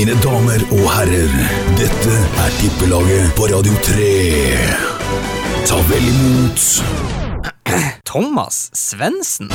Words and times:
Mine 0.00 0.14
damer 0.24 0.62
og 0.72 0.84
herrer, 0.94 1.32
dette 1.76 2.12
er 2.40 2.52
Tippelaget 2.56 3.34
på 3.36 3.48
Radio 3.50 3.74
3. 3.84 4.06
Ta 5.68 5.80
vel 5.90 6.06
imot 6.08 6.62
Thomas 8.08 8.70
Svendsen. 8.72 9.52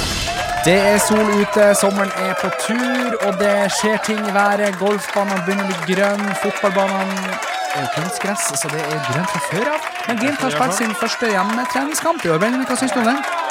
Det 0.67 0.75
er 0.91 0.99
sol 1.01 1.31
ute, 1.39 1.65
sommeren 1.79 2.13
er 2.27 2.37
på 2.43 2.51
tur, 2.67 3.17
og 3.25 3.39
det 3.41 3.55
skjer 3.79 3.97
ting 4.05 4.21
i 4.21 4.35
været. 4.37 4.77
Golfbanene 4.77 5.41
begynner 5.47 5.65
å 5.65 5.71
bli 5.81 5.95
grønne, 5.95 6.37
fotballbanene 6.43 7.39
er 7.79 7.89
kunstgress, 7.97 8.45
så 8.53 8.69
det 8.69 8.83
er 8.85 9.01
grønt 9.09 9.33
fra 9.33 9.41
før 9.47 9.73
av. 9.73 9.89
Men 10.11 10.21
Glimt 10.21 10.45
har 10.45 10.53
spilt 10.59 10.77
sin 10.77 10.93
første 11.01 11.33
hjemmetreningskamp 11.33 12.21
i 12.21 12.35
år. 12.37 12.45
Hva 12.69 12.77
syns 12.83 12.93
du 12.93 13.01
om 13.01 13.09
den? 13.15 13.44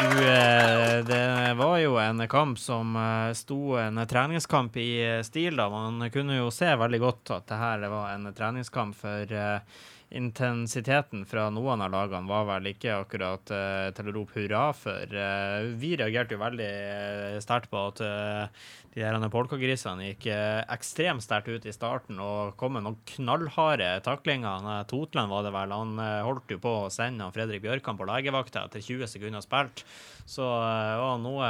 Du, 0.00 0.04
eh, 0.04 1.04
det 1.04 1.54
var 1.54 1.78
jo 1.78 1.96
en 1.98 2.28
kamp 2.28 2.58
som 2.58 2.96
eh, 2.96 3.32
sto 3.34 3.76
en 3.76 4.06
treningskamp 4.06 4.76
i 4.76 5.16
eh, 5.16 5.22
stil, 5.22 5.56
da. 5.56 5.66
Man 5.70 6.10
kunne 6.10 6.36
jo 6.36 6.52
se 6.54 6.70
veldig 6.76 7.00
godt 7.02 7.32
at 7.34 7.48
det 7.50 7.58
her 7.58 7.86
var 7.90 8.12
en 8.12 8.28
treningskamp 8.34 8.94
for 8.94 9.34
intensiteten 10.08 11.26
fra 11.28 11.48
noen 11.52 11.82
av 11.84 11.92
lagene 11.92 12.28
var 12.30 12.46
vel 12.48 12.70
ikke 12.70 12.94
akkurat 12.96 13.50
uh, 13.52 13.88
til 13.92 14.08
å 14.08 14.14
rope 14.16 14.38
hurra 14.38 14.64
for. 14.76 15.12
Uh, 15.12 15.68
vi 15.76 15.92
reagerte 16.00 16.36
jo 16.36 16.40
veldig 16.40 16.68
eh, 16.68 17.36
sterkt 17.44 17.68
på 17.72 17.82
at 17.90 18.00
uh, 18.00 18.68
de 18.94 19.04
der 19.04 19.28
polkagrisene 19.30 20.08
gikk 20.08 20.26
ekstremt 20.32 21.22
sterkt 21.22 21.52
ut 21.52 21.66
i 21.68 21.74
starten 21.74 22.18
og 22.24 22.56
kom 22.58 22.74
med 22.74 22.86
noen 22.86 22.96
knallharde 23.12 23.90
taklinger. 24.02 24.64
Totland 24.90 25.30
var 25.30 25.44
det 25.46 25.52
vel, 25.54 25.74
han 25.76 26.00
holdt 26.26 26.56
jo 26.56 26.58
på 26.62 26.72
å 26.80 26.90
sende 26.90 27.22
han 27.22 27.34
Fredrik 27.34 27.62
Bjørkan 27.62 28.00
på 28.00 28.08
legevakta 28.08 28.64
etter 28.66 28.82
20 28.82 29.12
sekunder 29.12 29.44
spilt. 29.44 29.84
Så 30.28 30.42
uh, 30.42 31.14
noe, 31.20 31.48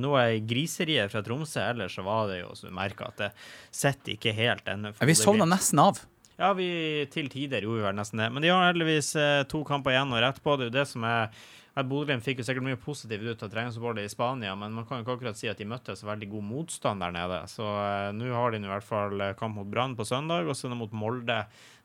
noe 0.00 0.24
griseriet 0.48 1.12
fra 1.12 1.22
Tromsø. 1.22 1.62
Ellers 1.62 1.94
så 1.94 2.02
var 2.08 2.32
det 2.32 2.42
jo, 2.42 2.50
så 2.56 2.72
du 2.72 2.74
merker 2.74 3.12
at 3.12 3.20
det 3.20 3.32
sitter 3.70 4.16
ikke 4.16 4.34
helt 4.34 4.68
ennå. 4.72 4.96
Vi 4.98 5.16
sovna 5.18 5.46
nesten 5.48 5.84
av. 5.84 6.02
Ja, 6.38 6.52
vi 6.54 6.68
til 7.10 7.26
tider 7.32 7.64
gjorde 7.66 7.88
vel 7.88 7.96
nesten 7.98 8.20
det. 8.22 8.28
Men 8.30 8.44
de 8.44 8.50
har 8.54 8.68
heldigvis 8.68 9.10
eh, 9.18 9.44
to 9.50 9.64
kamper 9.66 9.96
igjen, 9.96 10.12
og 10.14 10.22
rett 10.22 10.38
på 10.42 10.54
det 10.54 10.68
er 10.68 10.70
jo 10.70 10.76
det 10.76 10.84
som 10.86 11.06
er 11.08 11.32
Bodø-Glimt 11.78 12.24
fikk 12.26 12.40
jo 12.40 12.46
sikkert 12.46 12.66
mye 12.66 12.78
positivt 12.80 13.26
ut 13.26 13.42
av 13.44 13.50
treningsoppholdet 13.52 14.06
i 14.06 14.10
Spania, 14.10 14.54
men 14.58 14.72
man 14.74 14.86
kan 14.86 14.98
jo 14.98 15.04
ikke 15.04 15.16
akkurat 15.18 15.38
si 15.38 15.50
at 15.50 15.60
de 15.60 15.66
møtte 15.68 15.94
så 15.98 16.08
veldig 16.08 16.28
god 16.32 16.46
motstand 16.46 17.04
der 17.04 17.14
nede. 17.14 17.40
Så 17.50 17.66
eh, 17.66 18.10
nå 18.14 18.30
har 18.34 18.54
de 18.54 18.62
i 18.62 18.70
hvert 18.70 18.86
fall 18.86 19.18
eh, 19.22 19.34
kamp 19.38 19.58
mot 19.58 19.70
Brann 19.70 19.94
på 19.98 20.06
søndag, 20.06 20.46
og 20.46 20.58
så 20.58 20.70
mot 20.74 20.94
Molde 20.94 21.40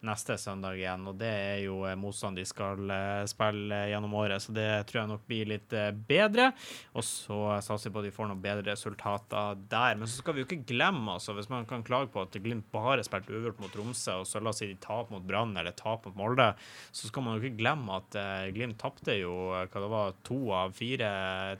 neste 0.07 0.37
søndag 0.41 0.77
igjen. 0.79 1.05
Og 1.09 1.17
det 1.19 1.31
er 1.31 1.59
jo 1.65 1.81
eh, 1.87 1.97
motstand 1.99 2.39
de 2.39 2.45
skal 2.47 2.91
eh, 2.91 3.23
spille 3.29 3.83
gjennom 3.91 4.15
året, 4.19 4.43
så 4.43 4.55
det 4.55 4.67
tror 4.89 5.03
jeg 5.03 5.11
nok 5.13 5.25
blir 5.29 5.51
litt 5.53 5.75
eh, 5.77 5.91
bedre. 5.93 6.51
Og 6.93 7.05
så 7.07 7.39
satser 7.63 7.89
vi 7.89 7.95
på 7.95 8.03
at 8.03 8.09
de 8.09 8.15
får 8.15 8.29
noen 8.31 8.43
bedre 8.43 8.67
resultater 8.71 9.59
der. 9.71 9.99
Men 9.99 10.09
så 10.09 10.19
skal 10.21 10.35
vi 10.35 10.43
jo 10.43 10.49
ikke 10.49 10.63
glemme, 10.73 11.17
altså, 11.17 11.35
hvis 11.37 11.51
man 11.51 11.67
kan 11.69 11.85
klage 11.85 12.11
på 12.13 12.23
at 12.23 12.39
Glimt 12.43 12.65
bare 12.73 13.03
spilte 13.05 13.31
uavgjort 13.31 13.61
mot 13.61 13.71
Tromsø, 13.71 14.19
og 14.23 14.27
så 14.27 14.41
la 14.43 14.51
oss 14.51 14.59
si 14.59 14.67
de 14.67 14.75
taper 14.81 15.15
mot 15.15 15.23
Brann 15.23 15.55
eller 15.59 15.75
taper 15.77 16.11
mot 16.11 16.23
Molde, 16.23 16.49
så 16.91 17.07
skal 17.09 17.25
man 17.25 17.37
jo 17.37 17.43
ikke 17.43 17.61
glemme 17.61 17.99
at 17.99 18.17
eh, 18.19 18.49
Glimt 18.55 18.79
tapte 18.81 19.15
jo 19.19 19.33
eh, 19.53 19.67
hva 19.67 19.83
det 19.83 19.91
var, 19.93 20.17
to 20.27 20.39
av 20.55 20.75
fire 20.77 21.09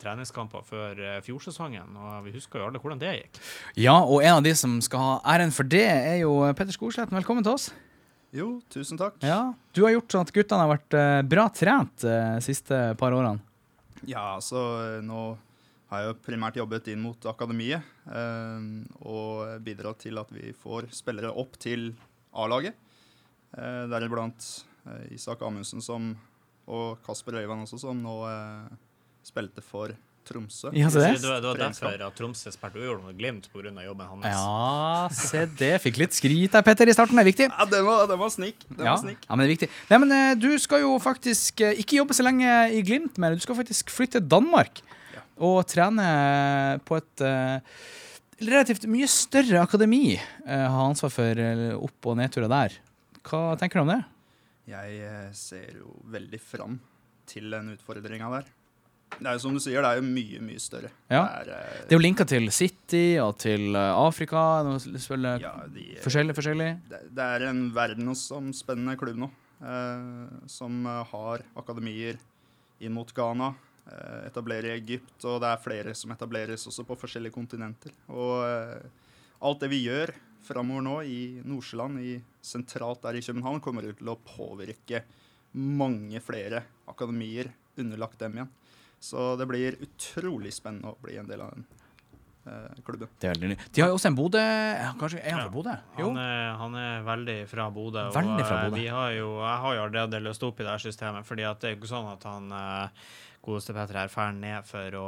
treningskamper 0.01 0.65
før 0.67 0.99
eh, 0.99 1.21
fjorsesongen. 1.25 1.95
Og 1.99 2.27
vi 2.27 2.35
husker 2.37 2.61
jo 2.61 2.69
alle 2.69 2.81
hvordan 2.83 3.01
det 3.01 3.15
gikk. 3.17 3.41
Ja, 3.79 3.97
og 4.01 4.23
en 4.23 4.39
av 4.39 4.45
de 4.45 4.53
som 4.57 4.79
skal 4.83 5.07
ha 5.07 5.15
æren 5.35 5.53
for 5.55 5.67
det, 5.67 5.87
er 5.87 6.21
jo 6.23 6.37
Petter 6.57 6.75
Skorsletten. 6.75 7.17
Velkommen 7.19 7.45
til 7.45 7.57
oss. 7.57 7.71
Jo, 8.33 8.47
tusen 8.73 8.97
takk. 8.97 9.19
Ja, 9.21 9.53
Du 9.77 9.83
har 9.85 9.93
gjort 9.93 10.13
sånn 10.13 10.25
at 10.25 10.31
guttene 10.33 10.65
har 10.65 10.71
vært 10.73 10.95
eh, 10.97 11.21
bra 11.29 11.47
trent 11.53 12.01
de 12.01 12.15
siste 12.41 12.79
par 12.97 13.13
årene. 13.13 13.41
Ja, 14.09 14.33
altså 14.39 14.59
nå 15.05 15.35
har 15.91 16.01
jeg 16.01 16.09
jo 16.09 16.15
primært 16.25 16.57
jobbet 16.57 16.87
inn 16.89 17.03
mot 17.05 17.27
akademiet 17.29 17.85
eh, 18.09 18.65
og 19.05 19.61
bidratt 19.63 20.01
til 20.01 20.17
at 20.17 20.31
vi 20.33 20.49
får 20.57 20.89
spillere 20.97 21.29
opp 21.29 21.59
til 21.61 21.91
A-laget. 22.33 22.73
Eh, 23.53 23.83
Deriblant 23.91 24.47
eh, 24.89 25.13
Isak 25.13 25.45
Amundsen 25.45 25.83
som, 25.85 26.09
og 26.65 26.97
Kasper 27.05 27.37
Øyvand 27.43 27.67
også, 27.67 27.77
som 27.85 28.01
nå 28.01 28.15
eh, 28.31 28.73
spilte 29.29 29.61
for 29.61 29.93
Tromsø. 30.27 30.71
Ja, 30.75 30.89
se 30.89 31.01
det. 31.03 31.09
Det 31.21 31.29
var, 31.29 31.41
det 31.43 31.49
var 31.51 31.59
derfor 31.61 32.03
at 32.07 32.15
Tromsø 32.17 32.51
spilte 32.53 32.79
uavgjort 32.79 33.03
mot 33.05 33.17
Glimt 33.19 33.49
pga. 33.53 33.71
jobben 33.85 34.07
hans. 34.07 34.25
Ja, 34.25 35.07
se 35.13 35.45
det. 35.59 35.71
Fikk 35.83 35.97
litt 36.01 36.13
skryt 36.17 36.51
der, 36.55 36.61
Petter, 36.65 36.87
i 36.87 36.95
starten. 36.95 37.15
Det 37.19 37.23
er 37.25 37.29
viktig. 37.31 37.47
Ja, 37.51 37.65
det 37.69 37.81
var, 37.85 38.05
det 38.11 38.17
var 38.19 38.29
snik. 38.33 38.63
Det 38.69 38.79
Ja, 38.85 38.93
var 38.95 39.01
snik. 39.03 39.17
ja, 39.27 39.35
men 39.35 39.43
det 39.43 39.49
er 39.49 39.53
viktig. 39.55 39.69
Nei, 39.89 39.99
men 40.05 40.11
eh, 40.17 40.35
Du 40.39 40.49
skal 40.59 40.81
jo 40.85 40.93
faktisk 41.03 41.61
eh, 41.61 41.75
ikke 41.83 41.99
jobbe 42.01 42.13
så 42.17 42.23
lenge 42.25 42.47
i 42.73 42.81
Glimt 42.87 43.17
mer. 43.21 43.35
Du 43.35 43.43
skal 43.43 43.55
faktisk 43.59 43.89
flytte 43.93 44.19
til 44.21 44.27
Danmark 44.29 44.81
Ja. 45.13 45.21
og 45.37 45.65
trene 45.67 46.79
på 46.85 46.97
et 46.97 47.21
eh, 47.21 47.59
relativt 48.43 48.87
mye 48.91 49.07
større 49.07 49.61
akademi. 49.61 50.17
Uh, 50.47 50.67
ha 50.73 50.87
ansvar 50.89 51.11
for 51.13 51.37
eh, 51.39 51.69
opp- 51.77 52.09
og 52.11 52.17
nedturer 52.19 52.49
der. 52.51 52.73
Hva 53.23 53.53
tenker 53.59 53.79
du 53.79 53.83
om 53.85 53.91
det? 53.93 54.01
Jeg 54.67 54.97
eh, 55.03 55.29
ser 55.35 55.77
jo 55.77 55.93
veldig 56.11 56.39
fram 56.41 56.79
til 57.29 57.49
den 57.53 57.69
utfordringa 57.75 58.29
der. 58.33 58.49
Jo 59.21 59.33
som 59.39 59.53
du 59.53 59.59
sier, 59.61 59.81
det 59.83 59.89
er 59.89 59.99
jo 59.99 60.05
mye, 60.07 60.39
mye 60.43 60.61
større. 60.61 60.89
Ja. 61.11 61.21
Det 61.45 61.51
er, 61.51 61.51
eh, 61.53 61.81
Det 61.83 61.91
er 61.91 61.97
jo 61.97 62.03
linka 62.03 62.25
til 62.25 62.49
City 62.51 63.17
og 63.21 63.37
til 63.37 63.75
eh, 63.75 63.91
Afrika. 63.93 64.63
Selvfølgelig 64.79 65.41
ja, 65.41 65.53
de, 65.67 65.85
eh, 65.97 66.01
forskjellig, 66.03 66.35
forskjellig. 66.35 66.69
det, 66.89 67.01
det 67.13 67.27
er 67.35 67.47
en 67.49 67.61
verdensomspennende 67.75 68.97
klubb 68.97 69.21
nå, 69.23 69.29
eh, 69.61 70.33
som 70.47 70.85
har 70.85 71.45
akademier 71.55 72.17
inn 72.83 72.93
mot 72.93 73.13
Ghana, 73.13 73.53
eh, 73.87 74.27
etablerer 74.27 74.71
i 74.71 74.77
Egypt, 74.79 75.17
og 75.25 75.41
det 75.43 75.53
er 75.53 75.63
flere 75.63 75.95
som 75.95 76.11
etableres 76.11 76.67
også 76.67 76.85
på 76.87 76.97
forskjellige 76.99 77.35
kontinenter. 77.35 77.91
Og 78.09 78.43
alt 79.43 79.59
det 79.59 79.69
vi 79.69 79.85
gjør 79.85 80.11
framover 80.43 80.83
nå 80.83 80.97
i 81.07 81.19
Nordsjøland, 81.47 81.99
i 82.03 82.17
sentralt 82.43 83.01
der 83.05 83.15
i 83.15 83.23
København, 83.23 83.61
kommer 83.63 83.85
til 83.87 84.11
å 84.11 84.17
påvirke 84.19 85.03
mange 85.53 86.19
flere 86.23 86.63
akademier 86.89 87.51
underlagt 87.79 88.19
dem 88.19 88.37
igjen. 88.37 88.51
Så 89.03 89.33
det 89.39 89.47
blir 89.49 89.79
utrolig 89.83 90.53
spennende 90.55 90.93
å 90.93 90.99
bli 91.03 91.17
en 91.19 91.27
del 91.27 91.41
av 91.43 91.51
den 91.51 91.65
eh, 92.47 92.83
klubben. 92.87 93.09
Det 93.19 93.27
er 93.27 93.35
veldig 93.35 93.49
ny. 93.51 93.57
De 93.75 93.83
har 93.83 93.91
jo 93.91 93.97
også 93.97 94.11
en 94.11 94.15
Bodø 94.19 94.43
Kanskje 95.01 95.19
er 95.19 95.35
han 95.35 95.43
fra 95.43 95.51
Bodø? 95.57 95.73
Han 95.97 96.21
er, 96.21 96.45
han 96.61 96.77
er 96.79 97.03
veldig 97.09 97.37
fra 97.51 97.67
Bodø. 97.75 98.05
Veldig 98.15 98.45
fra 98.47 98.61
og, 98.61 98.63
eh, 98.63 98.69
Bodø. 98.69 98.79
Vi 98.79 98.87
har 98.95 99.11
jo, 99.17 99.27
jeg 99.41 99.59
har 99.65 99.75
jo 99.75 99.83
allerede 99.89 100.23
løst 100.23 100.47
opp 100.47 100.61
i 100.61 100.67
det 100.67 100.71
her 100.71 100.85
systemet, 100.85 101.27
fordi 101.27 101.47
at 101.49 101.59
det 101.59 101.69
er 101.69 101.75
jo 101.75 101.81
ikke 101.81 101.91
sånn 101.91 102.09
at 102.13 102.27
han 102.29 102.55
eh, 102.61 103.11
godeste 103.43 103.73
Petter 103.75 103.97
her 103.99 104.07
drar 104.07 104.31
ned 104.37 104.63
for, 104.67 104.95
å, 104.95 105.07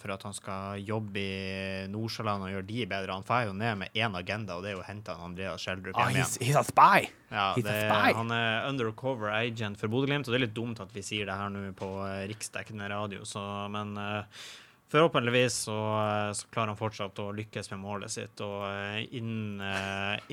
for 0.00 0.10
at 0.10 0.24
han 0.26 0.34
skal 0.34 0.80
jobbe 0.82 1.22
i 1.22 1.86
Nordsjøland 1.92 2.42
og 2.46 2.50
gjøre 2.50 2.66
de 2.66 2.86
bedre. 2.90 3.14
Han 3.14 3.26
drar 3.28 3.44
jo 3.46 3.52
ned 3.54 3.78
med 3.84 3.94
én 3.94 4.16
agenda, 4.18 4.56
og 4.58 4.64
det 4.66 4.72
er 4.72 4.76
jo 4.76 4.82
å 4.82 4.86
hente 4.88 5.14
Andreas 5.14 5.62
Schjelderup 5.62 5.94
Ah, 5.98 6.08
hjem 6.10 6.18
he's, 6.24 6.34
igjen. 6.40 6.48
he's 6.50 6.58
a 6.58 6.64
spy! 6.66 7.08
Ja, 7.30 7.52
he's 7.54 7.62
a 7.62 7.68
det, 7.68 7.82
spy. 7.86 8.14
han 8.18 8.32
er 8.34 8.66
undercover 8.70 9.30
agent 9.30 9.78
for 9.78 9.92
Bodø-Glimt, 9.92 10.26
og 10.26 10.34
det 10.34 10.40
er 10.40 10.46
litt 10.48 10.56
dumt 10.58 10.80
at 10.82 10.90
vi 10.96 11.04
sier 11.06 11.28
det 11.30 11.36
her 11.38 11.52
nå 11.54 11.68
på 11.78 11.90
eh, 12.08 12.24
riksdekkende 12.32 12.88
radio, 12.90 13.22
så, 13.28 13.44
men 13.74 13.94
uh, 13.98 14.48
Forhåpentligvis 14.88 15.52
så, 15.66 15.74
eh, 16.00 16.30
så 16.32 16.46
klarer 16.48 16.70
han 16.72 16.78
fortsatt 16.80 17.18
å 17.20 17.26
lykkes 17.36 17.66
med 17.74 17.82
målet 17.82 18.08
sitt. 18.14 18.40
Og 18.40 19.12
innen, 19.12 19.60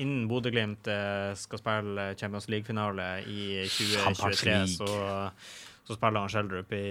innen 0.00 0.22
Bodø-Glimt 0.30 0.88
skal 1.36 1.60
spille 1.60 2.06
Champions 2.16 2.48
League-finale 2.48 3.10
i 3.28 3.66
2023, 3.68 4.54
League. 4.54 4.70
så, 4.78 4.88
så 5.86 5.94
spiller 5.96 6.22
han 6.24 6.30
Schjelderup 6.32 6.72
i, 6.76 6.84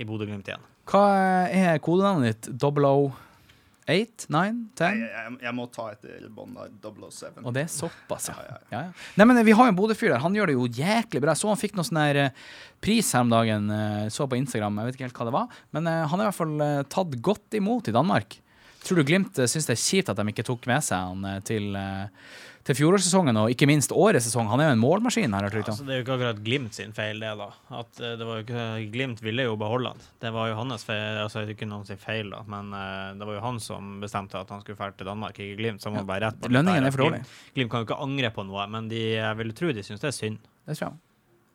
i 0.00 0.04
Bodø-Glimt 0.08 0.48
igjen. 0.50 0.64
Hva 0.90 1.04
er 1.48 1.78
kodenavnet 1.84 2.42
ditt? 2.44 2.50
008? 2.60 4.26
9? 4.32 4.40
10? 4.78 4.84
Jeg, 4.84 5.08
jeg, 5.12 5.32
jeg 5.44 5.52
må 5.56 5.66
ta 5.72 5.90
etter 5.92 6.22
bånd 6.32 6.54
der 6.56 6.70
007. 6.80 7.42
Og 7.44 7.50
det 7.56 7.66
er 7.66 7.72
såpass, 7.72 8.30
ja. 8.30 8.36
Ja, 8.38 8.44
ja, 8.48 8.60
ja, 8.72 8.78
ja. 8.86 9.08
Nei, 9.20 9.26
men 9.28 9.42
Vi 9.44 9.52
har 9.56 9.68
jo 9.68 9.74
en 9.74 9.76
Bodø-fyr 9.76 10.14
der. 10.14 10.22
Han 10.24 10.36
gjør 10.36 10.48
det 10.52 10.56
jo 10.56 10.68
jæklig 10.78 11.20
bra. 11.24 11.34
Jeg 11.34 11.42
så 11.42 11.50
han 11.52 11.60
fikk 11.60 11.76
noe 11.76 11.84
sånn 11.88 12.00
der 12.00 12.20
eh, 12.22 12.46
pris 12.84 13.10
her 13.12 13.26
om 13.26 13.32
dagen. 13.34 13.68
eh, 13.72 14.06
Så 14.12 14.24
på 14.28 14.38
Instagram, 14.40 14.80
jeg 14.80 14.88
vet 14.88 14.96
ikke 14.98 15.08
helt 15.10 15.20
hva 15.20 15.28
det 15.28 15.36
var. 15.36 15.60
Men 15.76 15.90
eh, 15.92 16.00
han 16.08 16.20
er 16.20 16.24
i 16.24 16.30
hvert 16.30 16.40
fall 16.40 16.64
tatt 16.96 17.18
godt 17.28 17.58
imot 17.60 17.92
i 17.92 17.96
Danmark. 17.96 18.38
Tror 18.84 19.00
du 19.00 19.06
Glimt 19.08 19.38
uh, 19.40 19.46
syns 19.48 19.68
det 19.68 19.78
er 19.78 19.80
kjipt 19.80 20.10
at 20.12 20.18
de 20.20 20.26
ikke 20.28 20.44
tok 20.46 20.66
med 20.68 20.84
seg 20.84 21.00
han 21.08 21.24
eh, 21.28 21.38
til, 21.46 21.70
eh, 21.78 22.26
til 22.68 22.76
fjorårssesongen, 22.76 23.38
og 23.40 23.52
ikke 23.52 23.68
minst 23.68 23.92
årets 23.96 24.26
sesong? 24.28 24.48
Han 24.50 24.60
er 24.60 24.70
jo 24.70 24.74
en 24.76 24.82
målmaskin, 24.82 25.32
her. 25.36 25.46
hørt. 25.48 25.70
Altså, 25.72 25.86
det 25.88 25.94
er 25.94 26.00
jo 26.00 26.04
ikke 26.04 26.16
akkurat 26.18 26.42
Glimt 26.44 26.76
sin 26.76 26.92
feil, 26.96 27.20
det. 27.20 27.32
da. 27.40 27.48
At 27.80 28.00
eh, 28.00 28.14
det 28.20 28.28
var 28.28 28.40
jo 28.40 28.44
ikke, 28.44 28.66
Glimt 28.92 29.24
ville 29.24 29.46
jo 29.48 29.56
beholde 29.60 29.94
han. 29.94 30.04
Det 30.20 30.34
var 30.36 30.50
jo 30.50 30.58
hans 30.60 30.84
feil, 30.84 31.22
altså 31.22 31.46
ikke 31.48 31.68
noen 31.70 31.88
sin 31.88 32.00
feil, 32.00 32.28
da, 32.34 32.42
men 32.50 32.76
eh, 32.76 33.08
det 33.20 33.28
var 33.30 33.38
jo 33.38 33.46
han 33.46 33.62
som 33.64 33.96
bestemte 34.04 34.40
at 34.40 34.52
han 34.52 34.64
skulle 34.64 34.80
dra 34.80 34.90
til 34.92 35.08
Danmark, 35.08 35.40
ikke 35.40 35.58
Glimt. 35.60 35.84
Så 35.84 35.92
må 35.94 36.04
bare 36.04 36.28
rett 36.28 36.44
på 36.44 36.52
Lønningen 36.52 36.88
er 36.88 36.94
for 36.94 37.06
dårlig. 37.06 37.24
Glimt, 37.24 37.56
Glimt 37.56 37.72
kan 37.72 37.84
jo 37.84 37.88
ikke 37.88 38.00
angre 38.04 38.34
på 38.36 38.46
noe, 38.52 38.68
men 38.76 38.92
de, 38.92 39.02
jeg 39.16 39.40
vil 39.40 39.56
tro 39.56 39.72
de 39.72 39.88
syns 39.88 40.04
det 40.04 40.12
er 40.12 40.16
synd. 40.20 40.40
Det 40.68 40.78
tror 40.78 40.90
jeg. 40.90 41.02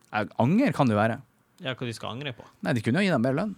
jeg. 0.09 0.33
Anger 0.45 0.77
kan 0.77 0.89
det 0.89 0.97
jo 0.97 1.01
være. 1.05 1.21
Ja, 1.59 1.73
hva 1.75 1.89
de 1.89 1.93
skal 1.93 2.13
angre 2.15 2.33
på. 2.33 2.45
Nei, 2.65 2.73
de 2.77 2.85
kunne 2.85 3.01
jo 3.01 3.09
gi 3.09 3.13
dem 3.13 3.25
bedre 3.25 3.43
lønn. 3.43 3.57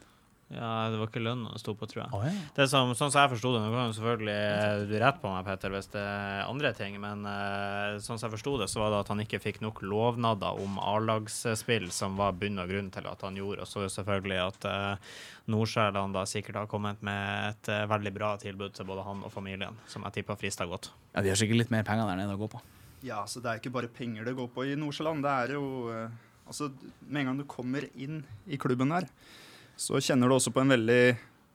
Ja, 0.51 0.89
det 0.92 0.98
var 1.00 1.07
ikke 1.07 1.21
lønna 1.24 1.53
det 1.53 1.62
sto 1.62 1.74
på, 1.80 1.88
tror 1.88 2.01
jeg. 2.01 2.12
Oh, 2.15 2.24
ja. 2.27 2.31
Det 2.57 2.65
som, 2.68 2.89
sånn 2.98 3.12
som 3.13 3.21
jeg 3.21 3.31
forsto 3.31 3.53
det, 3.53 3.62
nå 3.63 3.69
kan 3.71 3.92
du 3.92 3.95
selvfølgelig 3.95 4.33
eh, 4.36 4.81
du 4.89 4.94
rett 5.00 5.19
på 5.21 5.30
meg, 5.31 5.45
Petter, 5.48 5.71
hvis 5.71 5.88
det 5.94 6.01
er 6.03 6.42
andre 6.44 6.71
ting, 6.75 6.98
men 7.00 7.24
uh, 7.24 8.00
sånn 8.03 8.19
som 8.19 8.27
jeg 8.27 8.33
forsto 8.36 8.56
det, 8.59 8.68
så 8.71 8.81
var 8.81 8.92
det 8.92 9.00
at 9.06 9.12
han 9.13 9.24
ikke 9.24 9.39
fikk 9.44 9.62
nok 9.63 9.80
lovnader 9.86 10.59
om 10.59 10.75
A-lagsspill, 10.83 11.88
som 11.95 12.18
var 12.19 12.36
bunn 12.39 12.59
og 12.59 12.74
grunn 12.74 12.89
til 12.92 13.07
at 13.07 13.24
han 13.24 13.39
gjorde. 13.39 13.63
Og 13.63 13.71
så 13.71 13.86
selvfølgelig 13.95 14.42
at 14.44 14.68
uh, 14.68 15.13
Nordsjælland 15.51 16.18
da 16.19 16.25
sikkert 16.30 16.59
har 16.63 16.71
kommet 16.71 17.00
med 17.06 17.54
et 17.54 17.71
uh, 17.71 17.86
veldig 17.94 18.13
bra 18.18 18.33
tilbud 18.42 18.75
til 18.75 18.89
både 18.89 19.06
han 19.07 19.24
og 19.27 19.31
familien, 19.31 19.80
som 19.92 20.04
jeg 20.09 20.19
tipper 20.19 20.39
frister 20.42 20.68
godt. 20.68 20.92
ja, 21.15 21.24
de 21.24 21.31
har 21.31 21.39
sikkert 21.39 21.63
litt 21.63 21.71
mer 21.71 21.88
penger 21.88 22.12
der 22.12 22.19
nede 22.19 22.36
å 22.36 22.42
gå 22.44 22.51
på. 22.51 22.59
Ja, 23.07 23.24
så 23.25 23.39
det 23.42 23.50
er 23.50 23.63
ikke 23.63 23.71
bare 23.74 23.89
penger 23.89 24.27
det 24.27 24.36
går 24.38 24.51
på 24.51 24.68
i 24.68 24.75
Nordsjælland. 24.77 25.24
Det 25.24 25.38
er 25.45 25.56
jo 25.56 25.63
uh, 25.88 26.27
Altså, 26.51 26.68
med 27.07 27.21
en 27.21 27.30
gang 27.30 27.38
du 27.39 27.45
kommer 27.47 27.86
inn 27.95 28.25
i 28.44 28.57
klubben 28.59 28.89
der, 28.92 29.06
så 29.81 29.98
kjenner 30.04 30.30
du 30.30 30.36
også 30.38 30.54
på 30.54 30.62
en 30.63 30.74
veldig 30.75 31.01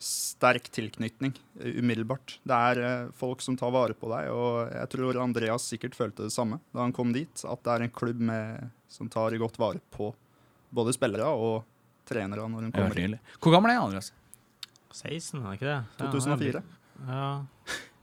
sterk 0.02 0.66
tilknytning 0.74 1.32
eh, 1.62 1.78
umiddelbart. 1.80 2.34
Det 2.44 2.56
er 2.72 2.80
eh, 2.84 3.06
folk 3.16 3.40
som 3.44 3.56
tar 3.56 3.72
vare 3.72 3.94
på 3.96 4.10
deg, 4.12 4.28
og 4.34 4.72
jeg 4.74 4.90
tror 4.92 5.20
Andreas 5.22 5.68
sikkert 5.70 5.96
følte 5.96 6.26
det 6.26 6.34
samme 6.34 6.58
da 6.74 6.82
han 6.84 6.92
kom 6.96 7.14
dit. 7.16 7.44
At 7.48 7.62
det 7.64 7.72
er 7.76 7.86
en 7.86 7.94
klubb 7.96 8.20
med, 8.32 8.68
som 8.92 9.08
tar 9.12 9.36
godt 9.40 9.58
vare 9.62 9.80
på 9.94 10.10
både 10.76 10.92
spillere 10.96 11.30
og 11.32 11.62
trenere 12.06 12.44
når 12.50 12.66
hun 12.66 12.70
er 12.72 12.76
kommer 12.76 13.02
inn. 13.02 13.18
Hvor 13.40 13.54
gammel 13.56 13.72
er 13.72 13.80
Andreas? 13.80 14.12
16, 14.96 15.40
er 15.42 15.48
det 15.48 15.58
ikke 15.60 15.72
det? 15.72 15.80
2004. 16.04 16.64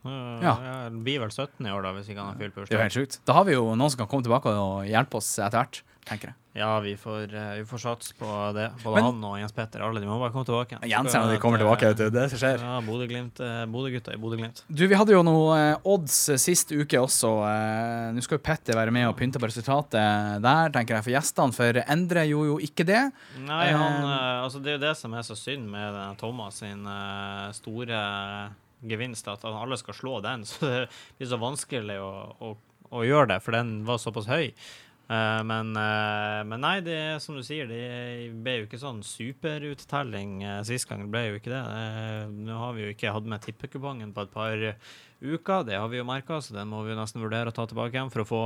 Ja. 0.04 0.10
Ja. 0.44 0.52
Det 0.92 1.00
blir 1.06 1.22
vel 1.24 1.32
17 1.32 1.64
i 1.66 1.72
år, 1.72 1.86
da, 1.86 1.94
hvis 1.96 2.10
ikke 2.12 2.20
han 2.20 2.34
har 2.34 2.40
fylt 2.42 2.52
Det 2.54 2.60
er 2.60 2.66
bursdag. 2.66 2.82
helt 2.84 2.96
sjukt. 2.98 3.16
Da 3.26 3.36
har 3.38 3.46
vi 3.48 3.54
jo 3.56 3.70
noen 3.72 3.90
som 3.94 4.02
kan 4.04 4.10
komme 4.12 4.26
tilbake 4.26 4.52
og 4.52 4.84
hjelpe 4.90 5.18
oss 5.18 5.30
etter 5.40 5.62
hvert, 5.62 5.80
tenker 6.06 6.32
jeg. 6.32 6.36
Ja, 6.54 6.80
vi 6.84 6.94
får, 7.00 7.34
eh, 7.34 7.54
vi 7.62 7.66
får 7.66 7.80
satse 7.82 8.14
på 8.20 8.28
det. 8.54 8.68
Både 8.84 8.96
Men- 8.96 9.04
han 9.04 9.24
og 9.24 9.38
Jens 9.40 9.52
Petter. 9.52 9.82
Alle 9.82 10.00
de 10.00 10.06
må 10.06 10.20
bare 10.20 10.32
komme 10.32 10.46
tilbake. 10.46 10.78
Jens 10.88 11.12
de 11.12 11.38
kommer 11.42 11.58
tilbake, 11.58 11.88
vet 11.90 11.98
du. 11.98 12.10
Det 12.12 12.30
som 12.30 12.40
skjer. 12.40 12.60
Ja, 12.60 12.78
eh, 12.78 13.66
Bodø-gutta 13.66 14.14
i 14.14 14.18
Bodø-Glimt. 14.18 14.62
Du, 14.70 14.88
Vi 14.88 14.96
hadde 14.96 15.16
jo 15.16 15.24
noe 15.24 15.58
eh, 15.58 15.78
odds 15.84 16.30
eh, 16.30 16.36
sist 16.38 16.70
uke 16.72 17.00
også. 17.02 17.32
Eh, 17.48 18.12
Nå 18.14 18.22
skal 18.22 18.38
jo 18.38 18.44
Petter 18.44 18.76
være 18.76 18.92
med 18.92 19.08
og 19.08 19.18
pynte 19.18 19.40
på 19.42 19.48
resultatet 19.50 20.42
der, 20.44 20.70
tenker 20.70 20.96
jeg, 21.00 21.04
for 21.04 21.12
gjestene. 21.16 21.54
For 21.54 21.84
Endre 21.88 22.28
gjorde 22.30 22.52
jo 22.52 22.60
ikke 22.60 22.86
det. 22.86 23.12
Nei, 23.40 23.72
han, 23.72 24.04
Eh, 24.04 24.10
eh, 24.12 24.44
altså 24.44 24.62
det 24.62 24.74
er 24.74 24.78
jo 24.78 24.86
det 24.90 24.98
som 24.98 25.14
er 25.14 25.22
så 25.26 25.36
synd 25.40 25.66
med 25.72 26.18
Thomas 26.20 26.56
sin 26.62 26.86
eh, 26.86 27.52
store 27.54 28.52
gevinst, 28.84 29.28
at 29.32 29.44
alle 29.46 29.78
skal 29.80 29.94
slå 29.96 30.22
den. 30.22 30.44
Så 30.50 30.60
det 30.68 30.90
blir 31.18 31.28
så 31.30 31.40
vanskelig 31.40 31.98
å, 32.04 32.36
å, 32.44 32.56
å 32.92 33.04
gjøre 33.08 33.30
det, 33.34 33.42
for 33.46 33.56
den 33.56 33.86
var 33.88 33.98
såpass 33.98 34.28
høy. 34.28 34.52
Eh, 35.12 35.42
men, 35.44 35.74
uh, 35.76 36.42
men 36.48 36.62
nei, 36.64 36.78
det 36.86 36.94
er 36.96 37.18
som 37.24 37.36
du 37.36 37.44
sier, 37.44 37.68
det 37.68 38.32
ble 38.44 38.62
jo 38.62 38.68
ikke 38.68 38.80
sånn 38.80 39.02
superuttelling 39.04 40.38
uh, 40.46 40.60
sist 40.68 40.88
gang. 40.90 41.04
Det 41.04 41.12
ble 41.12 41.24
jo 41.28 41.40
ikke 41.42 41.52
det. 41.52 41.64
Uh, 41.68 42.32
nå 42.48 42.60
har 42.62 42.78
vi 42.78 42.86
jo 42.86 42.94
ikke 42.94 43.12
hatt 43.16 43.28
med 43.28 43.44
tippekupongen 43.44 44.14
på 44.16 44.24
et 44.24 44.34
par 44.34 44.64
uker, 45.24 45.64
det 45.68 45.78
har 45.80 45.88
vi 45.92 46.00
jo 46.02 46.06
merka, 46.08 46.38
så 46.44 46.54
den 46.56 46.68
må 46.72 46.82
vi 46.84 46.96
nesten 46.98 47.22
vurdere 47.24 47.52
å 47.52 47.56
ta 47.56 47.66
tilbake 47.70 47.96
igjen 47.96 48.12
for 48.12 48.24
å 48.24 48.28
få 48.28 48.42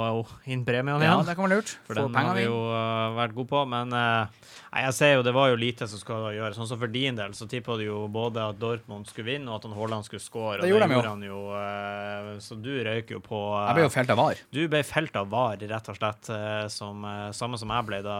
inn 0.45 0.63
premiene 0.67 1.01
Ja, 1.01 1.15
igjen. 1.15 1.25
det 1.27 1.35
kan 1.37 1.47
være 1.47 1.57
lurt. 1.57 1.73
For 1.87 1.97
Få 1.97 2.05
den 2.05 2.27
har 2.29 2.37
vi 2.37 2.45
jo 2.45 2.59
uh, 2.69 3.15
vært 3.17 3.33
gode 3.37 3.49
på, 3.51 3.61
men 3.71 3.95
uh, 3.95 4.51
jeg 4.77 4.93
ser 4.97 5.13
jo 5.15 5.23
det 5.25 5.33
var 5.33 5.49
jo 5.51 5.57
lite 5.59 5.87
som 5.89 6.01
skal 6.01 6.27
gjøre. 6.35 6.53
Sånn 6.57 6.69
som 6.69 6.79
for 6.81 6.91
din 6.93 7.17
del, 7.17 7.33
så 7.37 7.47
tippa 7.49 7.77
du 7.79 7.85
jo 7.87 8.03
både 8.13 8.43
at 8.53 8.59
Dortmund 8.61 9.09
skulle 9.09 9.31
vinne, 9.33 9.49
og 9.49 9.65
at 9.65 9.77
Haaland 9.79 10.05
skulle 10.05 10.21
score. 10.23 10.59
Det 10.61 10.67
og 10.67 10.73
gjorde 10.73 10.89
de 10.91 10.97
jo. 10.99 11.01
han 11.07 11.25
jo. 11.27 11.41
uh, 11.55 12.31
så 12.43 12.59
du 12.61 12.71
røyk 12.85 13.15
jo 13.15 13.21
på 13.25 13.41
Jeg 13.57 13.79
ble 13.79 13.87
jo 13.87 13.93
felt 13.97 14.13
av 14.13 14.21
VAR. 14.21 14.43
Du 14.53 14.61
ble 14.69 14.83
felt 14.85 15.17
av 15.17 15.31
VAR, 15.33 15.57
rett 15.73 15.91
og 15.91 15.97
slett, 15.97 16.31
som, 16.71 17.03
samme 17.33 17.57
som 17.59 17.73
jeg 17.73 17.87
ble 17.89 18.01
da 18.05 18.17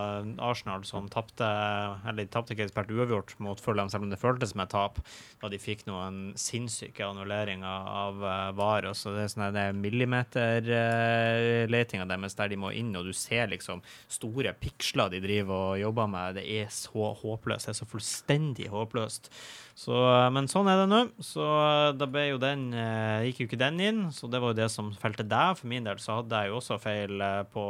Arsenal, 0.48 0.84
som 0.88 1.08
tapte 1.12 1.46
Eller 2.08 2.28
tapte 2.32 2.56
ikke 2.56 2.66
ekspert 2.68 2.92
uavgjort 2.94 3.36
mot 3.44 3.62
Fulham, 3.62 3.92
selv 3.94 4.08
om 4.08 4.12
det 4.12 4.20
føltes 4.22 4.54
som 4.56 4.64
et 4.64 4.72
tap, 4.74 5.00
da 5.42 5.52
de 5.52 5.60
fikk 5.62 5.86
noen 5.90 6.32
sinnssyke 6.40 7.06
annulleringer 7.06 7.66
av 7.68 8.24
uh, 8.48 8.56
VAR. 8.58 8.84
Og 8.90 8.96
så 8.98 9.08
det 9.16 9.24
er 9.26 9.34
sånn 9.34 9.82
millimeterletinga 9.84 12.06
deres 12.10 12.38
der 12.40 12.48
de 12.52 12.58
må 12.60 12.70
inn, 12.76 12.98
og 12.98 13.04
du 13.08 13.14
ser 13.16 13.46
liksom 13.52 13.80
store 14.12 14.52
piksler 14.58 15.08
de 15.14 15.20
driver 15.24 15.58
og 15.74 15.82
jobber 15.82 16.08
med. 16.12 16.36
Det 16.40 16.46
er 16.62 16.68
så 16.74 17.04
håpløst. 17.22 17.66
Det 17.68 17.74
er 17.76 17.82
så 17.82 17.92
fullstendig 17.92 18.68
håpløst. 18.74 19.24
Så, 19.78 19.94
men 20.34 20.50
sånn 20.50 20.70
er 20.72 20.78
det 20.82 20.90
nå. 20.90 21.02
Så 21.22 21.44
da 21.98 22.06
ble 22.10 22.24
jo 22.32 22.40
den 22.42 22.74
eh, 22.74 23.28
Gikk 23.28 23.40
jo 23.44 23.48
ikke 23.52 23.62
den 23.62 23.78
inn, 23.84 24.00
så 24.16 24.24
det 24.32 24.40
var 24.42 24.50
jo 24.54 24.62
det 24.62 24.70
som 24.74 24.96
felte 24.98 25.26
deg. 25.28 25.58
For 25.60 25.68
min 25.70 25.86
del 25.86 25.98
så 26.02 26.12
hadde 26.22 26.38
jeg 26.42 26.50
jo 26.50 26.58
også 26.62 26.76
feil 26.82 27.14
eh, 27.22 27.44
på 27.54 27.66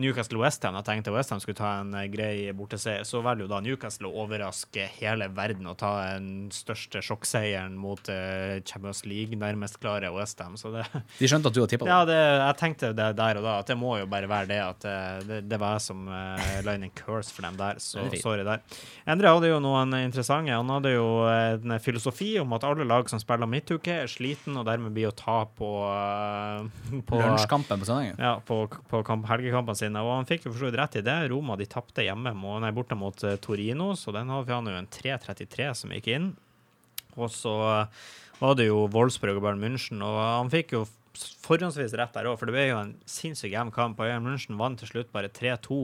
Newcastle 0.00 0.40
Westham. 0.40 0.76
Jeg 0.78 0.86
tenkte 0.88 1.12
Westham 1.14 1.40
skulle 1.42 1.58
ta 1.58 1.74
en 1.82 1.92
eh, 1.96 2.06
grei 2.12 2.34
borteseier. 2.56 3.04
Så 3.08 3.20
velger 3.24 3.44
jo 3.44 3.50
da 3.50 3.60
Newcastle 3.64 4.08
å 4.08 4.24
overraske 4.24 4.86
hele 4.96 5.28
verden 5.36 5.68
og 5.70 5.76
ta 5.80 5.92
den 6.14 6.48
største 6.54 7.02
sjokkseieren 7.04 7.76
mot 7.78 8.10
eh, 8.12 8.60
Champions 8.64 9.04
League, 9.08 9.36
nærmest 9.38 9.80
klare 9.82 10.10
Westham. 10.14 10.56
Så 10.60 10.72
det 10.74 10.86
De 11.20 11.28
skjønte 11.30 11.50
at 11.50 11.56
du 11.56 11.62
hadde 11.62 11.74
tippa 11.74 11.86
det. 11.88 11.92
ja, 11.92 12.00
det, 12.08 12.18
jeg 12.40 12.58
tenkte 12.62 12.92
det 12.96 13.10
der 13.18 13.40
og 13.40 13.46
da, 13.46 13.56
at 13.62 13.70
det 13.70 13.76
må 13.78 13.96
jo 14.00 14.08
bare 14.10 14.30
være 14.30 14.50
det 14.50 14.60
at 14.64 14.88
eh, 14.88 15.20
det, 15.28 15.40
det 15.50 15.60
var 15.60 15.76
jeg 15.76 15.84
som 15.84 16.08
uh, 16.08 16.48
la 16.64 16.76
inn 16.76 16.86
en 16.88 16.94
curse 16.96 17.34
for 17.34 17.46
dem 17.46 17.58
der. 17.60 17.80
Så 17.82 18.06
sorry 18.22 18.46
der. 18.46 18.64
Endre 19.10 19.34
hadde 19.34 19.50
jo 19.52 19.60
noen 19.62 19.94
interessante. 20.00 20.54
Han 20.54 20.72
hadde 20.72 20.94
jo 20.94 21.06
en 21.30 21.76
filosofi 21.82 22.32
om 22.40 22.56
at 22.56 22.64
alle 22.66 22.86
lag 22.88 23.08
som 23.10 23.20
spiller 23.20 23.48
midtuke, 23.50 24.00
er 24.04 24.10
sliten 24.10 24.56
og 24.60 24.66
dermed 24.68 24.94
blir 24.96 25.10
å 25.10 25.14
ta 25.16 25.42
på, 25.44 25.70
uh, 25.84 27.00
på 27.06 27.20
Lunsjkampen 27.20 27.82
på 27.82 27.88
søndagen. 27.88 28.18
ja, 28.20 28.36
på, 28.46 28.62
på 28.90 29.02
kamp, 29.06 29.28
helgekampene 29.30 29.78
sine. 29.78 29.89
Og 29.98 30.12
han 30.12 30.28
fikk 30.28 30.46
jo 30.46 30.52
for 30.52 30.62
så 30.62 30.68
vidt 30.68 30.78
rett 30.80 31.00
i 31.00 31.04
det. 31.06 31.16
Roma 31.32 31.56
de 31.58 31.66
tapte 31.70 32.04
hjemme 32.06 32.32
nei, 32.34 32.72
borte 32.76 32.98
mot 32.98 33.24
eh, 33.26 33.38
Torino, 33.42 33.92
så 33.98 34.14
den 34.14 34.30
har 34.30 34.46
jo 34.46 34.60
en 34.76 34.90
3-33 34.94 35.72
som 35.82 35.92
gikk 35.96 36.10
inn. 36.14 36.30
Og 37.18 37.30
så 37.34 37.54
eh, 37.72 38.08
var 38.40 38.56
det 38.58 38.70
jo 38.70 38.86
Wolfsburg 38.92 39.40
og 39.40 39.44
Bayern 39.46 39.62
München, 39.62 40.02
og 40.06 40.18
han 40.20 40.52
fikk 40.52 40.76
jo 40.78 40.86
forhåndsvis 41.44 41.96
rett 41.98 42.14
der 42.14 42.30
òg, 42.30 42.38
for 42.38 42.48
det 42.48 42.54
ble 42.54 42.68
jo 42.70 42.80
en 42.80 42.94
sinnssykt 43.08 43.52
jevn 43.52 43.74
kamp. 43.74 43.98
Bayern 43.98 44.24
München 44.24 44.60
vant 44.60 44.78
til 44.80 44.92
slutt 44.92 45.10
bare 45.14 45.32
3-2. 45.32 45.82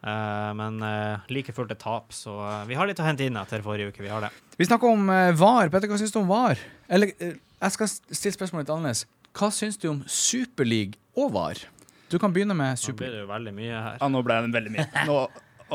Uh, 0.00 0.52
men 0.56 0.78
uh, 0.80 1.26
like 1.28 1.52
fullt 1.52 1.74
et 1.74 1.80
tap, 1.82 2.14
så 2.16 2.32
uh, 2.40 2.62
vi 2.64 2.76
har 2.78 2.88
litt 2.88 3.00
å 3.02 3.04
hente 3.04 3.26
inn 3.26 3.36
etter 3.36 3.60
forrige 3.64 3.92
uke. 3.92 4.04
Vi 4.04 4.12
har 4.12 4.24
det. 4.24 4.30
Vi 4.60 4.66
snakker 4.68 4.92
om 4.92 5.08
eh, 5.08 5.32
VAR. 5.40 5.70
Petter, 5.72 5.88
hva 5.88 5.96
syns 5.96 6.12
du 6.12 6.18
om 6.20 6.28
VAR? 6.28 6.60
Eller 6.92 7.14
eh, 7.16 7.36
jeg 7.40 7.72
skal 7.72 7.88
stille 7.88 8.34
spørsmålet 8.34 8.66
litt 8.66 8.72
annerledes. 8.74 9.06
Hva 9.32 9.48
syns 9.56 9.78
du 9.80 9.86
om 9.88 10.02
Superleague 10.04 11.00
og 11.16 11.30
VAR? 11.32 11.62
Du 12.10 12.18
kan 12.18 12.32
begynne 12.34 12.56
med 12.58 12.74
Nå 12.74 12.74
blir 12.74 12.82
Superleague. 12.82 13.16
det 13.16 13.22
jo 13.24 13.30
veldig 13.30 13.52
mye 13.54 13.82
her. 13.86 13.98
Ja, 14.00 14.08
nå 14.10 14.22
ble 14.26 14.38
det 14.42 14.54
veldig 14.56 14.72
mye. 14.74 14.86
Nå, 15.06 15.18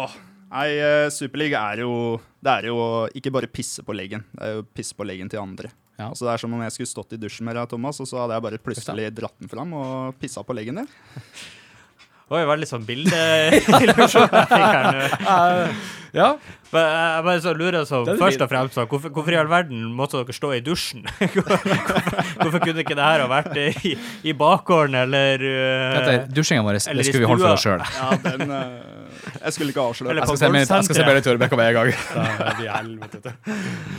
åh. 0.04 0.16
Nei, 0.52 0.68
uh, 0.78 1.08
Superliga 1.12 1.64
er 1.74 1.82
jo 1.82 1.94
Det 2.44 2.52
er 2.52 2.68
jo 2.70 2.78
ikke 3.18 3.32
bare 3.34 3.50
pisse 3.50 3.84
på 3.84 3.96
leggen. 3.98 4.24
Det 4.36 4.46
er 4.46 4.58
jo 4.60 4.66
pisse 4.78 4.96
på 4.96 5.08
leggen 5.08 5.32
til 5.32 5.42
andre. 5.42 5.72
Ja. 5.96 6.10
Altså, 6.12 6.28
det 6.28 6.34
er 6.36 6.42
som 6.44 6.54
om 6.54 6.62
jeg 6.66 6.76
skulle 6.76 6.92
stått 6.92 7.16
i 7.16 7.20
dusjen 7.20 7.48
med 7.48 7.56
deg, 7.56 7.70
Thomas, 7.72 8.02
og 8.04 8.10
så 8.10 8.20
hadde 8.22 8.36
jeg 8.36 8.44
bare 8.46 8.60
plutselig 8.62 9.08
dratt 9.16 9.38
den 9.40 9.52
fram 9.52 9.72
og 9.80 10.18
pissa 10.20 10.44
på 10.44 10.56
leggen 10.58 10.82
din. 10.82 10.90
Det 12.26 12.34
var 12.34 12.40
jo 12.42 12.48
veldig 12.50 12.68
sånn 12.70 12.86
bildeillusjon 12.88 14.24
jeg 14.34 14.48
fikk 14.50 14.64
her 14.66 14.86
nå. 14.90 15.02
Ja. 16.16 16.30
Men 16.72 16.86
Jeg 16.88 17.24
bare 17.28 17.42
så 17.44 17.52
lurer 17.56 17.84
så 17.88 18.00
Det 18.08 18.16
først 18.18 18.42
og 18.42 18.50
fremst 18.50 18.78
hvorfor, 18.80 19.12
hvorfor 19.14 19.36
i 19.36 19.38
all 19.38 19.50
verden 19.52 19.84
måtte 19.96 20.18
dere 20.24 20.34
stå 20.36 20.50
i 20.56 20.62
dusjen? 20.64 21.04
hvorfor, 21.36 21.60
hvorfor 22.40 22.64
kunne 22.64 22.82
ikke 22.86 22.96
det 22.98 23.04
her 23.06 23.22
ha 23.22 23.28
vært 23.30 23.60
i, 23.60 23.94
i 24.26 24.34
bakgården 24.40 24.96
eller 25.04 25.44
uh, 25.44 26.26
dusjinga 26.32 26.64
vår 26.66 26.80
eller 26.80 27.04
det 27.04 27.08
skulle 27.12 27.26
vi 27.26 27.30
holde 27.30 27.46
for 27.46 27.54
oss 27.60 27.66
sjøl. 27.68 27.84
Ja, 28.00 28.08
den 28.26 28.56
eh, 28.58 29.36
Jeg 29.44 29.56
skulle 29.58 29.76
ikke 29.76 29.84
avsløre. 29.86 30.16
Eller 30.16 30.24
Jeg 30.24 30.32
skal 30.32 30.40
se 30.42 30.50
mer- 30.56 30.66
jeg 30.66 30.88
skal 30.90 31.00
se 31.00 31.06
mer 31.06 31.20
litt 31.20 31.28
Torbekk 31.30 31.54
en 31.60 31.60
gang. 31.78 31.90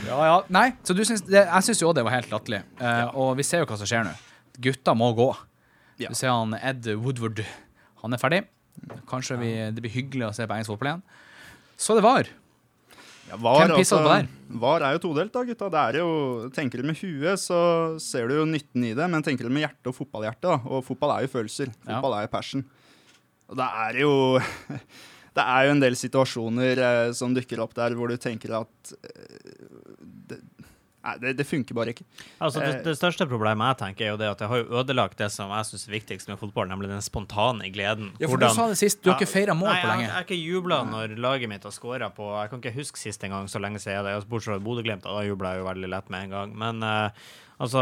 Ja, 0.07 0.17
ja. 0.25 0.35
Nei, 0.57 0.67
så 0.83 0.95
du 0.97 1.03
syns 1.07 1.23
det, 1.27 1.45
Jeg 1.45 1.63
syns 1.69 1.81
jo 1.81 1.89
også 1.91 1.99
det 2.01 2.05
var 2.09 2.17
helt 2.17 2.31
latterlig. 2.33 2.61
Eh, 2.81 3.05
Og 3.15 3.37
vi 3.39 3.45
ser 3.47 3.63
jo 3.63 3.69
hva 3.69 3.77
som 3.79 3.87
skjer 3.89 4.03
nå. 4.07 4.13
Gutta 4.67 4.97
må 4.97 5.13
gå. 5.17 5.29
Ja. 6.01 6.11
Du 6.11 6.17
ser 6.17 6.33
han 6.33 6.53
Ed 6.59 6.87
Woodward. 6.97 7.45
Han 8.07 8.15
er 8.17 8.21
ferdig. 8.23 8.41
Kanskje 9.09 9.37
vi, 9.41 9.53
det 9.75 9.83
blir 9.83 9.93
hyggelig 9.93 10.29
å 10.29 10.33
se 10.35 10.47
på 10.47 10.55
engelsk 10.55 10.71
fotball 10.73 10.93
igjen. 10.93 11.05
Så 11.77 11.95
det 11.97 12.03
var. 12.05 12.29
Ja, 13.27 13.35
var, 13.43 13.73
altså, 13.75 13.99
var 14.61 14.83
er 14.87 14.95
jo 14.95 15.01
todelt, 15.03 15.33
da, 15.35 15.41
gutta. 15.43 15.67
Det 15.73 15.81
er 15.81 15.97
jo, 15.99 16.11
tenker 16.55 16.79
du 16.79 16.87
med 16.87 16.95
huet, 17.01 17.41
så 17.43 17.57
ser 17.99 18.29
du 18.31 18.37
jo 18.37 18.45
nytten 18.47 18.85
i 18.87 18.93
det, 18.95 19.07
men 19.11 19.25
tenker 19.25 19.49
du 19.49 19.51
med 19.51 19.65
hjerte 19.65 19.91
og 19.91 19.97
fotballhjerte, 19.97 20.47
da, 20.47 20.61
og 20.63 20.85
fotball 20.87 21.17
er 21.17 21.25
jo 21.27 21.33
følelser, 21.35 21.73
Ja. 21.83 21.97
fotball 21.97 22.15
er 22.21 22.27
jo 22.29 22.31
passion. 22.31 22.63
Og 23.51 23.59
det 23.59 23.67
er 23.83 24.01
jo 24.05 24.13
Det 25.37 25.43
er 25.45 25.67
jo 25.67 25.73
en 25.75 25.81
del 25.83 25.93
situasjoner 25.99 26.79
eh, 26.81 27.11
som 27.13 27.35
dukker 27.35 27.59
opp 27.61 27.75
der 27.77 27.93
hvor 27.93 28.09
du 28.09 28.15
tenker 28.17 28.55
at 28.57 28.93
eh, 29.05 29.56
Nei, 31.07 31.13
det, 31.23 31.31
det 31.39 31.45
funker 31.47 31.73
bare 31.77 31.93
ikke. 31.93 32.03
Altså, 32.43 32.59
det, 32.59 32.71
Eh. 32.75 32.81
det 32.83 32.93
største 32.99 33.23
problemet 33.31 33.69
jeg 33.71 33.77
tenker, 33.79 34.05
er 34.05 34.09
jo 34.11 34.17
det 34.19 34.27
at 34.27 34.41
jeg 34.43 34.49
har 34.51 34.65
ødelagt 34.81 35.15
det 35.21 35.29
som 35.31 35.49
jeg 35.55 35.63
syns 35.69 35.85
er 35.87 35.93
viktigst 35.95 36.27
med 36.27 36.37
fotball, 36.41 36.67
nemlig 36.67 36.89
den 36.91 36.99
spontane 37.05 37.69
gleden. 37.71 38.09
Ja, 38.19 38.27
for 38.27 38.35
Hvordan- 38.35 38.49
du 38.51 38.59
sa 38.59 38.67
det 38.67 38.77
sist. 38.81 39.01
Du 39.03 39.09
har 39.11 39.17
ikke 39.19 39.31
feira 39.31 39.55
mål 39.55 39.69
Nei, 39.71 39.79
på 39.81 39.87
jeg, 39.87 39.91
lenge. 39.93 40.03
jeg 40.09 40.11
har 40.17 40.23
ikke 40.27 40.41
jubla 40.43 40.81
når 40.83 41.15
laget 41.17 41.47
mitt 41.49 41.63
har 41.63 41.71
scora 41.71 42.09
på 42.11 42.27
Jeg 42.41 42.49
kan 42.51 42.59
ikke 42.61 42.75
huske 42.75 42.97
sist 42.99 43.23
en 43.23 43.31
gang 43.31 43.47
så 43.47 43.59
lenge 43.63 43.79
siden 43.79 44.03
det. 44.03 44.27
Bortsett 44.27 44.51
fra 44.51 44.59
Bodø-Glimt, 44.59 45.03
da 45.07 45.21
jubla 45.23 45.55
jeg 45.55 45.63
jo 45.63 45.69
veldig 45.71 45.89
lett 45.95 46.09
med 46.09 46.23
en 46.25 46.29
gang. 46.29 46.57
Men 46.57 46.83
eh, 46.83 47.09
Altså, 47.57 47.81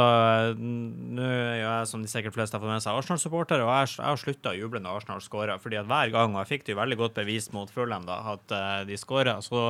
nå 0.56 1.24
er 1.26 1.58
jo 1.60 1.66
jeg, 1.66 1.88
som 1.90 2.04
de 2.04 2.08
sikkert 2.08 2.38
fleste 2.38 2.56
har 2.56 2.62
fått 2.64 2.72
med 2.72 2.84
seg, 2.84 2.96
Arsenal-supporter, 2.96 3.60
og 3.66 3.72
jeg, 3.74 3.98
har 4.08 4.20
slutta 4.22 4.54
å 4.54 4.56
juble 4.56 4.80
når 4.80 5.02
Arsenal 5.02 5.24
skårer. 5.24 5.60
fordi 5.60 5.82
at 5.82 5.90
hver 5.90 6.14
gang, 6.14 6.32
og 6.32 6.42
jeg 6.44 6.52
fikk 6.54 6.64
det 6.66 6.76
jo 6.76 6.80
veldig 6.80 6.98
godt 7.02 7.20
bevist 7.20 7.52
mot 7.56 7.72
Fulham, 7.72 8.08
da, 8.08 8.22
at 8.36 8.56
uh, 8.56 8.86
de 8.88 8.96
skårer, 9.00 9.44
så, 9.44 9.66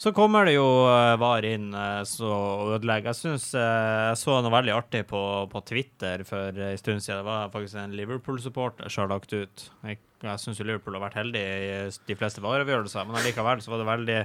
så 0.00 0.14
kommer 0.16 0.48
det 0.48 0.56
jo 0.56 0.66
uh, 0.88 1.18
VAR 1.20 1.44
inn 1.50 1.68
uh, 1.76 2.00
så 2.08 2.32
ødelegger. 2.78 3.12
Jeg 3.12 3.20
syns 3.20 3.50
jeg 3.52 4.16
så 4.22 4.40
noe 4.40 4.54
veldig 4.56 4.76
artig 4.78 5.04
på, 5.12 5.22
på 5.52 5.64
Twitter 5.68 6.24
for 6.24 6.56
en 6.56 6.80
stund 6.80 7.04
siden. 7.04 7.20
Det 7.20 7.28
var 7.28 7.52
faktisk 7.52 7.76
en 7.82 7.98
Liverpool-supporter 8.00 8.88
som 8.88 9.04
har 9.04 9.18
lagt 9.18 9.36
ut. 9.36 9.68
Jeg 9.84 10.00
jeg 10.20 10.42
syns 10.42 10.60
Liverpool 10.60 10.96
har 10.98 11.04
vært 11.06 11.18
heldig 11.20 11.40
i 11.40 11.70
de 12.08 12.16
fleste 12.18 12.42
vareavgjørelser, 12.44 13.06
men 13.08 13.18
allikevel 13.20 13.62
så 13.64 13.72
var 13.72 13.80
det 13.80 13.88
veldig 13.88 14.18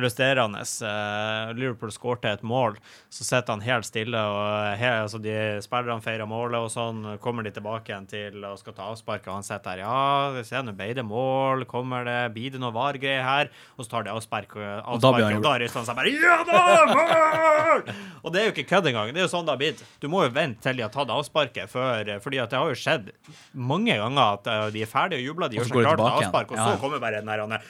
illustrerende. 0.00 0.62
Uh, 0.82 1.52
Liverpool 1.58 1.92
skårte 1.94 2.32
et 2.34 2.44
mål, 2.46 2.78
så 3.12 3.26
sitter 3.26 3.54
han 3.54 3.64
helt 3.66 3.88
stille, 3.88 4.18
og 4.18 4.80
helt, 4.80 5.04
altså 5.06 5.20
de 5.22 5.36
spillerne 5.64 6.04
feirer 6.04 6.28
målet 6.30 6.58
og 6.58 6.72
sånn. 6.72 7.04
Kommer 7.22 7.46
de 7.46 7.54
tilbake 7.54 7.92
igjen 7.92 8.08
til 8.10 8.42
og 8.46 8.58
skal 8.60 8.76
ta 8.76 8.90
avspark, 8.90 9.26
og 9.28 9.38
han 9.38 9.46
sitter 9.46 9.66
der. 9.66 9.84
Ja, 9.84 10.44
se, 10.46 10.62
nå 10.62 10.74
ble 10.76 10.92
det 10.96 11.06
mål, 11.06 11.66
kommer 11.70 12.06
det, 12.06 12.18
blir 12.34 12.54
det 12.54 12.62
noe 12.62 12.74
VAR-greier 12.74 13.24
her? 13.26 13.52
Og 13.76 13.86
så 13.86 13.92
tar 13.92 14.06
de 14.06 14.14
avspark, 14.14 14.56
avspark 14.56 14.86
og 14.86 15.02
da, 15.02 15.30
og 15.38 15.46
da 15.46 15.54
ryster 15.62 15.82
han 15.82 15.88
seg 15.88 15.98
bare 15.98 16.12
Ja 16.16 16.38
da! 16.46 17.94
Og 18.26 18.32
det 18.34 18.40
er 18.40 18.48
jo 18.48 18.54
ikke 18.54 18.66
kødd 18.72 18.90
engang. 18.90 19.12
Det 19.14 19.22
er 19.22 19.26
jo 19.26 19.30
sånn 19.30 19.46
det 19.46 19.54
har 19.54 19.60
blitt. 19.60 19.82
Du 20.02 20.08
må 20.10 20.24
jo 20.24 20.32
vente 20.34 20.64
til 20.64 20.80
de 20.80 20.84
har 20.84 20.92
tatt 20.92 21.10
avsparket 21.12 21.70
før, 21.70 22.10
fordi 22.24 22.40
at 22.42 22.50
det 22.50 22.58
har 22.58 22.72
jo 22.72 22.78
skjedd 22.78 23.12
mange 23.54 23.94
ganger 23.94 24.22
at 24.24 24.48
uh, 24.50 24.66
de 24.74 24.82
er 24.82 24.90
ferdige 24.90 25.22
og 25.22 25.35
jubler, 25.36 25.52
de 25.52 25.60
gjør 25.60 25.68
seg 25.68 25.76
klare 25.76 26.00
til 26.00 26.08
avspark, 26.08 26.50
og 26.54 26.58
så 26.58 26.72
ja. 26.72 26.80
kommer 26.80 27.02
bare 27.02 27.20
den 27.20 27.28
der 27.28 27.60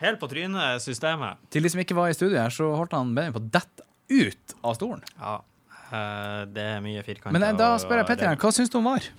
Helt 0.00 0.16
på 0.16 0.30
trynet, 0.30 0.80
systemet. 0.80 1.36
Til 1.52 1.66
de 1.66 1.70
som 1.72 1.80
ikke 1.82 1.96
var 1.96 2.08
i 2.08 2.16
studio 2.16 2.38
her, 2.40 2.52
så 2.54 2.70
holdt 2.72 2.96
han 2.96 3.12
Benjamin 3.12 3.36
på 3.36 3.42
å 3.42 3.48
dette 3.52 3.84
ut 4.08 4.54
av 4.64 4.76
stolen. 4.78 5.04
Ja. 5.20 5.42
Uh, 5.90 6.46
det 6.54 6.62
er 6.76 6.80
mye 6.84 7.02
firkanter. 7.02 7.34
Men 7.34 7.58
da 7.58 7.74
spør 7.82 8.00
jeg 8.00 8.08
Petter, 8.08 8.36
hva 8.38 8.52
syns 8.54 8.70
du 8.70 8.78
om 8.78 8.86
VAR? 8.86 9.10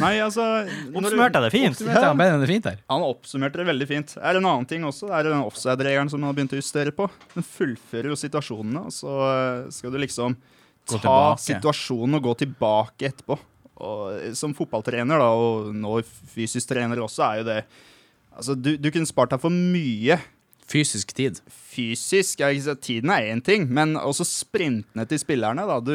Nei, 0.00 0.14
altså 0.24 0.42
Oppsummerte 0.96 1.42
det 1.44 1.50
fint? 1.52 1.82
Ja, 1.84 2.12
det 2.16 2.48
fint 2.48 2.68
her. 2.70 2.78
Han 2.90 3.04
oppsummerte 3.04 3.60
det 3.60 3.66
veldig 3.68 3.88
fint. 3.90 4.14
Er 4.16 4.34
det 4.34 4.40
en 4.40 4.48
annen 4.48 4.66
ting 4.66 4.86
også? 4.88 5.10
Er 5.12 5.26
Det 5.26 5.34
den 5.34 5.44
offside-regelen 5.44 6.10
som 6.10 6.22
han 6.22 6.32
har 6.32 6.38
begynt 6.38 6.56
å 6.56 6.60
justere 6.60 6.94
på. 6.96 7.06
Den 7.36 7.46
fullfører 7.46 8.10
jo 8.10 8.18
situasjonene, 8.18 8.86
og 8.88 8.96
så 8.96 9.18
eh, 9.28 9.60
skal 9.76 9.92
du 9.92 10.00
liksom 10.02 10.38
ta 10.88 11.18
situasjonen 11.42 12.18
og 12.18 12.30
gå 12.30 12.34
tilbake 12.46 13.10
etterpå. 13.10 13.38
Og 13.76 14.36
som 14.38 14.54
fotballtrener, 14.56 15.20
da, 15.20 15.28
og 15.36 15.74
nå 15.76 15.98
fysisk 16.32 16.72
trener 16.72 17.02
også, 17.04 17.28
er 17.28 17.42
jo 17.42 17.50
det 17.52 17.60
Altså, 18.36 18.52
du, 18.52 18.74
du 18.76 18.90
kunne 18.92 19.08
spart 19.08 19.30
deg 19.32 19.40
for 19.40 19.48
mye. 19.48 20.18
Fysisk 20.66 21.12
tid. 21.14 21.38
Fysisk, 21.46 22.40
ja, 22.42 22.74
Tiden 22.82 23.10
er 23.14 23.28
én 23.30 23.40
ting, 23.44 23.68
men 23.70 23.94
også 23.96 24.24
sprintene 24.26 25.04
til 25.06 25.20
spillerne. 25.22 25.62
da, 25.68 25.76
du, 25.78 25.94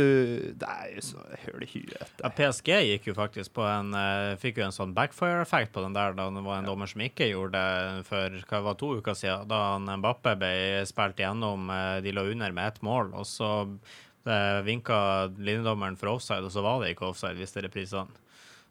Det 0.55 0.67
er 0.67 0.93
jo 0.95 1.03
så 1.03 1.25
høl 1.43 1.65
i 1.65 1.69
huet. 1.73 2.13
Ja, 2.23 2.31
PSG 2.31 2.71
gikk 2.87 3.09
jo 3.11 3.15
faktisk 3.17 3.51
på 3.57 3.65
en 3.67 3.91
uh, 3.91 4.37
fikk 4.39 4.61
jo 4.61 4.69
en 4.69 4.75
sånn 4.75 4.95
backfire-effekt 4.95 5.73
på 5.75 5.83
den 5.83 5.97
der 5.97 6.15
da 6.15 6.29
det 6.31 6.45
var 6.45 6.61
en 6.61 6.69
ja. 6.69 6.71
dommer 6.71 6.87
som 6.87 7.03
ikke 7.03 7.27
gjorde 7.33 7.59
det 7.59 8.05
for 8.07 8.37
hva 8.47 8.61
var 8.69 8.79
to 8.79 8.93
uker 9.01 9.17
siden, 9.17 9.49
da 9.51 9.75
Mbappe 9.81 10.37
ble 10.39 10.53
spilt 10.87 11.19
igjennom. 11.19 11.67
Uh, 11.67 11.99
de 12.05 12.15
lå 12.15 12.29
under 12.31 12.55
med 12.55 12.71
ett 12.71 12.81
mål, 12.85 13.11
og 13.11 13.27
så 13.27 13.51
det 14.27 14.41
vinka 14.67 14.97
linjedommeren 15.37 15.97
for 15.99 16.15
offside, 16.15 16.45
og 16.45 16.53
så 16.53 16.63
var 16.65 16.81
det 16.81 16.93
ikke 16.93 17.09
offside, 17.09 17.39
hvis 17.39 17.55
det 17.55 17.63
er 17.63 17.69
reprisene. 17.69 18.21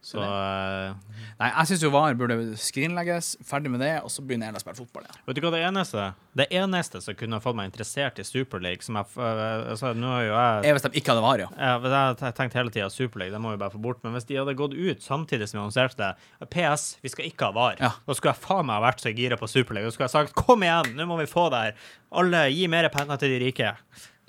Så 0.01 0.17
uh, 0.17 0.97
Nei, 1.37 1.49
jeg 1.51 1.69
syns 1.69 1.83
jo 1.85 1.91
VAR 1.93 2.15
burde 2.17 2.37
skrinlegges, 2.61 3.35
ferdig 3.45 3.73
med 3.73 3.83
det, 3.85 3.93
og 4.01 4.09
så 4.13 4.25
begynner 4.25 4.49
jeg 4.49 4.57
å 4.57 4.63
spille 4.63 4.79
fotball 4.79 5.05
igjen. 5.05 5.19
Vet 5.27 5.37
du 5.37 5.41
hva 5.45 5.51
det 5.53 5.61
eneste 5.67 6.05
Det 6.41 6.47
eneste 6.57 7.03
som 7.05 7.17
kunne 7.21 7.41
fått 7.45 7.59
meg 7.59 7.69
interessert 7.69 8.21
i 8.21 8.25
Superleague, 8.25 8.85
som 8.85 8.97
jeg 8.97 9.11
sa, 9.13 9.29
altså, 9.75 9.93
nå 9.97 10.13
er 10.17 10.25
jo 10.25 10.33
jeg 10.33 10.71
Er 10.71 10.77
hvis 10.77 10.87
de 10.87 10.93
ikke 11.03 11.13
hadde 11.13 11.25
VAR, 11.27 11.43
ja. 11.45 11.51
Jeg 11.53 11.93
har 11.93 12.37
tenkt 12.39 12.57
hele 12.57 12.73
tida 12.73 12.89
Superleague, 12.93 13.35
det 13.37 13.43
må 13.45 13.53
vi 13.53 13.61
bare 13.61 13.75
få 13.75 13.83
bort. 13.85 14.01
Men 14.05 14.17
hvis 14.17 14.29
de 14.31 14.41
hadde 14.41 14.57
gått 14.57 14.77
ut 14.77 15.05
samtidig 15.05 15.51
som 15.51 15.59
vi 15.59 15.65
annonserte 15.67 16.15
PS, 16.49 16.87
vi 17.05 17.13
skal 17.13 17.29
ikke 17.29 17.51
ha 17.51 17.57
VAR, 17.57 17.77
ja. 17.83 17.93
da 18.07 18.17
skulle 18.17 18.33
jeg 18.33 18.45
faen 18.47 18.71
meg 18.71 18.85
vært 18.87 19.05
så 19.05 19.13
gira 19.13 19.41
på 19.41 19.51
Superleague. 19.53 19.93
Da 19.93 19.97
skulle 19.97 20.09
jeg 20.09 20.17
sagt 20.17 20.39
kom 20.39 20.65
igjen, 20.65 20.95
nå 20.97 21.09
må 21.11 21.21
vi 21.21 21.29
få 21.29 21.51
det 21.53 21.67
her. 21.67 21.91
Alle, 22.21 22.47
gi 22.55 22.65
mer 22.73 22.89
penger 22.95 23.21
til 23.21 23.37
de 23.37 23.45
rike. 23.45 23.75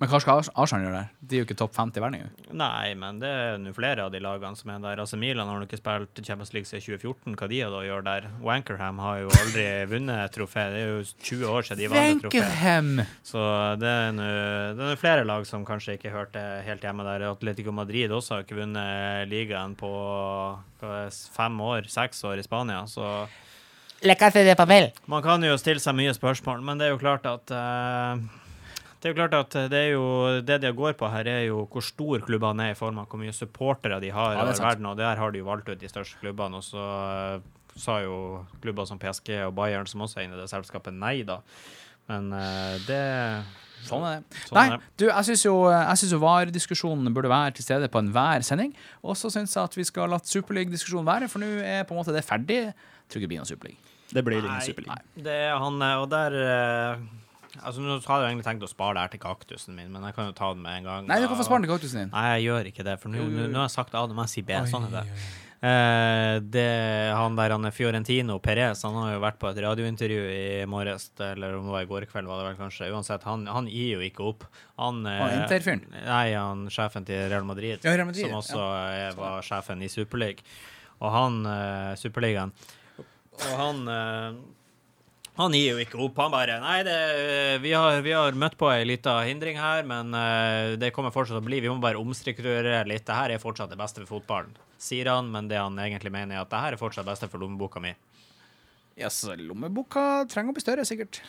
Men 0.01 0.09
hva 0.09 0.17
skal 0.17 0.39
Arsenal 0.57 0.87
gjøre 0.87 0.97
der? 0.97 1.09
De 1.21 1.35
er 1.37 1.43
jo 1.43 1.45
ikke 1.45 1.55
topp 1.59 1.75
50 1.77 1.99
i 1.99 2.01
verden. 2.01 2.29
Nei, 2.57 2.93
men 2.97 3.19
det 3.21 3.29
er 3.29 3.59
nå 3.61 3.69
flere 3.77 4.07
av 4.07 4.13
de 4.13 4.21
lagene 4.23 4.57
som 4.57 4.71
er 4.73 4.79
der. 4.81 5.01
Altså 5.03 5.19
Milan 5.21 5.45
har 5.45 5.59
nok 5.61 5.69
ikke 5.69 5.77
spilt 5.77 6.21
Champions 6.25 6.53
League 6.55 6.65
siden 6.65 6.81
2014. 6.97 7.35
Hva 7.37 7.49
de 7.51 7.59
har 7.61 7.69
da 7.75 7.83
gjør 7.85 8.07
der? 8.07 8.25
Wankerham 8.41 9.01
har 9.05 9.19
jo 9.21 9.29
aldri 9.43 9.67
vunnet 9.93 10.33
trofé. 10.33 10.65
Det 10.73 10.81
er 10.81 10.89
jo 10.89 11.05
20 11.29 11.53
år 11.53 11.69
siden 11.69 11.83
de 11.83 11.91
vant 11.93 12.25
trofé. 12.25 12.41
Wankerham! 12.41 12.91
Så 13.29 13.45
det 13.83 13.93
er 13.93 14.17
nå 14.17 14.89
flere 14.97 15.27
lag 15.29 15.45
som 15.45 15.67
kanskje 15.69 15.99
ikke 15.99 16.15
hørte 16.17 16.41
helt 16.65 16.89
hjemme 16.89 17.05
der. 17.05 17.29
Atletico 17.29 17.77
Madrid 17.77 18.09
også 18.09 18.39
har 18.39 18.47
ikke 18.47 18.57
vunnet 18.57 19.29
ligaen 19.29 19.77
på 19.77 19.93
fem 21.37 21.61
år, 21.61 21.93
seks 21.93 22.25
år 22.25 22.41
i 22.41 22.49
Spania. 22.49 22.81
Så 22.89 23.05
Man 24.01 25.21
kan 25.21 25.43
jo 25.45 25.57
stille 25.61 25.81
seg 25.83 25.93
mye 25.93 26.13
spørsmål, 26.17 26.63
men 26.65 26.81
det 26.81 26.89
er 26.89 26.95
jo 26.95 27.01
klart 27.05 27.27
at 27.29 27.53
uh, 27.53 28.40
det 29.01 29.09
er 29.09 29.15
jo 29.15 29.17
klart 29.17 29.33
at 29.33 29.55
det, 29.71 29.79
er 29.79 29.95
jo, 29.95 30.05
det 30.45 30.59
de 30.61 30.69
går 30.77 30.93
på 30.99 31.07
her, 31.09 31.25
er 31.25 31.47
jo 31.47 31.63
hvor 31.71 31.81
stor 31.81 32.21
klubbene 32.21 32.67
er 32.69 32.75
i 32.75 32.77
form 32.77 32.99
av 33.01 33.07
hvor 33.09 33.17
mye 33.17 33.33
supportere 33.33 33.97
de 34.03 34.11
har 34.13 34.35
ja, 34.35 34.43
over 34.43 34.59
verden. 34.61 34.85
Og 34.91 34.99
der 34.99 35.17
har 35.17 35.33
de 35.33 35.41
jo 35.41 35.47
valgt 35.47 35.71
ut 35.71 35.81
de 35.81 35.89
største 35.89 36.21
klubbene. 36.21 36.59
Og 36.59 36.67
så 36.67 36.83
uh, 37.41 37.73
sa 37.81 37.97
jo 38.03 38.43
klubber 38.61 38.85
som 38.85 39.01
PSG 39.01 39.33
og 39.47 39.55
Bayern, 39.57 39.89
som 39.89 40.05
også 40.05 40.21
er 40.21 40.27
inne 40.27 40.37
i 40.37 40.43
det 40.43 40.51
selskapet, 40.51 40.93
nei, 40.93 41.23
da. 41.25 41.39
Men 42.11 42.29
uh, 42.35 42.77
det 42.85 43.01
Sånn 43.81 44.03
er 44.05 44.19
det. 44.19 44.41
Sånn 44.45 44.59
Nei, 44.59 44.77
du, 45.01 45.07
jeg 45.07 45.27
syns 45.31 45.43
jo, 45.47 45.55
jo 46.11 46.19
VAR-diskusjonen 46.21 47.15
burde 47.15 47.31
være 47.31 47.55
til 47.57 47.65
stede 47.65 47.89
på 47.89 48.03
enhver 48.03 48.45
sending. 48.45 48.75
Og 49.01 49.17
så 49.17 49.31
syns 49.33 49.55
jeg 49.57 49.65
at 49.65 49.77
vi 49.79 49.87
skal 49.89 50.13
la 50.13 50.19
Superliga-diskusjonen 50.21 51.07
være, 51.07 51.31
for 51.31 51.41
nå 51.41 51.49
er 51.65 51.87
på 51.89 51.95
en 51.95 52.03
måte 52.03 52.13
det 52.13 52.21
ferdig. 52.27 52.67
Jeg 52.69 53.09
tror 53.09 53.17
ikke 53.17 53.25
det 53.25 53.31
blir 53.33 53.41
noen 53.41 53.49
Superliga. 53.49 53.89
Det 54.11 54.23
blir 54.27 54.43
ingen 54.43 54.61
Superleague. 54.61 55.07
Det 55.25 55.33
er 55.47 55.57
han, 55.57 55.81
og 56.03 56.05
der 56.11 56.37
uh, 56.37 57.03
Altså, 57.59 57.83
Nå 57.83 57.97
hadde 57.99 58.23
jeg 58.23 58.31
egentlig 58.31 58.47
tenkt 58.47 58.65
å 58.65 58.71
spare 58.71 58.95
det 58.95 59.05
her 59.05 59.13
til 59.15 59.23
kaktusen 59.25 59.75
min, 59.75 59.91
men 59.91 60.07
jeg 60.07 60.15
kan 60.15 60.29
jo 60.29 60.35
ta 60.37 60.53
den 60.55 60.63
med 60.63 60.79
en 60.79 60.89
gang. 60.89 61.07
Nei, 61.09 61.19
du 61.19 61.27
kan 61.27 61.39
få 61.39 61.47
spare 61.47 61.61
den 61.61 61.67
til 61.67 61.75
kaktusen 61.75 62.05
din. 62.05 62.11
Nei, 62.15 62.25
jeg 62.37 62.47
gjør 62.47 62.69
ikke 62.71 62.87
det, 62.87 62.97
for 63.01 63.11
nå 63.11 63.27
har 63.27 63.65
jeg 63.65 63.73
sagt 63.75 63.95
A, 63.97 64.03
nå 64.07 64.17
må 64.17 64.27
jeg 64.29 64.35
si 64.37 64.45
B. 64.47 64.59
Sånn 64.71 64.87
er 64.87 65.01
det. 65.01 65.05
Eh, 65.61 66.35
det, 66.41 66.69
han 67.13 67.35
der 67.37 67.53
han 67.53 67.67
er 67.69 67.73
Fiorentino 67.75 68.39
Perez 68.41 68.79
han 68.81 68.95
har 68.97 69.11
jo 69.13 69.19
vært 69.21 69.37
på 69.37 69.45
et 69.51 69.59
radiointervju 69.61 70.23
i 70.33 70.45
morges, 70.65 71.11
eller 71.21 71.59
om 71.59 71.67
det 71.67 71.75
var 71.75 71.85
i 71.85 71.89
går 71.91 72.07
kveld, 72.09 72.29
var 72.31 72.41
det 72.41 72.47
vel 72.47 72.57
kanskje. 72.63 72.89
Uansett, 72.89 73.27
han, 73.29 73.45
han 73.45 73.69
gir 73.69 73.99
jo 73.99 74.07
ikke 74.07 74.25
opp. 74.31 74.47
Han, 74.81 75.03
han 75.05 75.35
Interfyren? 75.43 75.83
Nei, 75.93 76.33
han 76.33 76.65
sjefen 76.73 77.05
til 77.05 77.27
Real 77.27 77.45
Madrid, 77.45 77.77
ja, 77.77 77.93
Real 77.93 78.09
Madrid 78.09 78.25
som 78.25 78.39
også 78.39 78.63
ja. 78.95 79.11
var 79.19 79.45
sjefen 79.45 79.85
i 79.85 79.91
Superligaen. 79.91 80.41
Og 81.01 81.09
han 81.09 81.37
eh, 81.49 81.93
Superligaen 81.97 82.51
Og 83.01 83.53
han 83.57 83.79
uh, 83.89 84.35
han 85.39 85.53
gir 85.55 85.71
jo 85.71 85.81
ikke 85.81 85.99
opp. 86.03 86.17
Han 86.19 86.33
bare 86.33 86.57
Nei, 86.61 86.79
det, 86.83 86.95
vi, 87.63 87.71
har, 87.71 88.01
vi, 88.03 88.13
har, 88.15 88.35
møtt 88.37 88.57
på 88.59 88.67
ei 88.73 88.83
lita 88.87 89.15
hindring 89.23 89.59
her, 89.61 89.85
men 89.87 90.11
uh, 90.15 90.77
det 90.79 90.91
kommer 90.95 91.13
fortsatt 91.15 91.39
å 91.39 91.45
bli. 91.45 91.61
Vi 91.63 91.71
må 91.71 91.79
bare 91.83 92.01
omstrukturere 92.01 92.81
litt. 92.89 93.05
Det 93.07 93.17
her 93.17 93.35
er 93.35 93.43
fortsatt 93.43 93.71
det 93.71 93.79
beste 93.79 94.03
for 94.03 94.17
fotballen, 94.17 94.57
sier 94.81 95.11
han, 95.13 95.31
men 95.31 95.47
det 95.51 95.61
han 95.61 95.79
egentlig 95.79 96.11
mener, 96.13 96.35
er 96.35 96.43
at 96.43 96.51
det 96.51 96.63
her 96.65 96.75
er 96.75 96.81
fortsatt 96.81 97.07
det 97.07 97.13
beste 97.13 97.31
for 97.31 97.43
lommeboka 97.43 97.83
mi. 97.83 97.93
Ja, 98.99 99.09
så 99.13 99.37
lommeboka 99.39 100.25
trenger 100.29 100.51
å 100.51 100.57
bli 100.57 100.65
større, 100.65 100.85
sikkert. 100.87 101.21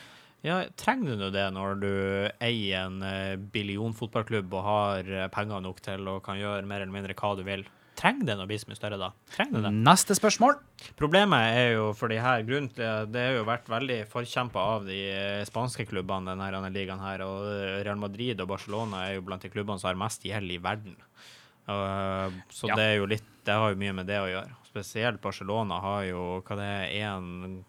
Ja, 0.42 0.64
Trenger 0.74 1.20
du 1.20 1.28
det 1.30 1.44
når 1.54 1.76
du 1.78 1.92
eier 2.42 2.88
en 2.88 3.44
billion 3.54 3.94
fotballklubb 3.94 4.50
og 4.50 4.66
har 4.66 5.12
uh, 5.14 5.28
penger 5.30 5.62
nok 5.62 5.78
til 5.84 6.10
å 6.10 6.18
kan 6.24 6.40
gjøre 6.42 6.66
mer 6.66 6.82
eller 6.82 6.96
mindre 6.96 7.14
hva 7.14 7.36
du 7.38 7.46
vil? 7.46 7.62
Trenger 7.98 8.26
den 8.32 8.40
å 8.42 8.46
bli 8.48 8.56
så 8.58 8.70
mye 8.70 8.78
større 8.78 8.98
da? 9.00 9.10
Trenger 9.34 9.66
det? 9.66 9.72
Neste 9.84 10.16
spørsmål. 10.16 10.56
Problemet 10.98 11.56
er 11.58 11.68
jo 11.76 11.90
for 11.96 12.12
de 12.12 12.18
her 12.22 12.42
grunnen 12.46 12.70
til 12.72 13.10
Det 13.12 13.24
har 13.26 13.36
jo 13.36 13.44
vært 13.48 13.68
veldig 13.70 13.98
forkjempa 14.10 14.64
av 14.76 14.88
de 14.88 15.00
eh, 15.12 15.44
spanske 15.48 15.86
klubbene, 15.90 16.32
denne, 16.32 16.48
denne 16.56 16.72
ligaen 16.74 17.02
her. 17.04 17.24
Og 17.26 17.46
Real 17.84 18.00
Madrid 18.00 18.40
og 18.42 18.50
Barcelona 18.54 19.06
er 19.08 19.18
jo 19.18 19.26
blant 19.28 19.44
de 19.44 19.52
klubbene 19.52 19.78
som 19.82 19.92
har 19.92 20.00
mest 20.00 20.24
gjeld 20.26 20.50
i 20.54 20.60
verden. 20.62 20.96
Uh, 21.62 22.26
så 22.50 22.66
ja. 22.72 22.74
det 22.74 22.82
er 22.82 22.96
jo 22.98 23.04
litt 23.06 23.28
Det 23.46 23.54
har 23.54 23.70
jo 23.70 23.78
mye 23.78 23.94
med 24.00 24.08
det 24.10 24.18
å 24.18 24.30
gjøre. 24.30 24.56
Spesielt 24.66 25.22
Barcelona 25.22 25.78
har 25.84 26.02
jo 26.08 26.22
hva 26.42 26.56
det 26.58 26.66
er, 26.66 26.88
én 27.06 27.60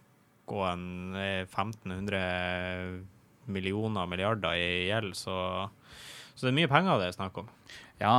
og 0.53 0.63
en 0.67 1.15
1500 1.15 3.03
millioner 3.51 4.07
milliarder 4.11 4.55
i 4.59 4.87
gjeld, 4.89 5.15
så, 5.17 5.35
så 6.35 6.45
det 6.45 6.51
er 6.51 6.57
mye 6.61 6.71
penger 6.71 6.99
det 6.99 7.09
er 7.09 7.15
snakk 7.17 7.39
om. 7.43 7.49
Ja, 8.01 8.15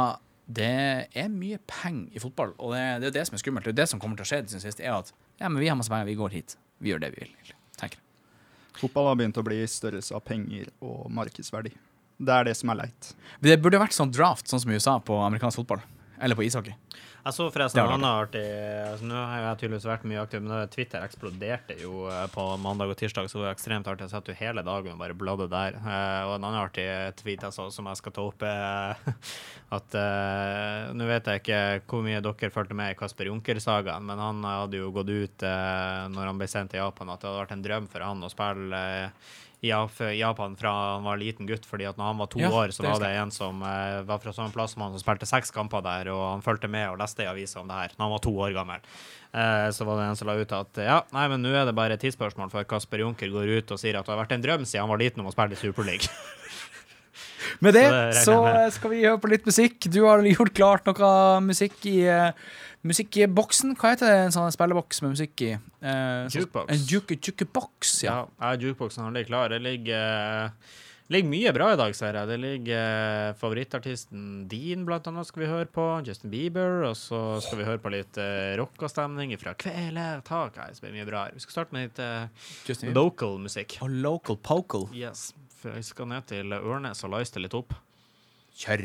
det 0.46 1.08
er 1.16 1.28
mye 1.32 1.58
penger 1.70 2.12
i 2.12 2.20
fotball, 2.20 2.52
og 2.58 2.74
det, 2.74 2.82
det, 3.00 3.10
er 3.10 3.16
det 3.18 3.26
som 3.30 3.38
er 3.38 3.40
skummelt. 3.40 3.68
Det 3.70 3.78
det 3.78 3.88
som 3.88 4.00
kommer 4.00 4.18
til 4.18 4.26
å 4.26 4.28
skje 4.28 4.42
til 4.44 4.60
sist, 4.60 4.82
er 4.82 4.92
at 4.92 5.12
ja, 5.40 5.48
men 5.48 5.58
vi 5.62 5.70
har 5.70 5.78
masse 5.78 5.92
penger, 5.92 6.10
vi 6.10 6.18
går 6.18 6.36
hit. 6.36 6.56
Vi 6.84 6.92
gjør 6.92 7.00
det 7.06 7.14
vi 7.14 7.24
vil. 7.24 7.54
tenker 7.80 8.02
Fotball 8.76 9.08
har 9.08 9.18
begynt 9.18 9.38
å 9.40 9.46
bli 9.46 9.62
størrelse 9.70 10.14
av 10.16 10.24
penger 10.26 10.68
og 10.84 11.06
markedsverdi. 11.14 11.72
Det 12.18 12.34
er 12.34 12.46
det 12.46 12.54
som 12.58 12.70
er 12.70 12.82
leit. 12.82 13.10
Det 13.42 13.56
burde 13.62 13.80
vært 13.80 13.96
sånn 13.96 14.12
draft, 14.12 14.50
sånn 14.50 14.62
som 14.62 14.70
i 14.70 14.76
USA, 14.78 14.98
på 15.02 15.16
amerikansk 15.22 15.62
fotball. 15.62 15.82
Eller 16.22 16.38
på 16.38 16.44
ishockey. 16.46 16.74
Jeg 17.24 17.32
så 17.32 17.46
forresten 17.48 17.80
en 17.80 17.94
annen 17.94 18.04
artig 18.04 18.42
altså, 18.84 19.06
Nå 19.08 19.16
har 19.16 19.38
jeg 19.40 19.58
tydeligvis 19.62 19.86
vært 19.88 20.02
mye 20.10 20.20
aktiv, 20.20 20.42
men 20.44 20.68
Twitter 20.68 21.04
eksploderte 21.06 21.76
jo 21.80 22.04
eh, 22.12 22.26
på 22.34 22.44
mandag 22.60 22.92
og 22.92 22.98
tirsdag, 23.00 23.30
så 23.32 23.40
det 23.40 23.46
var 23.46 23.56
ekstremt 23.56 23.88
artig. 23.88 24.04
Jeg 24.04 24.12
satt 24.12 24.28
jo 24.28 24.36
hele 24.36 24.64
dagen 24.66 24.92
og 24.92 25.00
bare 25.00 25.16
bladde 25.16 25.48
der. 25.52 25.78
Eh, 25.80 26.20
og 26.28 26.34
en 26.34 26.44
annen 26.44 26.60
artig 26.60 26.84
tweet 27.22 27.46
jeg 27.46 27.56
så, 27.56 27.70
som 27.72 27.88
jeg 27.88 28.00
skal 28.02 28.14
ta 28.14 28.26
opp, 28.28 28.44
er 28.44 29.00
at 29.78 29.96
uh, 29.96 30.92
Nå 30.94 31.06
vet 31.08 31.30
jeg 31.30 31.40
ikke 31.40 31.60
hvor 31.88 32.04
mye 32.04 32.20
dere 32.22 32.52
fulgte 32.52 32.76
med 32.76 32.92
i 32.92 32.98
Kasper 32.98 33.30
Junker-sagaen, 33.30 34.04
men 34.06 34.20
han 34.20 34.44
hadde 34.44 34.82
jo 34.82 34.92
gått 34.94 35.10
ut 35.10 35.46
uh, 35.48 36.04
når 36.12 36.28
han 36.28 36.42
ble 36.42 36.50
sendt 36.50 36.74
til 36.74 36.82
Japan, 36.82 37.10
at 37.14 37.22
det 37.22 37.30
hadde 37.30 37.40
vært 37.40 37.56
en 37.56 37.64
drøm 37.64 37.88
for 37.90 38.04
han 38.04 38.22
å 38.24 38.30
spille 38.32 38.84
eh, 38.98 39.32
i 39.64 40.18
Japan 40.18 40.54
fra 40.60 40.72
han 40.94 41.06
var 41.06 41.18
liten 41.20 41.48
gutt, 41.48 41.64
fordi 41.66 41.86
at 41.88 41.96
når 42.00 42.10
han 42.12 42.20
var 42.22 42.30
to 42.32 42.40
Ja, 42.42 42.50
år, 42.52 42.72
så 42.76 42.84
var 42.86 43.00
det 43.02 43.10
en 43.16 43.30
som 43.34 43.62
eh, 43.64 44.02
var 44.06 44.20
fra 44.22 44.32
samme 44.36 44.52
plass 44.54 44.74
som 44.76 44.84
han, 44.84 44.92
som 44.94 45.02
spilte 45.02 45.28
seks 45.28 45.50
kamper 45.54 45.84
der, 45.84 46.10
og 46.14 46.22
han 46.34 46.44
fulgte 46.44 46.68
med 46.70 46.90
og 46.92 46.98
leste 47.00 47.24
i 47.24 47.30
avisa 47.30 47.60
om 47.62 47.68
det 47.70 47.78
her 47.80 47.96
når 47.96 48.04
han 48.06 48.14
var 48.16 48.24
to 48.26 48.34
år 48.46 48.54
gammel. 48.56 48.84
Eh, 49.34 49.68
så 49.74 49.86
var 49.88 49.98
det 49.98 50.06
en 50.10 50.20
som 50.20 50.28
la 50.30 50.36
ut 50.38 50.52
at 50.54 50.82
ja, 50.84 51.00
nei, 51.16 51.26
men 51.32 51.42
nå 51.42 51.50
er 51.56 51.66
det 51.66 51.74
bare 51.74 51.96
et 51.96 52.04
tidsspørsmål 52.04 52.52
før 52.52 52.68
Kasper 52.74 53.02
Junker 53.02 53.32
går 53.34 53.56
ut 53.58 53.74
og 53.74 53.80
sier 53.82 53.98
at 53.98 54.06
det 54.06 54.14
har 54.14 54.22
vært 54.22 54.36
en 54.36 54.44
drøm 54.44 54.64
siden 54.68 54.84
han 54.86 54.92
var 54.94 55.02
liten 55.02 55.24
om 55.24 55.32
å 55.32 55.34
spille 55.34 55.56
i 55.56 55.62
Superliga. 55.64 56.12
Med 57.60 57.74
det 57.74 57.84
Så 58.24 58.34
det 58.46 58.54
så 58.72 58.78
skal 58.78 58.90
vi 58.90 59.04
høre 59.04 59.20
på 59.22 59.30
litt 59.30 59.46
musikk. 59.46 59.86
Du 59.92 60.02
har 60.06 60.22
gjort 60.26 60.54
klart 60.54 60.86
noe 60.90 61.40
musikk 61.44 61.84
i 61.86 61.98
uh, 62.08 62.32
musikkboksen. 62.84 63.74
Hva 63.80 63.94
heter 63.94 64.10
det, 64.10 64.22
en 64.28 64.34
sånn 64.34 64.54
spilleboks 64.54 65.02
med 65.04 65.14
musikk 65.16 65.44
i? 65.46 65.52
Eh, 65.54 65.90
sånn- 66.28 66.44
Jukebox. 66.44 66.72
En 66.72 66.86
juke, 66.90 67.16
jukebox, 67.16 68.02
ja. 68.04 68.16
Ja, 68.40 68.56
har 68.98 69.04
han 69.12 69.14
klar. 69.24 69.48
Det 69.48 69.60
ligger, 69.62 70.44
eh, 70.44 70.50
ligger 71.08 71.28
mye 71.28 71.52
bra 71.52 71.72
i 71.72 71.76
dag, 71.76 71.94
ser 71.94 72.12
jeg. 72.12 72.28
Det 72.28 72.38
ligger 72.40 73.30
eh, 73.30 73.34
favorittartisten 73.40 74.48
din, 74.48 74.84
blant 74.84 75.06
annet, 75.06 75.26
skal 75.26 75.42
vi 75.42 75.48
høre 75.48 75.66
på. 75.66 76.04
Justin 76.06 76.30
Bieber. 76.30 76.84
Og 76.90 76.96
så 76.96 77.40
skal 77.40 77.58
vi 77.58 77.64
høre 77.64 77.78
på 77.80 77.90
litt 77.90 78.18
uh, 78.18 78.54
rockastemning 78.60 79.32
fra 79.40 79.54
Kvelertak. 79.54 80.54
Det 80.54 80.80
blir 80.80 80.92
mye 80.92 81.06
bra. 81.08 81.24
her. 81.24 81.32
Vi 81.34 81.40
skal 81.40 81.52
starte 81.64 81.72
med 81.72 81.88
litt 81.88 81.98
eh, 81.98 82.92
local 82.92 83.38
musikk. 83.38 83.78
Og 83.80 83.88
local 83.90 84.36
pocal. 84.36 84.88
Yes. 84.92 85.32
For 85.64 85.72
jeg 85.72 85.84
skal 85.88 86.08
ned 86.10 86.26
til 86.28 86.52
Ørnes 86.52 86.98
og 87.06 87.14
leiste 87.14 87.40
litt 87.40 87.54
opp. 87.56 87.72
Kjør. 88.60 88.84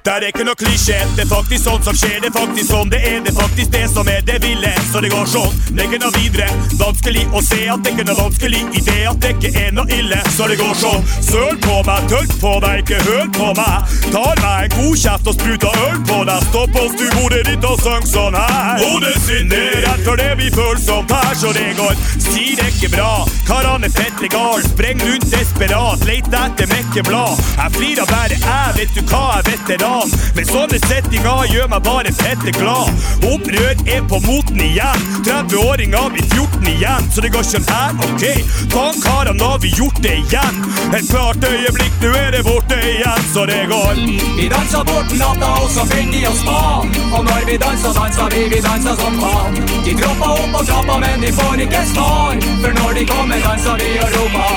Det 0.00 0.12
er 0.16 0.24
ikke 0.30 0.44
noe 0.48 0.56
klisjé, 0.56 0.96
det 1.12 1.26
er 1.26 1.28
faktisk 1.28 1.66
sånn 1.66 1.82
som 1.84 1.96
skjer. 1.96 2.14
Det 2.24 2.30
er 2.30 2.32
faktisk 2.32 2.70
sånn 2.72 2.88
det 2.92 3.00
er, 3.04 3.18
det 3.20 3.34
er 3.34 3.36
faktisk 3.36 3.72
det 3.74 3.82
som 3.92 4.08
er 4.08 4.22
det 4.24 4.38
ville. 4.40 4.70
Så 4.88 5.02
det 5.04 5.10
går 5.12 5.26
sånn, 5.28 5.58
det 5.74 5.82
er 5.82 5.90
ikke 5.90 5.98
noe 6.00 6.14
videre. 6.14 6.46
Vanskelig 6.80 7.24
å 7.36 7.42
se 7.44 7.58
at 7.68 7.82
det 7.84 7.92
ikke 7.92 8.06
er 8.06 8.08
noe 8.08 8.20
vanskelig 8.22 8.62
i 8.64 8.84
det 8.86 8.96
at 9.10 9.20
det 9.20 9.32
ikke 9.34 9.50
er 9.60 9.74
noe 9.76 9.98
ille. 9.98 10.20
Så 10.32 10.48
det 10.48 10.56
går 10.60 10.72
sånn, 10.80 11.04
søl 11.26 11.60
på 11.66 11.76
meg, 11.84 12.06
tørk 12.12 12.32
på 12.40 12.52
deg, 12.64 12.80
ikke 12.84 13.02
hør 13.10 13.28
på 13.36 13.50
meg. 13.58 13.92
Tar 14.06 14.40
meg 14.40 14.70
en 14.70 14.76
god 14.78 15.02
kjeft 15.02 15.28
og 15.28 15.36
spruter 15.36 15.84
øl 15.84 16.00
på 16.08 16.22
deg. 16.30 16.48
Stopp 16.48 16.80
oss, 16.80 16.96
du 16.96 17.04
stuebordet 17.04 17.42
ditt 17.50 17.68
og 17.68 17.84
syng 17.84 18.08
sånn 18.08 18.40
her. 18.40 18.80
Hodet 18.80 19.14
sitt 19.26 19.52
ned, 19.52 19.76
rett 19.84 20.02
før 20.08 20.20
det 20.22 20.30
blir 20.40 20.56
følsomt 20.56 21.12
her, 21.12 21.36
så 21.42 21.52
det 21.56 21.66
går. 21.76 22.00
Si 22.16 22.46
det 22.56 22.64
er 22.64 22.72
ikke 22.72 22.92
bra, 22.96 23.12
karene 23.44 23.92
fetter 23.92 24.32
gal. 24.32 24.64
Spreng 24.64 25.04
rundt 25.04 25.28
desperat, 25.28 26.08
leit 26.08 26.32
etter 26.40 26.72
mekkeblad. 26.72 27.46
Jeg 27.60 27.76
flirer 27.76 28.10
bare, 28.16 28.42
jeg 28.48 28.76
vet 28.80 28.96
du 28.96 29.04
hva, 29.04 29.24
jeg 29.36 29.44
er 29.76 29.89
veteran. 29.90 30.10
Men 30.34 30.46
sånne 30.46 30.78
settinger 30.86 31.46
gjør 31.50 31.68
meg 31.70 31.82
bare 31.84 32.12
fette 32.14 32.52
glad. 32.56 32.90
Opprør 33.26 33.74
er 33.86 34.02
på 34.08 34.20
moten 34.26 34.60
igjen. 34.60 35.06
30-åringer 35.26 36.10
blir 36.14 36.26
14 36.34 36.68
igjen, 36.74 37.10
så 37.12 37.24
det 37.24 37.32
går 37.34 37.46
sånn 37.46 37.66
her, 37.68 37.94
ok. 38.06 38.24
Faen, 38.72 39.00
karene, 39.02 39.42
har 39.42 39.58
vi 39.62 39.72
gjort 39.74 40.00
det 40.02 40.16
igjen. 40.24 40.62
Et 40.94 41.10
klart 41.10 41.44
øyeblikk, 41.44 41.94
nå 42.02 42.12
er 42.18 42.30
det 42.36 42.42
borte 42.46 42.78
igjen, 42.78 43.26
så 43.34 43.46
det 43.50 43.64
går. 43.70 44.00
Vi 44.38 44.48
danser 44.52 44.84
bort 44.88 45.14
natta, 45.18 45.52
og 45.64 45.70
så 45.74 45.86
finner 45.90 46.18
de 46.18 46.26
oss 46.30 46.42
faen. 46.46 46.94
Og 47.10 47.24
når 47.26 47.46
vi 47.48 47.58
danser, 47.60 47.94
danser 47.96 48.34
vi, 48.34 48.46
vi 48.54 48.62
danser 48.64 48.98
som 49.00 49.20
faen. 49.20 49.60
De 49.86 49.96
dropper 49.98 50.36
opp 50.36 50.60
og 50.60 50.66
trappa, 50.70 50.98
men 51.04 51.26
de 51.26 51.32
får 51.36 51.64
ikke 51.66 51.84
svar. 51.92 52.40
For 52.62 52.78
når 52.80 52.98
de 53.00 53.06
kommer, 53.10 53.46
danser 53.46 53.80
vi 53.82 53.92
og 54.00 54.16
roper. 54.16 54.50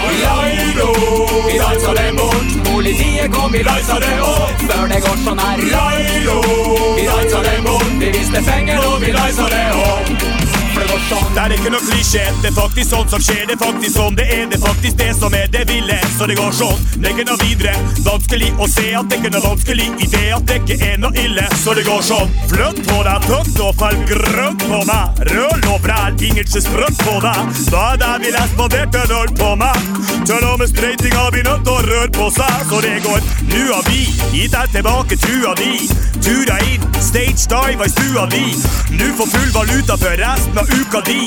Vi 1.48 1.60
danser 1.60 1.94
dem 2.00 2.16
bort. 2.22 2.58
Politiet 2.70 3.34
kom, 3.34 3.52
vi 3.54 3.64
danser 3.64 4.00
det 4.02 4.16
opp. 4.22 4.64
Før 4.68 4.88
det 4.92 5.02
går 5.06 5.23
sånn 5.24 5.40
her. 5.40 5.64
Lairo. 5.72 6.40
Vi 6.98 7.08
danser 7.08 7.44
dem 7.48 7.68
bort. 7.68 7.92
Vi 8.00 8.14
visste 8.18 8.44
fenger, 8.44 8.86
og 8.88 9.02
vi 9.02 9.14
danser 9.16 9.54
det 9.54 9.68
opp. 9.84 10.43
Det 10.94 11.00
sånn. 11.10 11.30
Det 11.34 11.42
er 11.42 11.54
ikke 11.56 11.70
noe 11.74 11.82
klisjé, 11.82 12.24
det 12.44 12.50
er 12.52 12.54
faktisk 12.54 12.92
sånn 12.94 13.08
som 13.10 13.22
skjer. 13.26 13.48
Det 13.50 13.56
er 13.56 13.62
faktisk 13.64 13.96
sånn 13.96 14.18
det 14.20 14.28
er, 14.30 14.44
det 14.52 14.60
faktisk 14.62 15.00
det 15.00 15.08
som 15.18 15.34
er 15.34 15.48
det 15.50 15.64
ville. 15.72 15.98
Så 16.18 16.28
det 16.30 16.36
går 16.38 16.52
sånn, 16.54 16.84
det 16.94 17.10
er 17.10 17.16
ikke 17.16 17.26
noe 17.32 17.40
videre. 17.42 17.74
Vanskelig 18.06 18.52
å 18.62 18.68
se 18.70 18.86
at 19.00 19.10
det 19.10 19.18
ikke 19.18 19.32
er 19.32 19.34
noe 19.34 19.46
vanskelig 19.48 19.88
i 19.90 20.10
det 20.14 20.28
at 20.38 20.46
det 20.52 20.60
ikke 20.62 20.78
er 20.92 21.02
noe 21.02 21.24
ille. 21.24 21.48
Så 21.64 21.74
det 21.74 21.88
går 21.88 22.06
sånn, 22.06 22.38
flytt 22.52 22.84
på 22.86 23.00
deg, 23.08 23.26
tøft 23.26 23.64
og 23.66 23.74
farg 23.82 24.06
grønt 24.12 24.68
på 24.70 24.84
meg. 24.92 25.24
Rød 25.34 25.68
og 25.74 25.82
bræl, 25.88 26.22
ingen 26.30 26.54
sprøtt 26.54 27.02
på 27.02 27.18
deg. 27.26 27.42
Da 27.74 27.84
er 27.96 28.02
det 28.04 28.14
vi 28.22 28.36
lest 28.38 28.58
på 28.60 28.70
det, 28.76 28.86
øl 29.18 29.34
på 29.42 29.56
meg. 29.64 29.94
Til 30.30 30.46
og 30.46 30.62
med 30.62 30.70
nødt 31.44 31.66
til 31.66 31.74
å 31.74 31.82
røre 31.90 32.12
på 32.14 32.30
seg. 32.38 32.70
Så 32.70 32.82
det 32.86 33.00
går, 33.04 33.22
nu 33.50 33.62
har 33.72 33.84
vi 33.90 34.06
gitt 34.34 34.54
deg 34.54 34.78
tilbake 34.78 35.18
trua 35.26 35.58
di. 35.58 35.74
Tura 36.24 36.58
inn, 36.72 36.86
stage 37.04 37.50
dive 37.52 37.84
i 37.84 37.92
stua 37.92 38.26
di. 38.32 38.46
Nu 38.96 39.10
får 39.18 39.28
full 39.34 39.52
valuta 39.58 39.98
for 40.00 40.22
resten 40.22 40.62
av 40.62 40.70
uka 40.70 40.83
di. 41.06 41.22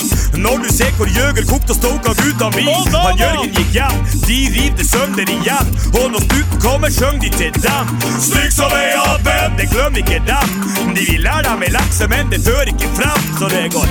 Når 0.44 0.56
du 0.62 0.68
ser 0.78 0.90
hvor 0.96 1.08
Jøgel 1.18 1.46
kokte 1.46 1.70
og 1.70 1.76
stoka 1.76 2.10
gutta 2.22 2.48
mi. 2.56 2.64
Han 2.66 3.18
Jørgen 3.18 3.50
gikk 3.56 3.72
hjem, 3.72 3.96
de 4.26 4.38
riv 4.54 4.72
det 4.78 4.86
sønder 4.90 5.28
igjen. 5.36 5.68
Og 5.98 6.10
når 6.12 6.20
snuten 6.28 6.60
kommer, 6.60 6.90
sjøng 6.90 7.22
de 7.22 7.30
til 7.40 7.52
dem. 7.66 7.84
Stygg 8.20 8.52
som 8.52 8.72
ei 8.76 8.92
ape! 9.06 9.36
det 9.58 9.66
glem 9.70 9.96
ikke 9.96 10.20
dem. 10.30 10.48
De 10.96 11.02
vil 11.10 11.20
lære 11.26 11.42
dem 11.48 11.62
ei 11.62 11.70
lekse, 11.76 12.04
men 12.12 12.24
det 12.32 12.40
fører 12.46 12.68
ikke 12.72 12.88
frem. 12.98 13.20
Så 13.38 13.46
det 13.54 13.64
går. 13.74 13.88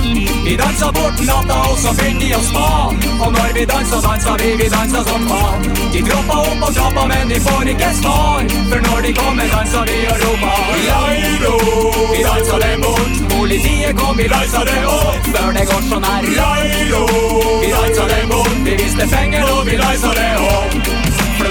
Vi 0.48 0.54
danser 0.64 0.92
bort 0.98 1.20
natta, 1.30 1.58
og 1.72 1.78
så 1.84 1.92
finner 2.00 2.22
de 2.22 2.30
oss 2.40 2.50
faen. 2.56 2.96
Og 3.24 3.30
når 3.36 3.50
vi 3.58 3.64
danser, 3.74 4.00
danser 4.08 4.36
vi, 4.42 4.50
vi 4.62 4.68
danser 4.78 5.04
som 5.10 5.30
faen. 5.32 5.64
De 5.94 6.00
dropper 6.08 6.38
opp 6.50 6.68
og 6.68 6.76
trappa, 6.78 7.06
men 7.12 7.34
de 7.34 7.40
får 7.48 7.72
ikke 7.74 7.94
svar. 8.02 8.44
For 8.70 8.80
når 8.88 9.00
de 9.06 9.14
kommer, 9.22 9.48
danser 9.56 9.84
vi 9.90 9.98
og 10.12 10.18
roper 10.24 10.76
Lairo. 10.90 11.56
Vi 12.14 12.22
danser 12.30 12.58
dem 12.66 12.86
bort. 12.86 13.35
Politiet 13.46 13.98
kom, 13.98 14.18
vi 14.18 14.24
danser 14.28 14.66
det 14.66 14.86
opp. 14.90 15.28
Før 15.36 15.52
det 15.54 15.68
går 15.70 15.84
sånn 15.86 16.08
her. 16.10 16.26
Lairo. 16.34 17.04
Vi 17.62 17.70
danser 17.76 18.10
det 18.10 18.26
bort. 18.34 18.58
Vi 18.66 18.74
visste 18.82 19.06
penger 19.14 19.46
og 19.54 19.66
vi 19.70 19.78
danser 19.78 20.18
det 20.18 20.32
opp. 20.50 20.95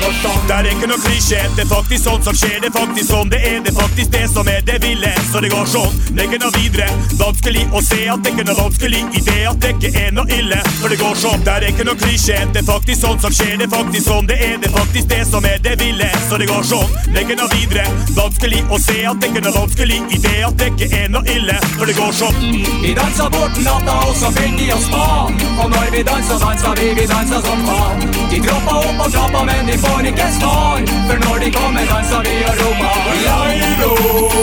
Det 0.04 0.52
er 0.52 0.66
ikke 0.68 0.88
noe 0.90 1.00
klisjé, 1.00 1.38
det 1.56 1.62
er 1.64 1.68
faktisk 1.70 2.04
sånn 2.04 2.24
som 2.26 2.36
skjer. 2.36 2.58
Det 2.60 2.68
er 2.68 2.74
faktisk 2.74 3.08
sånn 3.08 3.30
det 3.32 3.38
er, 3.40 3.54
det 3.64 3.70
er 3.72 3.76
faktisk 3.78 4.10
det 4.12 4.24
som 4.28 4.48
er 4.52 4.60
det 4.68 4.76
ville. 4.82 5.12
Så 5.30 5.40
det 5.40 5.50
går 5.54 5.70
sånn, 5.72 5.94
det 6.10 6.20
er 6.20 6.28
ikke 6.28 6.40
noe 6.42 6.52
videre. 6.58 6.88
Vanskelig 7.20 7.62
å 7.72 7.80
se 7.84 8.00
at 8.12 8.20
det 8.24 8.34
ikke 8.34 8.44
er 8.44 8.48
noe 8.50 8.58
vanskelig 8.58 9.00
i 9.00 9.22
det 9.24 9.38
at 9.48 9.62
det 9.64 9.70
ikke 9.74 9.90
er 10.02 10.12
noe 10.12 10.36
ille. 10.36 10.60
For 10.82 10.92
det 10.92 10.98
går 11.00 11.16
sånn, 11.22 11.44
det 11.46 11.54
er 11.54 11.66
ikke 11.70 11.86
noe 11.88 12.00
klisjé, 12.02 12.36
det 12.52 12.60
er 12.60 12.68
faktisk 12.68 13.06
sånn 13.06 13.22
som 13.24 13.34
skjer. 13.38 13.54
Det 13.62 13.66
er 13.66 13.72
faktisk 13.72 14.10
sånn 14.10 14.28
det 14.28 14.38
er, 14.44 14.54
det 14.60 14.68
er 14.68 14.76
faktisk 14.76 15.08
det 15.14 15.22
som 15.30 15.48
er 15.48 15.64
det 15.64 15.74
ville. 15.80 16.10
Så 16.28 16.40
det 16.42 16.50
går 16.52 16.68
sånn, 16.74 16.94
det 17.08 17.16
er 17.16 17.24
ikke 17.24 17.38
noe 17.40 17.50
videre. 17.54 17.86
Vanskelig 18.20 18.62
å 18.68 18.80
se 18.84 18.98
at 19.08 19.24
det 19.24 19.32
ikke 19.32 19.42
er 19.42 19.48
noe 19.48 19.56
vanskelig 19.56 20.00
i 20.04 20.22
det 20.28 20.36
at 20.50 20.60
det 20.60 20.70
ikke 20.74 20.90
er 21.00 21.10
noe 21.16 21.34
ille. 21.38 21.58
For 21.78 21.88
det 21.88 21.96
går 21.98 22.14
sånn. 22.20 22.40
Vi 22.84 22.92
danser 23.00 23.32
bort 23.32 23.62
natta, 23.64 23.96
og 24.04 24.14
så 24.20 24.32
finner 24.36 24.60
de 24.60 24.70
oss 24.76 24.86
faen. 24.92 25.40
Og 25.56 25.72
når 25.72 25.90
vi 25.96 26.04
danser, 26.12 26.44
danser 26.44 26.78
vi, 26.82 26.92
vi 27.00 27.08
danser 27.08 27.44
som 27.48 27.66
faen. 27.70 28.08
De 28.34 28.44
dropper 28.44 28.80
opp 28.84 29.04
og 29.08 29.12
trappa, 29.16 29.44
men 29.48 29.72
de 29.72 29.80
får 29.80 29.93
ikke 30.10 30.28
svar. 30.38 30.80
For 31.08 31.16
når 31.24 31.36
de 31.44 31.48
kommer, 31.58 31.84
danser 31.92 32.20
vi 32.26 32.34
og 32.50 32.54
roper 32.62 33.16
Lairo. 33.26 33.92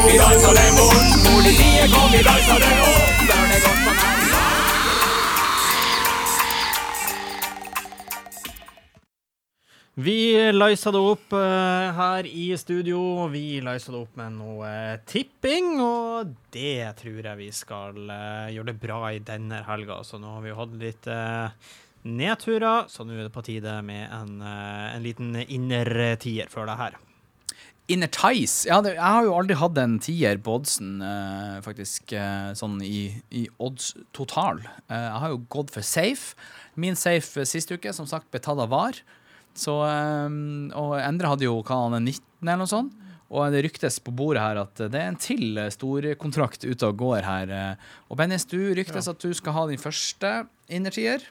Vi 0.07 0.15
danser 0.23 0.53
dem 0.59 0.73
bort. 0.79 1.09
Politiet 1.27 1.87
kom, 1.95 2.09
vi 2.15 2.21
danser 2.29 2.57
det 2.63 2.73
opp. 2.87 3.25
Det. 3.29 3.41
Vi 10.01 10.33
løysa 10.55 10.89
det 10.95 10.99
opp 11.03 11.33
uh, 11.35 11.91
her 11.97 12.25
i 12.25 12.45
studio. 12.55 13.27
Vi 13.29 13.59
løysa 13.61 13.91
det 13.91 13.99
opp 13.99 14.15
med 14.17 14.37
noe 14.37 14.69
tipping, 15.03 15.81
og 15.83 16.31
det 16.55 16.93
tror 17.01 17.19
jeg 17.19 17.39
vi 17.41 17.49
skal 17.51 17.99
uh, 18.07 18.47
gjøre 18.55 18.71
det 18.71 18.77
bra 18.79 19.01
i 19.11 19.19
denne 19.19 19.59
helga. 19.67 19.99
Så 20.07 20.17
nå 20.21 20.31
har 20.37 20.45
vi 20.45 20.53
jo 20.53 20.57
hatt 20.61 20.77
litt 20.79 21.09
eh, 21.11 21.69
nedturer, 22.07 22.89
så 22.91 23.05
nå 23.05 23.15
er 23.15 23.27
det 23.27 23.33
på 23.35 23.43
tide 23.45 23.77
med 23.85 24.07
en, 24.09 24.41
eh, 24.41 24.95
en 24.95 25.03
liten 25.05 25.35
innertier 25.47 26.49
før 26.51 26.69
det 26.71 26.77
her. 26.79 26.99
Inner 27.91 28.07
Ties. 28.07 28.65
Ja, 28.69 28.79
det, 28.83 28.93
jeg 28.95 29.03
har 29.03 29.25
jo 29.25 29.33
aldri 29.35 29.57
hatt 29.59 29.79
en 29.81 29.97
tier 30.03 30.39
på 30.43 30.53
oddsen, 30.59 31.01
eh, 31.03 31.57
faktisk, 31.65 32.13
eh, 32.15 32.51
sånn 32.55 32.77
i, 32.85 33.09
i 33.35 33.47
odds 33.59 33.95
total. 34.15 34.61
Eh, 34.87 34.95
jeg 34.95 35.21
har 35.23 35.33
jo 35.33 35.41
gått 35.51 35.73
for 35.73 35.83
safe. 35.85 36.37
Min 36.79 36.95
safe 36.95 37.41
eh, 37.41 37.49
sist 37.49 37.73
uke, 37.73 37.91
som 37.95 38.07
sagt, 38.07 38.29
ble 38.31 38.39
tatt 38.39 38.61
av 38.61 38.71
VAR. 38.71 39.01
Så, 39.57 39.75
eh, 39.83 40.37
og 40.79 40.95
Endre 41.01 41.33
hadde 41.33 41.47
jo 41.49 41.57
hva 41.59 41.81
han 41.87 41.97
er 41.99 42.05
19 42.05 42.47
eller 42.47 42.63
noe 42.63 42.71
sånt. 42.71 42.95
Og 43.31 43.51
det 43.53 43.63
ryktes 43.63 43.99
på 44.03 44.11
bordet 44.11 44.43
her 44.43 44.57
at 44.59 44.79
det 44.91 44.97
er 44.99 45.07
en 45.07 45.19
til 45.19 45.59
storkontrakt 45.71 46.65
ute 46.67 46.87
og 46.89 46.97
går 46.99 47.23
her. 47.23 47.77
Og 48.11 48.17
Bennis, 48.19 48.43
du 48.43 48.57
ryktes 48.75 49.07
at 49.07 49.23
du 49.23 49.31
skal 49.31 49.55
ha 49.55 49.63
din 49.69 49.79
første 49.79 50.31
innertier. 50.67 51.23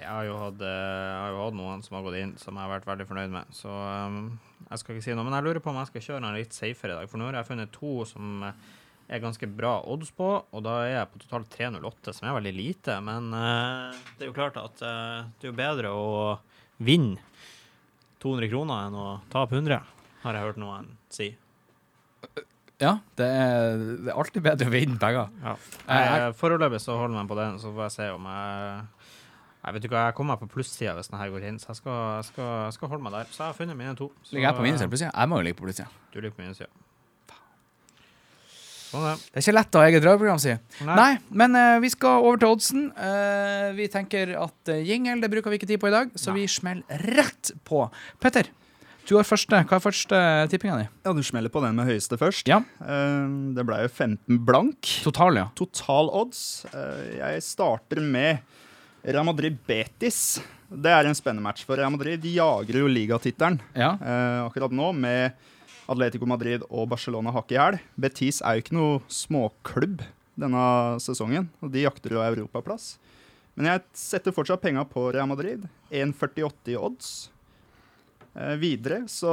Jeg 0.00 0.08
har 0.10 0.24
jo 0.26 0.36
hatt, 0.40 0.60
eh, 0.64 1.12
har 1.20 1.30
jo 1.34 1.42
hatt 1.44 1.54
noen 1.58 1.82
som 1.84 1.96
har 1.98 2.04
gått 2.06 2.16
inn, 2.20 2.32
som 2.40 2.54
jeg 2.56 2.66
har 2.66 2.72
vært 2.80 2.86
veldig 2.88 3.06
fornøyd 3.08 3.30
med. 3.34 3.50
Så 3.54 3.68
um, 3.70 4.38
jeg 4.70 4.78
skal 4.80 4.94
ikke 4.96 5.04
si 5.06 5.14
noe. 5.14 5.24
Men 5.28 5.36
jeg 5.38 5.44
lurer 5.46 5.60
på 5.64 5.70
om 5.70 5.78
jeg 5.82 5.90
skal 5.92 6.04
kjøre 6.08 6.22
en 6.24 6.38
litt 6.38 6.56
safere 6.56 6.94
i 6.94 6.98
dag. 7.02 7.10
For 7.12 7.18
nå 7.20 7.28
har 7.28 7.38
jeg 7.40 7.48
funnet 7.50 7.72
to 7.76 7.92
som 8.08 8.42
eh, 8.48 8.64
er 9.14 9.20
ganske 9.20 9.46
bra 9.52 9.74
odds 9.92 10.10
på, 10.16 10.30
og 10.50 10.62
da 10.64 10.78
er 10.86 10.92
jeg 10.96 11.10
på 11.12 11.22
totalt 11.26 11.50
308, 11.52 12.14
som 12.16 12.28
er 12.30 12.38
veldig 12.40 12.54
lite. 12.56 12.96
Men 13.04 13.28
eh, 13.36 14.02
det 14.18 14.26
er 14.26 14.32
jo 14.32 14.36
klart 14.40 14.56
at 14.62 14.80
det 14.80 15.46
er 15.46 15.50
jo 15.52 15.56
bedre 15.58 15.92
å 15.94 16.10
vinne 16.82 17.20
200 18.24 18.48
kroner 18.48 18.86
enn 18.88 18.94
å 18.96 19.08
tape 19.30 19.52
100, 19.58 19.82
har 20.24 20.36
jeg 20.38 20.46
hørt 20.48 20.56
noen 20.62 20.86
si. 21.12 21.26
Ja, 22.80 22.96
det 23.20 23.26
er, 23.28 23.76
det 24.02 24.10
er 24.10 24.16
alltid 24.18 24.42
bedre 24.44 24.66
å 24.66 24.72
vinne 24.72 24.96
penger. 24.98 25.28
Ja. 25.44 25.52
Jeg- 25.86 26.08
Jeg, 26.24 26.34
foreløpig 26.40 26.80
så 26.82 26.96
holder 26.98 27.14
jeg 27.14 27.20
meg 27.22 27.30
på 27.30 27.36
den, 27.38 27.58
så 27.62 27.70
får 27.76 27.84
jeg 27.84 27.94
se 27.94 28.08
om 28.16 28.24
jeg 28.24 28.86
jeg 29.64 29.76
vet 29.76 29.84
ikke 29.86 29.96
hva, 29.96 30.06
jeg 30.10 30.16
kommer 30.18 30.36
meg 30.36 30.44
på 30.44 30.50
plussida 30.58 30.92
hvis 30.98 31.08
denne 31.08 31.22
her 31.22 31.30
går 31.32 31.44
inn, 31.48 31.58
så 31.60 31.70
jeg 31.70 31.78
skal, 31.80 32.00
skal, 32.28 32.48
skal 32.76 32.90
holde 32.90 33.04
meg 33.06 33.14
der. 33.16 33.28
Så 33.32 33.40
jeg 33.40 33.46
har 33.48 33.56
funnet 33.56 33.78
mine 33.78 33.94
to. 33.96 34.10
Så, 34.20 34.34
Ligger 34.36 34.50
jeg 34.50 34.58
på 34.58 34.66
minussida? 34.66 34.88
plussida? 34.92 35.12
Jeg 35.14 35.30
må 35.32 35.38
jo 35.40 35.46
ligge 35.46 35.58
på 35.60 35.68
plussida. 35.68 35.86
Du 36.12 36.18
ligger 36.20 36.34
på 36.36 36.44
minussida. 36.44 36.68
Sånn 38.94 39.06
er 39.08 39.14
det. 39.14 39.22
Det 39.24 39.40
er 39.40 39.44
ikke 39.46 39.54
lett 39.56 39.76
å 39.76 39.80
ha 39.80 39.86
eget 39.88 40.04
radioprogram, 40.04 40.42
si. 40.42 40.56
Nei. 40.84 40.98
Nei, 40.98 41.12
men 41.42 41.56
uh, 41.58 41.78
vi 41.82 41.90
skal 41.94 42.26
over 42.26 42.42
til 42.42 42.52
oddsen. 42.54 42.84
Uh, 42.98 43.70
vi 43.78 43.88
tenker 43.90 44.36
at 44.38 44.74
uh, 44.74 44.82
jingle 44.84 45.16
det 45.24 45.32
bruker 45.32 45.50
vi 45.54 45.58
ikke 45.58 45.70
tid 45.72 45.80
på 45.82 45.88
i 45.90 45.94
dag, 45.94 46.12
så 46.20 46.36
vi 46.36 46.44
smeller 46.50 47.08
rett 47.16 47.54
på. 47.66 47.86
Petter, 48.22 48.52
du 49.08 49.16
har 49.18 49.26
første. 49.26 49.64
Hva 49.68 49.78
er 49.80 49.82
første 49.84 50.18
tippinga 50.52 50.78
di? 50.80 50.84
Ja, 51.08 51.12
du 51.16 51.24
smeller 51.26 51.52
på 51.52 51.60
den 51.64 51.74
med 51.76 51.88
høyeste 51.90 52.16
først. 52.20 52.48
Ja. 52.48 52.62
Det 52.80 53.64
ble 53.66 53.82
jo 53.82 53.90
15 53.90 54.38
blank. 54.46 54.92
Total, 55.04 55.40
ja. 55.42 55.48
Total 55.58 56.08
odds. 56.08 56.40
Eh, 56.70 57.18
jeg 57.18 57.42
starter 57.44 58.00
med 58.00 58.40
Real 59.04 59.26
Madrid 59.28 59.56
Betis. 59.68 60.40
Det 60.68 60.90
er 60.90 61.06
en 61.06 61.16
spennende 61.16 61.44
match, 61.44 61.64
for 61.68 61.76
Real 61.78 61.92
Madrid 61.92 62.22
de 62.24 62.32
jager 62.38 62.78
jo 62.80 62.88
ligatittelen 62.90 63.58
ja. 63.76 63.92
eh, 64.00 64.38
akkurat 64.46 64.72
nå 64.74 64.88
med 64.96 65.36
Atletico 65.92 66.26
Madrid 66.26 66.64
og 66.70 66.88
Barcelona 66.88 67.32
hakk 67.34 67.52
i 67.52 67.58
hæl. 67.60 67.76
Betis 68.00 68.40
er 68.40 68.56
jo 68.56 68.64
ikke 68.64 68.76
noe 68.78 69.02
småklubb 69.12 70.00
denne 70.40 70.64
sesongen, 71.04 71.50
og 71.62 71.70
de 71.74 71.84
jakter 71.84 72.16
jo 72.16 72.24
europaplass. 72.24 72.94
Men 73.54 73.68
jeg 73.70 73.84
setter 73.94 74.34
fortsatt 74.34 74.64
penga 74.64 74.82
på 74.88 75.06
Real 75.14 75.28
Madrid. 75.30 75.68
1,48 75.92 76.72
i 76.72 76.78
odds. 76.80 77.12
Eh, 78.34 78.56
videre 78.58 79.04
så 79.12 79.30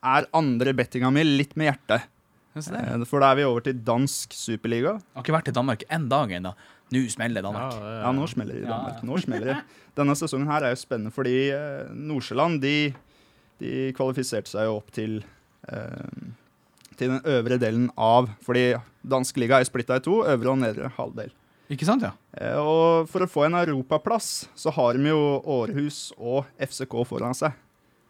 er 0.00 0.28
andre 0.36 0.76
bettinga 0.76 1.10
mi 1.12 1.24
litt 1.26 1.56
med 1.58 1.72
hjertet. 1.72 2.06
Eh, 2.54 3.02
For 3.08 3.22
da 3.22 3.32
er 3.32 3.40
vi 3.40 3.48
over 3.48 3.64
til 3.66 3.80
dansk 3.86 4.36
superliga. 4.36 4.98
Har 5.16 5.24
ikke 5.24 5.34
vært 5.34 5.50
i 5.50 5.56
Danmark 5.56 5.82
en 5.90 6.06
dag 6.12 6.36
ennå. 6.38 6.54
Nå 6.90 7.02
smeller 7.12 7.42
Danmark. 7.46 7.70
det 7.76 7.82
er- 7.86 8.02
Ja, 8.02 8.12
nå 8.12 8.26
smeller 8.28 8.54
det 8.54 8.62
i 8.64 8.66
Danmark. 8.68 8.96
ja. 9.02 9.06
Nå 9.06 9.18
smeller 9.24 9.46
det. 9.54 9.56
Denne 9.96 10.16
sesongen 10.18 10.46
her 10.50 10.62
er 10.66 10.74
jo 10.74 10.80
spennende 10.80 11.12
fordi 11.14 11.36
eh, 11.54 11.88
Nordsjøland 11.94 12.60
de, 12.62 12.74
de 13.60 13.92
kvalifiserte 13.96 14.50
seg 14.50 14.66
jo 14.66 14.76
opp 14.80 14.90
til 14.96 15.20
eh, 15.68 16.30
til 17.00 17.08
den 17.14 17.22
øvre 17.24 17.56
delen 17.58 17.86
av 17.96 18.26
Fordi 18.44 18.74
dansk 19.08 19.38
liga 19.40 19.56
er 19.60 19.64
splitta 19.64 19.96
i 19.96 20.02
to, 20.04 20.18
øvre 20.28 20.50
og 20.52 20.58
nedre 20.60 20.90
halvdel. 20.98 21.30
Ikke 21.70 21.86
sant, 21.86 22.02
ja? 22.02 22.10
Eh, 22.36 22.58
og 22.58 23.06
for 23.08 23.22
å 23.24 23.28
få 23.30 23.46
en 23.46 23.54
europaplass 23.54 24.48
så 24.58 24.72
har 24.74 24.98
de 24.98 25.06
jo 25.08 25.20
Århus 25.46 26.10
og 26.18 26.44
FCK 26.58 26.96
foran 27.06 27.32
seg. 27.38 27.54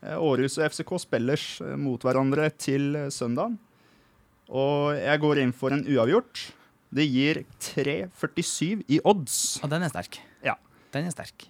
Eh, 0.03 0.17
Århus 0.17 0.57
og 0.59 0.65
FCK 0.73 0.95
spillers 1.05 1.45
eh, 1.61 1.77
mot 1.77 2.01
hverandre 2.03 2.49
til 2.57 2.97
søndagen. 3.13 3.59
Og 4.51 4.97
jeg 4.97 5.21
går 5.23 5.39
inn 5.45 5.53
for 5.55 5.71
en 5.77 5.85
uavgjort. 5.87 6.49
Det 6.93 7.05
gir 7.07 7.45
3,47 7.63 8.83
i 8.91 8.99
odds. 9.07 9.61
Og 9.63 9.71
den 9.71 9.83
er 9.87 9.93
sterk. 9.93 10.19
Ja. 10.45 10.57
Den 10.95 11.07
er 11.07 11.15
sterk. 11.15 11.47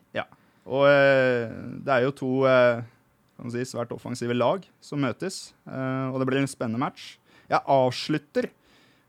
Og 0.71 0.85
eh, 0.87 1.49
det 1.83 1.91
er 1.91 2.03
jo 2.05 2.11
to 2.15 2.29
eh, 2.47 2.83
kan 2.85 3.47
man 3.49 3.51
si, 3.55 3.63
svært 3.67 3.91
offensive 3.97 4.35
lag 4.37 4.67
som 4.85 5.01
møtes, 5.03 5.55
eh, 5.67 6.11
og 6.13 6.21
det 6.21 6.27
blir 6.29 6.39
en 6.43 6.51
spennende 6.51 6.79
match. 6.79 7.15
Jeg 7.51 7.65
avslutter 7.67 8.51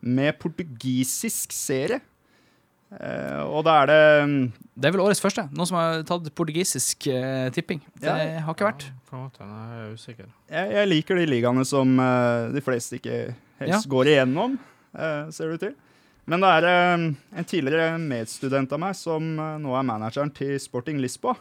med 0.02 0.40
portugisisk 0.42 1.52
serie. 1.54 2.00
Eh, 2.92 3.44
og 3.46 3.62
da 3.68 3.76
er 3.84 3.92
det 3.92 4.00
mm, 4.28 4.40
Det 4.76 4.90
er 4.90 4.96
vel 4.96 5.04
årets 5.04 5.22
første. 5.24 5.46
Noen 5.54 5.70
som 5.70 5.78
har 5.78 6.02
tatt 6.08 6.32
portugisisk 6.36 7.06
eh, 7.12 7.52
tipping. 7.56 7.84
Det 8.00 8.08
Ja. 8.10 8.40
har 8.48 8.56
ikke 8.56 8.68
vært. 8.72 8.88
På 9.12 9.20
en 9.20 9.28
måte, 9.28 9.46
jeg 9.46 9.86
er 9.86 9.94
usikker. 10.00 10.32
jeg, 10.50 10.74
jeg 10.80 10.90
liker 10.96 11.16
de 11.22 11.28
ligaene 11.30 11.68
som 11.68 11.94
eh, 12.00 12.50
de 12.56 12.64
fleste 12.66 12.98
ikke 12.98 13.20
helst 13.62 13.86
Ja. 13.86 13.92
går 13.94 14.10
igjennom, 14.16 14.58
eh, 14.96 15.30
ser 15.36 15.52
det 15.52 15.60
ut 15.60 15.66
til. 15.68 15.76
Men 16.30 16.44
det 16.44 16.50
er 16.58 16.68
eh, 16.70 17.06
en 17.42 17.48
tidligere 17.48 17.98
medstudent 18.02 18.74
av 18.76 18.82
meg 18.84 18.98
som 18.98 19.32
eh, 19.40 19.56
nå 19.62 19.74
er 19.78 19.88
manageren 19.88 20.34
til 20.36 20.58
Sporting 20.62 21.02
Lisboa. 21.02 21.36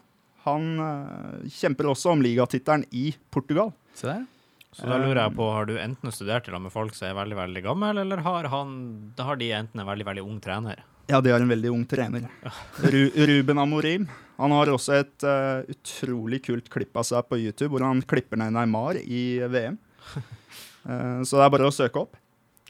Han 0.46 0.70
eh, 0.80 1.48
kjemper 1.52 1.90
også 1.92 2.14
om 2.14 2.22
ligatittelen 2.24 2.86
i 2.96 3.10
Portugal. 3.32 3.74
Se 3.94 4.08
der. 4.08 4.24
Så 4.70 4.86
da 4.86 5.00
lurer 5.02 5.18
jeg 5.18 5.34
på, 5.34 5.46
har 5.50 5.66
du 5.66 5.74
enten 5.82 6.12
studert 6.14 6.46
i 6.46 6.52
lag 6.54 6.62
med 6.62 6.70
folk 6.70 6.94
som 6.94 7.08
er 7.08 7.16
veldig, 7.18 7.36
veldig 7.40 7.62
gammel, 7.64 7.98
eller 8.04 8.22
har, 8.22 8.46
han, 8.52 8.76
da 9.18 9.26
har 9.26 9.38
de 9.40 9.48
enten 9.56 9.82
en 9.82 9.88
veldig, 9.88 10.06
veldig 10.06 10.22
ung 10.22 10.36
trener? 10.42 10.84
Ja, 11.10 11.18
de 11.18 11.32
har 11.34 11.42
en 11.42 11.50
veldig 11.50 11.72
ung 11.74 11.82
trener. 11.90 12.28
Ru 12.94 13.00
Ruben 13.10 13.58
Amorim. 13.58 14.06
Han 14.38 14.54
har 14.54 14.70
også 14.70 14.94
et 15.00 15.26
uh, 15.26 15.66
utrolig 15.68 16.38
kult 16.46 16.70
klipp 16.70 16.94
av 16.96 17.08
seg 17.08 17.26
på 17.26 17.40
YouTube, 17.42 17.72
hvor 17.74 17.82
han 17.82 17.98
klipper 18.06 18.38
ned 18.38 18.54
Neymar 18.54 19.00
i 19.02 19.42
VM. 19.42 19.74
Uh, 20.86 21.20
så 21.26 21.40
det 21.40 21.44
er 21.48 21.52
bare 21.56 21.66
å 21.66 21.74
søke 21.74 22.06
opp. 22.06 22.19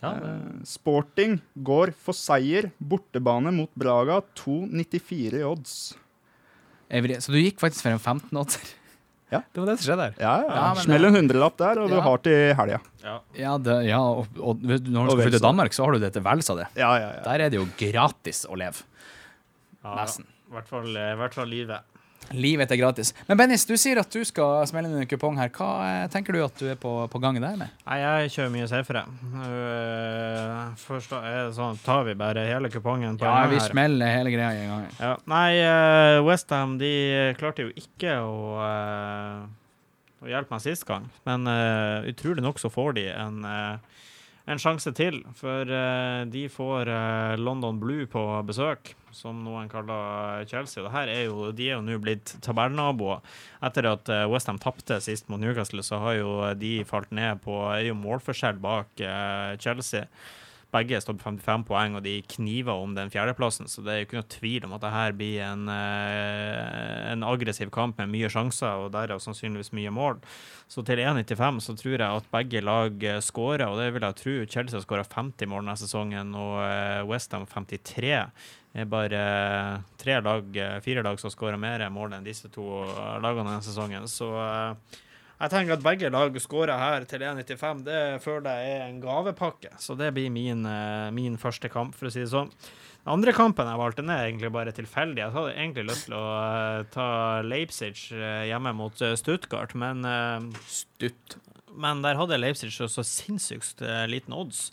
Ja, 0.00 0.14
det... 0.16 0.34
Sporting 0.68 1.38
går 1.54 1.92
for 1.96 2.16
seier. 2.16 2.70
Bortebane 2.78 3.52
mot 3.54 3.70
Braga. 3.78 4.20
2,94 4.40 5.40
i 5.40 5.46
odds. 5.46 5.80
Så 6.90 7.32
du 7.32 7.38
gikk 7.38 7.60
faktisk 7.62 7.84
for 7.86 7.94
en 7.94 8.00
15-åtter? 8.02 8.76
Ja. 9.30 9.42
Det 9.52 9.60
var 9.62 9.68
det 9.70 9.76
som 9.78 9.86
skjedde 9.86 10.06
her. 10.08 10.14
Ja, 10.18 10.32
ja. 10.42 10.54
Ja, 10.58 10.70
Smell 10.82 11.06
en 11.06 11.14
hundrelapp 11.14 11.54
der, 11.60 11.78
og 11.78 11.92
du 11.92 11.94
ja. 11.94 12.02
har 12.02 12.22
til 12.24 12.40
helga. 12.58 12.80
Ja, 13.38 13.52
det, 13.62 13.76
ja 13.86 14.00
og, 14.02 14.40
og 14.42 14.64
når 14.64 14.80
du 14.82 15.12
skal 15.12 15.20
flytte 15.20 15.36
til 15.36 15.44
Danmark, 15.44 15.76
så 15.76 15.84
har 15.86 15.94
du 15.94 16.02
det 16.02 16.10
til 16.16 16.24
vels 16.26 16.50
av 16.50 16.58
det. 16.58 16.66
Ja, 16.80 16.88
ja, 16.98 17.12
ja. 17.14 17.20
Der 17.28 17.44
er 17.44 17.52
det 17.52 17.60
jo 17.60 17.68
gratis 17.78 18.42
å 18.50 18.58
leve. 18.58 18.82
Ja, 19.84 20.00
Nesten. 20.00 20.26
I 20.50 20.56
hvert 20.56 20.66
fall, 20.66 20.90
i 20.90 21.14
hvert 21.20 21.36
fall 21.38 21.46
livet. 21.46 21.99
Livet 22.30 22.70
er 22.70 22.78
gratis. 22.78 23.10
Men 23.26 23.38
Bennis, 23.40 23.64
du 23.66 23.72
sier 23.80 23.98
at 23.98 24.12
du 24.14 24.20
skal 24.28 24.62
smelle 24.70 24.86
inn 24.86 25.00
en 25.02 25.08
kupong 25.10 25.38
her. 25.40 25.50
Hva 25.50 25.70
eh, 25.82 26.04
tenker 26.12 26.36
du 26.36 26.44
at 26.44 26.60
du 26.60 26.68
er 26.70 26.76
på, 26.78 26.92
på 27.10 27.20
gangen 27.22 27.42
der 27.42 27.56
med? 27.58 27.72
Nei, 27.88 27.96
jeg 28.04 28.30
kjører 28.36 28.52
mye 28.54 28.68
safere. 28.70 29.02
Uh, 29.34 30.70
først 30.78 31.14
er 31.18 31.26
det 31.48 31.56
sånn, 31.56 31.80
tar 31.82 32.04
vi 32.06 32.14
bare 32.18 32.44
hele 32.46 32.70
kupongen 32.70 33.18
på 33.18 33.26
Ja, 33.26 33.46
vi 33.50 33.58
her. 33.58 33.66
smeller 33.72 34.12
hele 34.14 34.30
greia 34.34 34.52
i 34.54 34.62
en 34.62 34.70
gang. 34.76 34.86
Ja. 35.00 35.14
Nei, 35.32 35.48
uh, 35.64 36.20
Westham 36.28 36.76
de 36.80 36.92
klarte 37.40 37.66
jo 37.66 37.72
ikke 37.74 38.14
å, 38.22 38.36
eh, 38.62 40.22
å 40.22 40.30
hjelpe 40.30 40.54
meg 40.54 40.62
sist 40.64 40.86
gang. 40.88 41.08
Men 41.26 41.48
eh, 41.50 42.10
utrolig 42.12 42.44
nok 42.44 42.60
så 42.62 42.70
får 42.72 42.94
de 43.00 43.08
en, 43.10 43.42
eh, 43.48 44.04
en 44.50 44.60
sjanse 44.60 44.92
til. 44.96 45.20
For 45.38 45.70
eh, 45.70 46.22
de 46.30 46.46
får 46.52 46.90
eh, 46.90 47.36
London 47.40 47.78
Blue 47.80 48.08
på 48.10 48.24
besøk, 48.48 48.92
som 49.14 49.40
noen 49.44 49.70
kaller 49.70 50.44
Chelsea. 50.50 50.82
Og 50.84 50.96
er 51.00 51.24
jo, 51.28 51.50
de 51.54 51.70
er 51.70 51.78
jo 51.78 51.86
nå 51.86 51.98
blitt 52.02 52.34
tabellnaboer. 52.44 53.22
Etter 53.66 53.90
at 53.92 54.10
Westham 54.30 54.60
tapte 54.62 55.00
sist 55.04 55.30
mot 55.30 55.40
Newcastle, 55.40 55.84
så 55.86 56.02
har 56.02 56.18
jo 56.18 56.36
de 56.58 56.78
falt 56.88 57.10
ned 57.14 57.42
på 57.44 57.56
er 57.74 57.88
jo 57.90 57.98
målforskjell 57.98 58.60
bak 58.62 59.02
eh, 59.04 59.56
Chelsea. 59.62 60.06
Begge 60.70 61.00
står 61.02 61.16
på 61.18 61.24
55 61.26 61.64
poeng, 61.66 61.96
og 61.98 62.04
de 62.04 62.20
kniver 62.30 62.78
om 62.78 62.92
den 62.94 63.10
fjerdeplassen. 63.10 63.66
Så 63.66 63.82
det 63.82 63.90
er 63.92 63.98
jo 64.00 64.06
ikke 64.06 64.18
noe 64.20 64.30
tvil 64.30 64.66
om 64.68 64.76
at 64.76 64.84
det 64.84 64.92
her 64.94 65.16
blir 65.18 65.40
en, 65.42 65.64
eh, 65.72 67.10
en 67.10 67.26
aggressiv 67.26 67.72
kamp 67.74 67.98
med 67.98 68.12
mye 68.12 68.30
sjanser, 68.30 68.84
og 68.84 68.92
derav 68.94 69.18
sannsynligvis 69.22 69.72
mye 69.74 69.90
mål. 69.90 70.20
Så 70.70 70.84
til 70.86 71.02
1,95 71.02 71.58
så 71.66 71.74
tror 71.74 71.96
jeg 71.96 72.06
at 72.06 72.30
begge 72.30 72.62
lag 72.62 73.02
eh, 73.02 73.18
skårer, 73.18 73.66
og 73.66 73.82
det 73.82 73.90
vil 73.96 74.06
jeg 74.06 74.18
tro. 74.22 74.36
Chelsea 74.46 74.78
har 74.78 74.86
skåra 74.86 75.08
50 75.10 75.50
mål 75.50 75.66
denne 75.66 75.76
sesongen, 75.82 76.34
og 76.38 76.56
eh, 76.62 77.02
Westham 77.10 77.50
53. 77.50 78.14
Det 78.70 78.84
er 78.84 78.90
bare 78.90 79.20
tre 79.98 80.20
lag, 80.22 80.58
fire 80.84 81.02
lag 81.02 81.18
som 81.18 81.32
skårer 81.34 81.58
mer 81.58 81.82
mål 81.90 82.14
enn 82.14 82.26
disse 82.26 82.46
to 82.54 82.84
lagene 83.18 83.50
denne 83.50 83.66
sesongen. 83.66 84.06
Så 84.06 84.30
jeg 85.40 85.52
tenker 85.54 85.78
at 85.78 85.84
begge 85.84 86.10
lag 86.12 86.34
skårer 86.36 86.76
her 86.76 87.06
til 87.08 87.22
1,95. 87.24 87.80
Det 87.86 88.00
føler 88.20 88.60
jeg 88.60 88.76
er 88.76 88.82
en 88.84 89.00
gavepakke, 89.00 89.72
så 89.80 89.96
det 89.96 90.12
blir 90.16 90.28
min, 90.32 90.66
eh, 90.68 91.08
min 91.16 91.38
første 91.40 91.70
kamp, 91.72 91.94
for 91.96 92.10
å 92.10 92.12
si 92.12 92.20
det 92.20 92.32
sånn. 92.32 92.50
Den 93.00 93.14
andre 93.14 93.32
kampen 93.32 93.64
jeg 93.70 93.80
valgte, 93.80 94.04
den 94.04 94.12
er 94.12 94.26
egentlig 94.26 94.50
bare 94.52 94.74
tilfeldig. 94.76 95.22
Jeg 95.22 95.32
hadde 95.32 95.54
egentlig 95.54 95.86
lyst 95.88 96.10
til 96.10 96.16
å 96.18 96.24
eh, 96.36 96.82
ta 96.92 97.06
Leipzig 97.40 97.94
eh, 98.12 98.50
hjemme 98.50 98.74
mot 98.76 98.92
Stuttgart, 98.92 99.72
men 99.72 100.04
Stutt. 100.68 101.38
Men 101.70 102.02
der 102.04 102.20
hadde 102.20 102.36
Leipzig 102.36 102.74
så, 102.74 102.90
sinnssykt 102.90 103.80
liten 104.10 104.36
odds. 104.36 104.66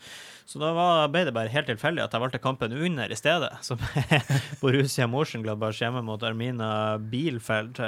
Så 0.47 0.59
da 0.59 0.73
var, 0.75 1.07
ble 1.13 1.23
det 1.27 1.35
bare 1.35 1.51
helt 1.53 1.67
tilfeldig 1.71 2.03
at 2.03 2.11
jeg 2.11 2.23
valgte 2.23 2.43
kampen 2.43 2.75
under 2.75 3.07
i 3.07 3.19
stedet, 3.19 3.53
som 3.69 3.79
er 4.03 4.19
Borussia 4.59 5.07
Mönchengladbach 5.07 5.79
hjemme 5.79 6.03
mot 6.03 6.27
Armina 6.27 6.97
Bielfeld. 6.99 7.79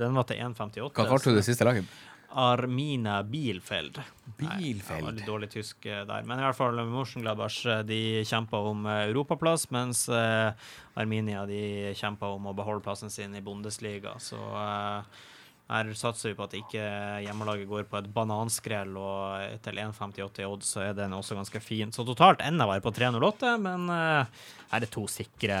Den 0.00 0.16
var 0.16 0.30
til 0.32 0.40
1,58. 0.40 0.88
Hva 0.96 1.08
kalte 1.12 1.28
du 1.28 1.42
det 1.42 1.46
siste 1.50 1.68
laget? 1.68 1.92
Armina 2.34 3.22
Bielfeld. 3.22 4.00
Bielfeld. 4.36 5.20
Nei, 5.20 5.26
dårlig 5.26 5.50
tysk 5.54 5.86
eh, 5.86 6.02
der. 6.06 6.24
Men 6.26 6.40
i 6.40 6.46
hvert 6.46 6.58
fall 6.58 6.80
Mönchengladbach 6.82 7.60
eh, 7.70 7.82
de 7.86 8.00
kjempa 8.26 8.58
om 8.70 8.86
eh, 8.90 9.04
europaplass, 9.08 9.68
mens 9.74 10.08
Arminia 10.10 11.44
de 11.46 11.94
kjempa 11.98 12.32
om 12.34 12.50
å 12.50 12.56
beholde 12.56 12.82
plassen 12.82 13.12
sin 13.12 13.34
i 13.38 13.42
Bundesliga. 13.44 14.16
Så 14.18 14.38
eh, 14.38 15.22
her 15.64 15.88
satser 15.96 16.28
vi 16.30 16.36
på 16.36 16.44
at 16.44 16.54
ikke 16.58 16.82
hjemmelaget 17.24 17.68
går 17.70 17.86
på 17.88 17.96
et 17.96 18.08
bananskrell, 18.12 18.90
og 19.00 19.62
til 19.64 19.78
1,58 19.80 20.42
i 20.42 20.48
odds 20.48 20.72
så 20.74 20.82
er 20.84 20.98
den 20.98 21.14
også 21.16 21.38
ganske 21.38 21.62
fin. 21.64 21.92
Så 21.94 22.04
totalt 22.04 22.42
ender 22.44 22.68
jeg 22.74 22.84
på 22.84 22.92
3,08, 22.92 23.54
men 23.64 23.88
uh, 23.88 24.44
her 24.74 24.84
er 24.84 24.92
to 24.92 25.06
sikre, 25.08 25.56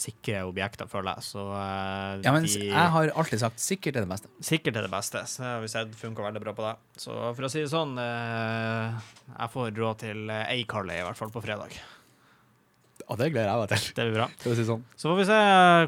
sikre 0.00 0.46
objekter, 0.48 0.88
føler 0.88 1.18
jeg. 1.18 1.28
Så 1.28 1.44
uh, 1.44 2.24
Ja, 2.24 2.32
men 2.32 2.48
de 2.48 2.70
jeg 2.70 2.94
har 2.96 3.12
alltid 3.12 3.44
sagt 3.44 3.60
sikkert 3.60 4.00
er 4.00 4.08
det 4.08 4.12
beste. 4.14 4.32
sikkert 4.40 4.80
er 4.80 4.88
det 4.88 4.94
beste. 4.96 5.26
Så 5.28 5.44
det 5.44 5.52
har 5.52 5.62
vi 5.66 5.70
sett 5.76 6.00
funker 6.00 6.30
veldig 6.30 6.44
bra 6.46 6.56
på 6.56 6.64
det. 6.64 6.74
Så 7.04 7.20
for 7.28 7.44
å 7.44 7.52
si 7.52 7.60
det 7.66 7.74
sånn, 7.74 7.94
uh, 8.00 8.96
jeg 9.34 9.54
får 9.58 9.70
råd 9.76 10.02
til 10.06 10.34
ei 10.40 10.62
Carley, 10.68 11.02
i 11.02 11.04
hvert 11.04 11.20
fall 11.20 11.36
på 11.36 11.44
fredag. 11.44 11.76
Og 13.08 13.16
det 13.16 13.30
gleder 13.32 13.48
jeg 13.48 13.60
meg 13.62 13.70
til. 13.72 13.84
Det 13.96 14.04
blir 14.04 14.16
bra. 14.18 14.26
Skal 14.36 14.52
vi 14.52 14.56
si 14.58 14.64
sånn. 14.68 14.82
Så 15.00 15.08
får 15.08 15.16
vi 15.16 15.24
se 15.30 15.36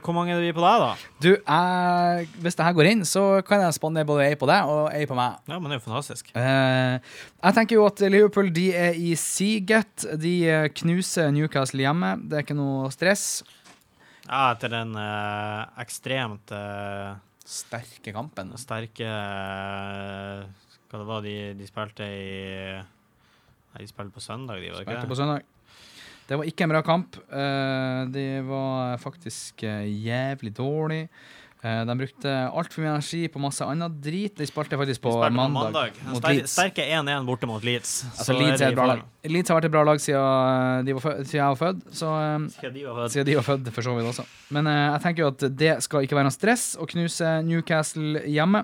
hvor 0.07 0.15
mange 0.17 0.33
det 0.33 0.41
blir 0.41 0.55
på 0.57 0.63
deg, 0.65 0.85
da. 0.85 0.91
Du, 1.21 1.29
jeg, 1.37 2.29
hvis 2.41 2.57
det 2.57 2.65
her 2.65 2.77
går 2.79 2.89
inn, 2.95 3.03
så 3.09 3.25
kan 3.45 3.61
jeg 3.61 3.77
spandere 3.77 4.09
både 4.09 4.25
ei 4.31 4.39
på 4.41 4.49
deg 4.49 4.73
og 4.73 4.87
ei 4.97 5.03
på 5.11 5.19
meg. 5.19 5.37
Ja, 5.51 5.59
men 5.59 5.69
det 5.69 5.77
er 5.77 5.83
jo 5.83 5.85
fantastisk. 5.91 6.31
Eh, 6.33 6.97
jeg 7.45 7.59
tenker 7.59 7.77
jo 7.77 7.85
at 7.91 8.01
Liverpool 8.09 8.49
de 8.57 8.67
er 8.73 8.97
i 8.97 9.13
siget. 9.21 10.07
De 10.23 10.35
eh, 10.49 10.69
knuser 10.81 11.29
Newcastle 11.37 11.85
hjemme. 11.85 12.15
Det 12.25 12.41
er 12.41 12.47
ikke 12.49 12.57
noe 12.57 12.89
stress. 12.97 13.27
Ja, 14.25 14.55
etter 14.55 14.73
den 14.73 14.97
eh, 14.97 15.61
ekstremt 15.85 16.53
eh, 16.55 17.19
Sterke 17.51 18.13
kampen. 18.15 18.53
sterke 18.63 19.07
eh, 19.11 20.43
Hva 20.89 21.01
det 21.01 21.07
var 21.09 21.25
de, 21.25 21.37
de 21.59 21.67
spilte 21.67 22.07
i 22.07 22.29
Nei, 22.81 23.81
de 23.85 23.89
spilte 23.91 24.15
på 24.15 24.23
søndag, 24.23 24.61
de, 24.63 24.71
var 24.71 24.83
det 24.83 24.87
Spilte 24.89 25.11
på 25.11 25.19
søndag. 25.19 25.45
Det 26.31 26.39
var 26.39 26.47
ikke 26.47 26.63
en 26.63 26.71
bra 26.71 26.81
kamp. 26.87 27.17
Eh, 27.27 28.01
det 28.15 28.29
var 28.47 28.97
faktisk 29.03 29.65
eh, 29.67 29.89
jævlig 30.07 30.53
dårlig. 30.55 31.01
Eh, 31.61 31.81
de 31.85 31.97
brukte 31.99 32.35
altfor 32.55 32.85
mye 32.85 32.93
energi 32.95 33.25
på 33.35 33.43
masse 33.43 33.67
annet 33.67 33.97
drit. 34.01 34.37
De 34.39 34.47
spilte 34.47 34.79
faktisk 34.79 35.03
De 35.03 35.09
på, 35.09 35.17
spilte 35.17 35.33
på 35.35 35.37
mandag, 35.41 35.75
mandag. 35.75 35.99
mot 36.07 36.29
sterke 36.49 36.87
1-1 36.87 37.27
borte 37.27 37.51
mot 37.51 37.67
Leeds. 37.67 37.97
Altså, 38.15 38.37
Leeds, 38.39 38.63
de. 38.63 39.29
Leeds 39.35 39.51
har 39.51 39.59
vært 39.59 39.69
et 39.69 39.75
bra 39.75 39.83
lag 39.91 40.01
siden, 40.01 40.87
de 40.87 40.95
var 40.97 41.19
siden 41.19 41.41
jeg 41.43 41.51
var 41.51 41.61
født, 41.61 41.83
så 41.99 42.15
Siden 42.55 42.79
de 42.79 42.87
var 42.87 43.01
født. 43.03 43.13
siden 43.17 43.27
de 43.27 43.37
var 43.41 43.49
født, 43.51 43.73
for 43.75 43.89
så 43.91 43.97
vidt 43.99 44.13
også. 44.15 44.29
Men 44.55 44.71
jeg 44.71 45.03
tenker 45.03 45.27
jo 45.27 45.33
at 45.35 45.45
det 45.65 45.75
skal 45.85 46.07
ikke 46.07 46.21
være 46.21 46.31
noe 46.31 46.39
stress 46.39 46.71
å 46.81 46.87
knuse 46.95 47.35
Newcastle 47.51 48.23
hjemme. 48.31 48.63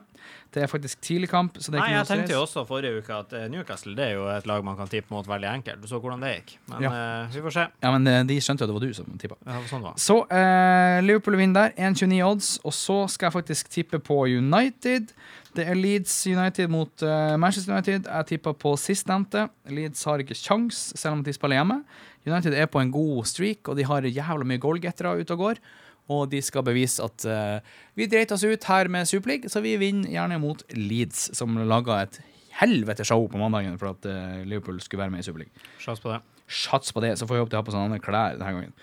Det 0.56 0.62
er 0.64 0.70
faktisk 0.72 1.00
tidlig 1.04 1.28
kamp, 1.28 1.58
så 1.60 1.68
det 1.68 1.76
er 1.76 1.82
Nei, 1.82 1.92
jeg 1.92 2.08
tenkte 2.08 2.32
jo 2.32 2.38
også 2.46 2.62
forrige 2.64 3.02
uke 3.02 3.12
at 3.12 3.32
eh, 3.36 3.42
Newcastle 3.52 3.92
det 3.96 4.06
er 4.06 4.14
jo 4.16 4.22
et 4.32 4.46
lag 4.48 4.62
man 4.64 4.78
kan 4.78 4.88
tippe 4.88 5.12
mot 5.12 5.26
veldig 5.28 5.50
enkelt. 5.50 5.82
Du 5.82 5.90
så 5.90 6.00
hvordan 6.00 6.24
det 6.24 6.30
gikk. 6.32 6.54
Men 6.72 6.86
eh, 6.88 7.34
vi 7.34 7.42
får 7.44 7.54
se. 7.58 7.64
Ja, 7.84 7.90
men 7.92 8.08
eh, 8.08 8.22
de 8.30 8.38
skjønte 8.40 8.64
jo 8.64 8.70
at 8.70 8.72
det 8.72 8.76
var 8.78 8.86
du 8.86 8.96
som 8.96 9.18
tippa. 9.20 9.36
Ja, 9.44 9.58
sånn 9.68 9.84
var. 9.84 9.98
Så 10.00 10.16
uh, 10.24 10.96
Liverpool 11.04 11.36
vinner 11.36 11.68
der. 11.68 11.92
1,29 11.92 12.22
odds. 12.24 12.50
Og 12.64 12.72
så 12.72 13.02
skal 13.12 13.28
jeg 13.28 13.36
faktisk 13.36 13.68
tippe 13.74 14.00
på 14.00 14.22
United. 14.32 15.12
Det 15.56 15.68
er 15.68 15.76
Leeds 15.76 16.16
United 16.30 16.72
mot 16.72 17.04
uh, 17.04 17.36
Manchester 17.36 17.76
United. 17.76 18.08
Jeg 18.08 18.30
tippa 18.32 18.56
på 18.56 18.72
sistnevnte. 18.80 19.50
Leeds 19.68 20.08
har 20.08 20.24
ikke 20.24 20.40
kjangs, 20.40 20.86
selv 20.96 21.18
om 21.18 21.26
de 21.26 21.36
spiller 21.36 21.60
hjemme. 21.60 21.82
United 22.24 22.56
er 22.56 22.72
på 22.72 22.80
en 22.80 22.96
god 22.96 23.28
streak, 23.28 23.68
og 23.68 23.76
de 23.76 23.84
har 23.84 24.08
jævla 24.08 24.48
mye 24.48 24.64
goalgettere 24.64 25.18
ute 25.20 25.36
og 25.36 25.50
går. 25.50 25.66
Og 26.12 26.28
de 26.30 26.38
skal 26.44 26.62
bevise 26.66 27.02
at 27.02 27.26
uh, 27.26 27.74
vi 27.98 28.06
dreit 28.10 28.30
oss 28.34 28.44
ut 28.46 28.68
her 28.70 28.90
med 28.92 29.08
Superleague, 29.10 29.50
så 29.50 29.62
vi 29.64 29.74
vinner 29.80 30.12
gjerne 30.12 30.38
mot 30.42 30.62
Leeds, 30.76 31.32
som 31.36 31.58
laga 31.66 32.04
et 32.04 32.20
helvete 32.60 33.04
show 33.04 33.26
på 33.28 33.40
mandagen 33.40 33.74
for 33.80 33.90
at 33.90 34.06
uh, 34.06 34.44
Liverpool 34.46 34.78
skulle 34.80 35.02
være 35.02 35.16
med 35.16 35.24
i 35.24 35.26
Superleague. 35.26 35.66
Sjans 35.82 36.02
på 36.02 36.12
det. 36.14 36.20
Sats 36.46 36.94
på 36.94 37.02
det, 37.02 37.16
så 37.18 37.26
får 37.26 37.34
vi 37.34 37.42
håpe 37.42 37.50
de 37.50 37.58
har 37.58 37.66
på 37.66 37.74
sånne 37.74 37.90
andre 37.90 38.02
klær 38.02 38.38
denne 38.38 38.54
gangen. 38.54 38.76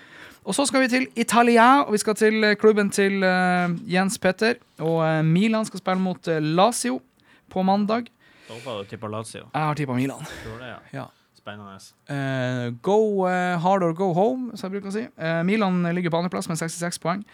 Og 0.43 0.51
så 0.57 0.65
skal 0.67 0.83
vi 0.83 0.91
til 0.91 1.07
Italia, 1.15 1.85
og 1.85 1.93
vi 1.95 2.01
skal 2.01 2.17
til 2.19 2.43
eh, 2.43 2.57
klubben 2.59 2.89
til 2.91 3.23
uh, 3.23 3.71
Jens 3.87 4.19
Petter. 4.19 4.59
Og 4.83 4.99
Milan 5.23 5.63
skal 5.63 5.79
spille 5.79 6.03
mot 6.03 6.27
Lazio 6.27 6.99
på 7.47 7.63
mandag. 7.63 8.11
Da 8.49 8.57
håper 8.57 8.83
du 8.83 8.89
tipper 8.91 9.13
Lazio. 9.13 9.45
Jeg 9.47 9.69
har 9.69 9.79
tippa 9.79 9.95
Milan. 9.95 10.27
Tror 10.43 10.59
det, 10.59 10.73
ja. 10.73 10.79
Ja. 10.99 11.05
Spennende. 11.43 11.77
Uh, 12.07 12.71
go 12.81 13.27
uh, 13.27 13.59
hard 13.59 13.83
or 13.83 13.93
go 13.93 14.13
home, 14.15 14.55
som 14.55 14.69
jeg 14.69 14.77
bruker 14.77 14.93
å 14.93 14.95
si. 14.95 15.03
Uh, 15.19 15.41
Milan 15.43 15.81
ligger 15.91 16.13
på 16.13 16.21
andreplass 16.21 16.47
med 16.47 16.61
66 16.61 17.01
poeng. 17.03 17.25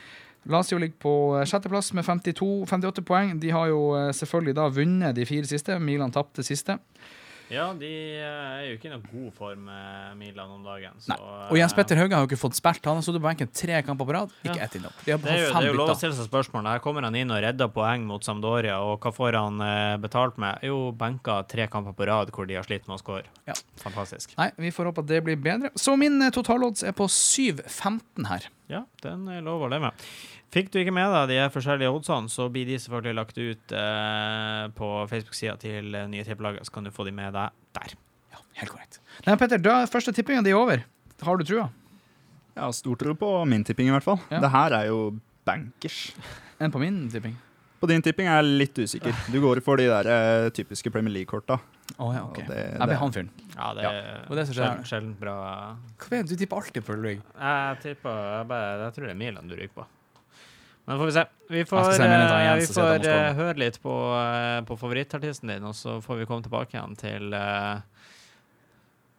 Lazio 0.50 0.80
ligger 0.82 0.98
på 1.04 1.14
sjetteplass 1.46 1.92
med 1.94 2.08
52, 2.08 2.66
58 2.66 3.04
poeng. 3.06 3.36
De 3.44 3.52
har 3.54 3.68
jo 3.70 3.82
selvfølgelig 4.16 4.56
da 4.58 4.70
vunnet 4.74 5.18
de 5.18 5.28
fire 5.30 5.46
siste. 5.46 5.76
Milan 5.84 6.16
tapte 6.16 6.46
siste. 6.48 6.80
Ja, 7.50 7.66
de 7.74 7.90
eh, 7.90 8.26
er 8.26 8.66
jo 8.70 8.76
ikke 8.78 8.90
i 8.90 8.92
noen 8.94 9.06
god 9.10 9.30
form 9.38 9.64
med 9.66 10.18
Milan 10.20 10.52
om 10.54 10.64
dagen. 10.66 11.00
Så, 11.02 11.16
Og 11.50 11.58
Jens 11.58 11.74
eh, 11.74 11.78
Petter 11.80 11.98
Hauge 11.98 12.14
har 12.14 12.26
jo 12.26 12.30
ikke 12.30 12.40
fått 12.44 12.58
spilt. 12.60 12.86
Han 12.86 13.00
har 13.00 13.06
sittet 13.06 13.22
på 13.24 13.26
benken 13.26 13.50
tre 13.62 13.80
kamper 13.88 14.06
på 14.10 14.16
rad. 14.16 14.36
Ikke 14.44 14.56
Ja. 14.60 14.68
ett 14.68 14.76
innhopp. 14.78 15.00
De 15.06 15.18
Det 15.18 15.32
er, 15.34 15.40
jo, 15.48 15.48
det 15.50 15.64
er 15.64 15.68
jo 15.72 15.78
lov 15.80 15.90
å 15.94 15.98
stille 15.98 16.14
seg 16.18 16.30
spørsmål. 16.30 16.70
Her 16.70 16.84
kommer 16.84 17.08
han 17.08 17.16
inn 17.18 17.32
og 17.34 17.42
redder 17.42 17.72
poeng 17.74 18.06
mot 18.06 18.24
Sampdoria, 18.24 18.78
og 18.86 19.00
hva 19.02 19.14
får 19.16 19.40
han 19.40 19.62
eh, 19.66 19.98
betalt 19.98 20.38
med? 20.38 20.62
Jo, 20.64 20.92
benka 20.92 21.42
tre 21.50 21.66
kamper 21.68 21.98
på 21.98 22.06
rad 22.12 22.30
hvor 22.36 22.46
de 22.50 22.60
har 22.60 22.64
slitt 22.70 22.86
med 22.88 23.00
å 23.00 23.02
score. 23.02 23.26
Ja. 23.50 23.58
Fantastisk. 23.82 24.38
Nei, 24.38 24.52
vi 24.58 24.70
får 24.76 24.92
håpe 24.92 25.02
at 25.06 25.10
det 25.10 25.24
blir 25.26 25.40
bedre. 25.42 25.74
Så 25.76 25.98
min 25.98 26.22
eh, 26.22 26.30
totalodds 26.36 26.84
er 26.86 26.94
på 26.94 27.10
7-15 27.10 28.30
her. 28.30 28.50
Ja, 28.70 28.84
den 29.02 29.24
er 29.34 29.42
lov 29.42 29.64
å 29.66 29.70
leve 29.72 29.90
med. 29.90 30.04
Fikk 30.54 30.70
du 30.74 30.80
ikke 30.82 30.94
med 30.94 31.10
deg 31.14 31.32
de 31.32 31.38
forskjellige 31.54 31.94
oddsene, 31.94 32.30
så 32.30 32.46
blir 32.54 32.70
de 32.70 32.78
selvfølgelig 32.82 33.18
lagt 33.18 33.38
ut 33.38 33.74
eh, 33.78 34.64
på 34.78 34.90
Facebook-sida 35.10 35.56
til 35.62 35.98
eh, 35.98 36.08
Nye 36.10 36.26
Tippelaget, 36.26 36.66
så 36.70 36.76
kan 36.76 36.86
du 36.86 36.92
få 36.94 37.06
de 37.08 37.14
med 37.18 37.34
deg 37.34 37.54
der. 37.78 37.96
Ja, 38.34 38.42
helt 38.62 38.74
korrekt. 38.74 39.00
Nei, 39.26 39.36
Petter, 39.42 39.62
da 39.62 39.80
er 39.84 39.92
første 39.92 40.14
tippinga 40.14 40.46
di 40.46 40.54
over. 40.58 40.86
Har 41.26 41.42
du 41.42 41.46
trua? 41.50 41.68
Jeg 42.54 42.62
har 42.66 42.74
stor 42.78 42.98
tro 43.02 43.14
på 43.18 43.32
min 43.50 43.66
tipping, 43.66 43.90
i 43.90 43.94
hvert 43.96 44.06
fall. 44.06 44.22
Ja. 44.30 44.42
Det 44.46 44.54
her 44.54 44.78
er 44.80 44.90
jo 44.90 45.02
bankers. 45.50 46.00
Enn 46.62 46.74
på 46.74 46.82
min 46.82 47.06
tipping? 47.14 47.38
På 47.80 47.88
din 47.90 48.04
tipping 48.04 48.28
er 48.30 48.42
jeg 48.42 48.58
litt 48.66 48.82
usikker. 48.86 49.18
Du 49.34 49.40
går 49.42 49.62
for 49.66 49.82
de 49.82 49.90
der 49.90 50.10
eh, 50.14 50.50
typiske 50.54 50.94
Premier 50.94 51.14
League-korta. 51.22 51.58
Å 51.98 52.10
ja, 52.14 52.24
OK. 52.24 52.38
Og 52.40 52.48
det- 52.48 52.78
Jeg 52.78 52.88
blir 52.88 53.00
han 53.02 53.12
fyren. 53.12 53.30
Ja, 53.56 53.74
det 53.74 53.84
Ja, 53.84 53.90
er 53.92 54.26
og 54.30 54.36
det 54.38 54.44
er 54.50 54.54
sjelden, 54.54 54.84
sjelden 54.86 55.14
bra. 55.20 55.36
Hva 55.98 56.10
vet 56.10 56.28
du? 56.28 56.36
Du 56.36 56.40
tipper 56.46 56.58
alltid 56.62 56.86
på 56.86 56.94
Ulrik. 56.94 57.22
Jeg 57.40 57.80
tipper 57.82 58.10
jeg, 58.38 58.48
bare, 58.48 58.78
jeg 58.86 58.94
tror 58.94 59.06
det 59.06 59.12
er 59.12 59.20
Milan 59.24 59.48
du 59.48 59.56
ryker 59.56 59.74
på. 59.82 59.86
Men 60.88 60.98
får 60.98 61.06
vi 61.06 61.12
se. 61.12 61.26
Vi 61.50 61.64
får, 61.66 61.92
se 61.94 62.04
eh, 62.04 62.46
Jens 62.46 62.70
vi 62.70 62.74
får 62.82 63.06
eh, 63.06 63.34
høre 63.38 63.58
litt 63.58 63.82
på, 63.82 63.96
eh, 64.18 64.62
på 64.66 64.78
favorittartisten 64.78 65.48
din, 65.54 65.64
og 65.64 65.74
så 65.78 66.00
får 66.02 66.18
vi 66.20 66.26
komme 66.26 66.42
tilbake 66.46 66.74
igjen 66.78 66.96
til 66.98 67.30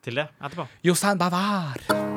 til 0.03 0.15
det 0.15 0.29
etterpå. 0.41 0.67
Jostein 0.83 1.19
Bavar. 1.19 2.10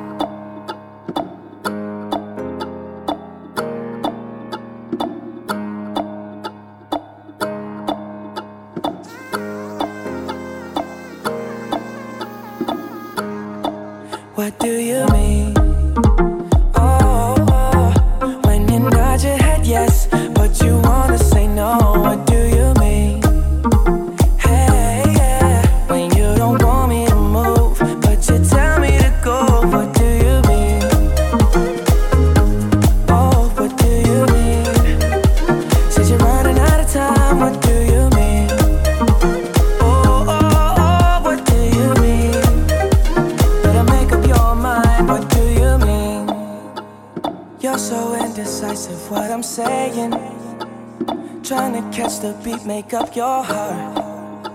Your 53.16 53.44
heart. 53.44 54.50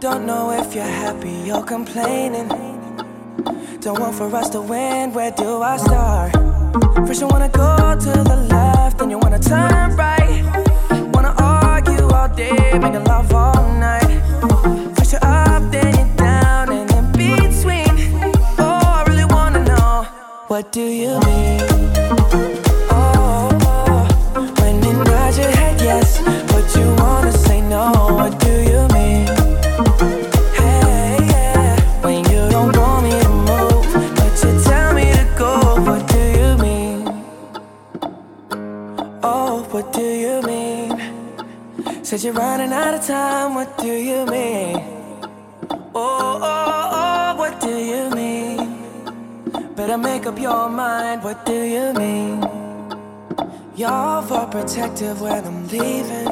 Don't 0.00 0.24
know 0.26 0.50
if 0.52 0.74
you're 0.74 0.84
happy 0.84 1.52
or 1.52 1.62
complaining. 1.62 2.48
Don't 3.80 4.00
want 4.00 4.14
for 4.14 4.34
us 4.34 4.48
to 4.50 4.62
win, 4.62 5.12
where 5.12 5.30
do 5.30 5.60
I 5.60 5.76
start? 5.76 6.32
First, 7.06 7.20
you 7.20 7.26
wanna 7.26 7.50
go 7.50 7.76
to 8.00 8.10
the 8.30 8.36
left, 8.48 8.98
then 8.98 9.10
you 9.10 9.18
wanna 9.18 9.38
turn 9.38 9.96
right. 9.96 10.42
Wanna 11.12 11.34
argue 11.38 12.08
all 12.08 12.28
day, 12.28 12.78
making 12.78 13.04
love 13.04 13.32
all 13.34 13.62
night. 13.78 14.22
First 14.96 15.12
you're 15.12 15.24
up, 15.24 15.70
then 15.70 15.94
you're 15.94 16.16
down, 16.16 16.70
and 16.70 16.90
in 16.90 17.12
between. 17.12 17.94
Oh, 18.58 18.80
I 18.98 19.04
really 19.06 19.26
wanna 19.26 19.62
know 19.64 20.06
what 20.48 20.72
do 20.72 20.82
you 20.82 21.20
mean? 21.20 21.93
Running 42.34 42.72
out 42.72 42.94
of 42.94 43.06
time, 43.06 43.54
what 43.54 43.78
do 43.78 43.92
you 43.92 44.26
mean? 44.26 44.76
Oh, 45.94 46.40
oh, 46.42 46.90
oh, 46.92 47.36
what 47.36 47.60
do 47.60 47.68
you 47.68 48.10
mean? 48.10 49.74
Better 49.76 49.96
make 49.96 50.26
up 50.26 50.38
your 50.38 50.68
mind, 50.68 51.22
what 51.22 51.46
do 51.46 51.62
you 51.62 51.92
mean? 51.92 52.42
You're 53.76 54.22
protective 54.50 55.20
when 55.20 55.44
I'm 55.44 55.68
leaving. 55.68 56.28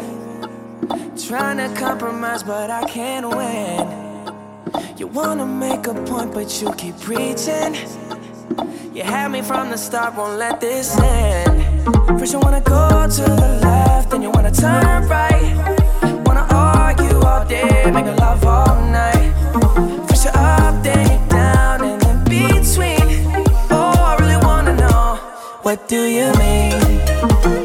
Trying 1.17 1.59
to 1.59 1.81
compromise, 1.81 2.43
but 2.43 2.69
I 2.71 2.85
can't 2.85 3.29
win. 3.29 4.97
You 4.97 5.07
wanna 5.07 5.47
make 5.47 5.87
a 5.87 5.95
point, 5.95 6.35
but 6.35 6.61
you 6.61 6.73
keep 6.73 6.99
preaching. 7.01 7.77
You 8.93 9.05
had 9.05 9.31
me 9.31 9.41
from 9.43 9.71
the 9.71 9.79
start, 9.79 10.17
won't 10.17 10.38
let 10.38 10.61
this 10.61 10.99
end. 10.99 11.62
First, 12.19 12.33
you 12.33 12.41
wanna 12.41 12.61
go 12.61 13.07
to 13.09 13.23
the 13.23 13.61
left, 13.62 14.11
then 14.11 14.23
you 14.23 14.31
wanna 14.31 14.51
turn 14.51 15.09
right. 15.09 15.82
What 25.72 25.88
do 25.88 26.03
you 26.05 26.31
mean? 26.35 27.62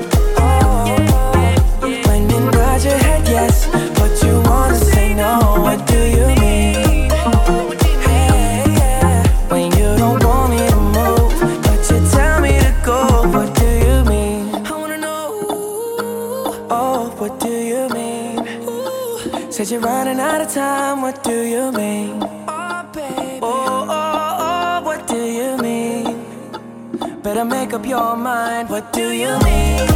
Your 27.88 28.18
mind. 28.18 28.70
What 28.70 28.92
do 28.92 29.12
you 29.12 29.40
mean? 29.48 29.88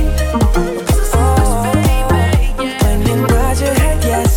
Oh, 1.13 1.63
when 3.03 3.21
nod 3.27 3.59
your 3.59 3.73
head 3.73 4.03
yes, 4.03 4.30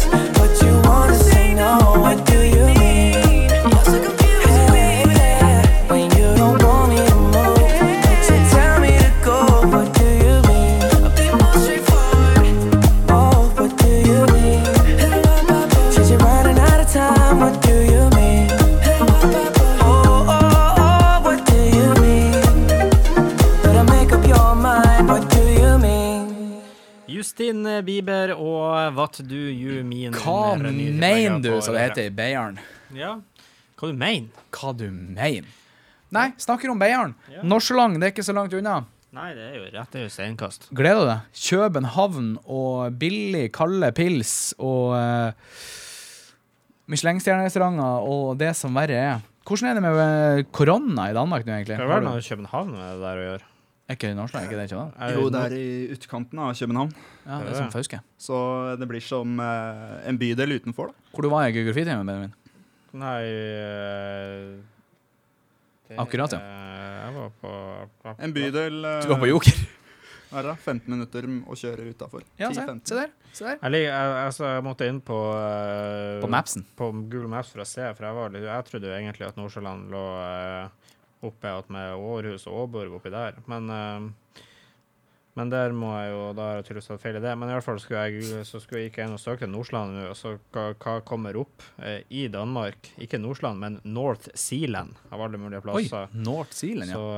What 29.14 29.29
Do 29.31 29.37
You 29.37 29.85
Mean? 29.87 30.11
Hva 30.18 30.57
mener 30.59 31.38
du, 31.38 31.53
som 31.62 31.77
det 31.77 31.85
heter 31.85 32.09
i 32.09 32.11
Beiarn? 32.11 32.57
Ja, 32.98 33.12
hva 33.79 33.90
du 33.92 33.94
mener? 33.94 34.40
Hva 34.50 34.72
du 34.74 34.88
mener? 34.90 35.46
Nei, 36.14 36.24
snakker 36.42 36.72
om 36.72 36.81
Beiarn. 36.83 37.14
Ja. 37.31 37.44
Norselang, 37.46 37.94
det 38.00 38.09
er 38.09 38.14
ikke 38.16 38.24
så 38.27 38.35
langt 38.35 38.57
unna. 38.59 38.81
Nei, 39.14 39.29
det 39.37 39.46
er 39.46 39.55
jo 39.61 39.62
rett, 39.68 39.92
det 39.92 40.00
er 40.00 40.07
jo 40.09 40.11
steinkast. 40.11 40.66
Gleder 40.74 41.05
du 41.05 41.11
deg? 41.12 41.31
København 41.44 42.33
og 42.42 42.98
billig, 42.98 43.44
kalde 43.55 43.92
pils 43.94 44.35
og 44.59 44.96
uh, 44.98 45.62
Michelin-stjernerestauranter 46.90 48.11
og 48.11 48.35
det 48.42 48.50
som 48.59 48.74
verre 48.74 48.98
er. 48.98 49.24
Hvordan 49.46 49.70
er 49.70 49.79
det 49.79 49.85
med 49.85 50.03
eh, 50.03 50.44
korona 50.50 51.11
i 51.12 51.14
Danmark 51.14 51.46
nå, 51.46 51.55
egentlig? 51.55 51.79
Hva 51.79 52.00
er 52.00 52.03
det 52.03 52.16
med 52.16 52.31
København 52.33 52.74
med 52.74 52.87
det 52.88 53.03
der 53.07 53.22
å 53.22 53.27
gjøre? 53.29 53.50
Er 53.85 53.99
ikke 53.99 54.09
det 54.09 54.16
Er 54.16 54.44
ikke 54.47 54.57
det 54.57 54.70
København? 54.70 54.92
Er 54.97 55.12
Jo, 55.12 55.29
det 55.29 55.40
er 55.44 55.55
i 55.59 55.92
utkanten 55.92 56.38
av 56.40 56.55
København. 56.57 56.92
Ja, 57.27 57.38
det 57.44 57.51
er 57.51 57.59
som 57.59 57.73
Fauske. 57.73 58.01
Så 58.16 58.37
det 58.81 58.88
blir 58.88 59.05
som 59.05 59.40
eh, 59.40 60.09
en 60.09 60.18
bydel 60.18 60.57
utenfor, 60.57 60.88
da. 60.88 61.11
Hvor 61.12 61.23
du 61.23 61.29
var 61.29 61.49
i 61.49 61.53
geografitimen, 61.53 62.07
Benjamin? 62.07 62.33
Nei 62.94 63.23
øh, 63.29 64.57
det- 65.88 65.99
Akkurat, 65.99 66.33
ja. 66.33 66.38
Jeg 67.05 67.14
var 67.14 67.31
på 67.42 68.14
En 68.18 68.33
bydel 68.33 68.85
eh, 68.85 69.03
Du 69.03 69.09
var 69.12 69.18
på 69.20 69.29
Joker? 69.29 69.66
Her 70.35 70.42
da, 70.42 70.55
15 70.57 70.90
minutter 70.90 71.27
å 71.47 71.55
kjøre 71.55 71.85
utafor. 71.92 72.25
Ja, 72.40 72.49
se, 72.51 72.64
se 72.83 72.97
der. 72.97 73.11
Se 73.33 73.44
der. 73.44 73.59
Jeg, 73.61 73.85
jeg, 73.85 74.14
altså, 74.25 74.49
jeg 74.49 74.64
måtte 74.66 74.88
inn 74.90 74.99
på 75.05 75.14
uh, 75.14 76.18
På 76.25 76.31
Mapsen. 76.33 76.64
På 76.75 76.88
Google 76.90 77.29
Maps 77.31 77.53
for 77.55 77.62
å 77.62 77.68
se, 77.68 77.85
for 77.94 78.09
jeg, 78.09 78.16
var 78.16 78.35
jeg 78.40 78.66
trodde 78.70 78.90
jo 78.90 78.97
egentlig 78.97 79.29
at 79.29 79.38
Nordsjøland 79.38 79.92
lå 79.92 80.03
øh, 80.25 80.93
oppe 81.24 81.52
att 81.52 81.68
med 81.72 81.94
Århus 81.94 82.46
og 82.46 82.64
Åborg 82.64 82.96
oppi 82.98 83.12
der. 83.14 83.38
Men, 83.50 83.70
uh, 83.70 84.42
men 85.34 85.50
der 85.50 85.72
må 85.74 85.90
jeg 85.98 86.12
jo 86.12 86.32
Da 86.37 86.42
har 86.46 86.58
jeg 86.60 86.66
tydeligvis 86.68 86.90
hatt 86.92 87.02
feil 87.02 87.16
i 87.18 87.22
det. 87.24 87.32
Men 87.38 87.50
i 87.50 87.56
hvert 87.56 87.66
fall 87.66 87.80
skulle 87.82 88.04
jeg, 88.06 88.42
så 88.46 88.60
skulle 88.62 88.84
jeg 88.84 88.92
ikke 88.92 89.06
inn 89.06 89.16
og 89.16 89.22
søke 89.22 89.48
Nordsland 89.50 89.96
nå, 89.98 90.10
så 90.18 90.37
hva, 90.54 90.68
hva 90.78 90.98
kommer 91.06 91.38
opp 91.40 91.64
uh, 91.80 92.00
i 92.08 92.26
Danmark? 92.32 92.92
Ikke 93.02 93.18
Nordsland, 93.22 93.58
men 93.60 93.80
North 93.84 94.28
Sealand, 94.38 94.94
av 95.10 95.24
alle 95.26 95.40
mulige 95.40 95.64
plasser. 95.64 96.06
Oi. 96.06 96.26
North 96.26 96.54
Zealand, 96.54 96.94
ja. 96.94 97.00
Så, 97.00 97.08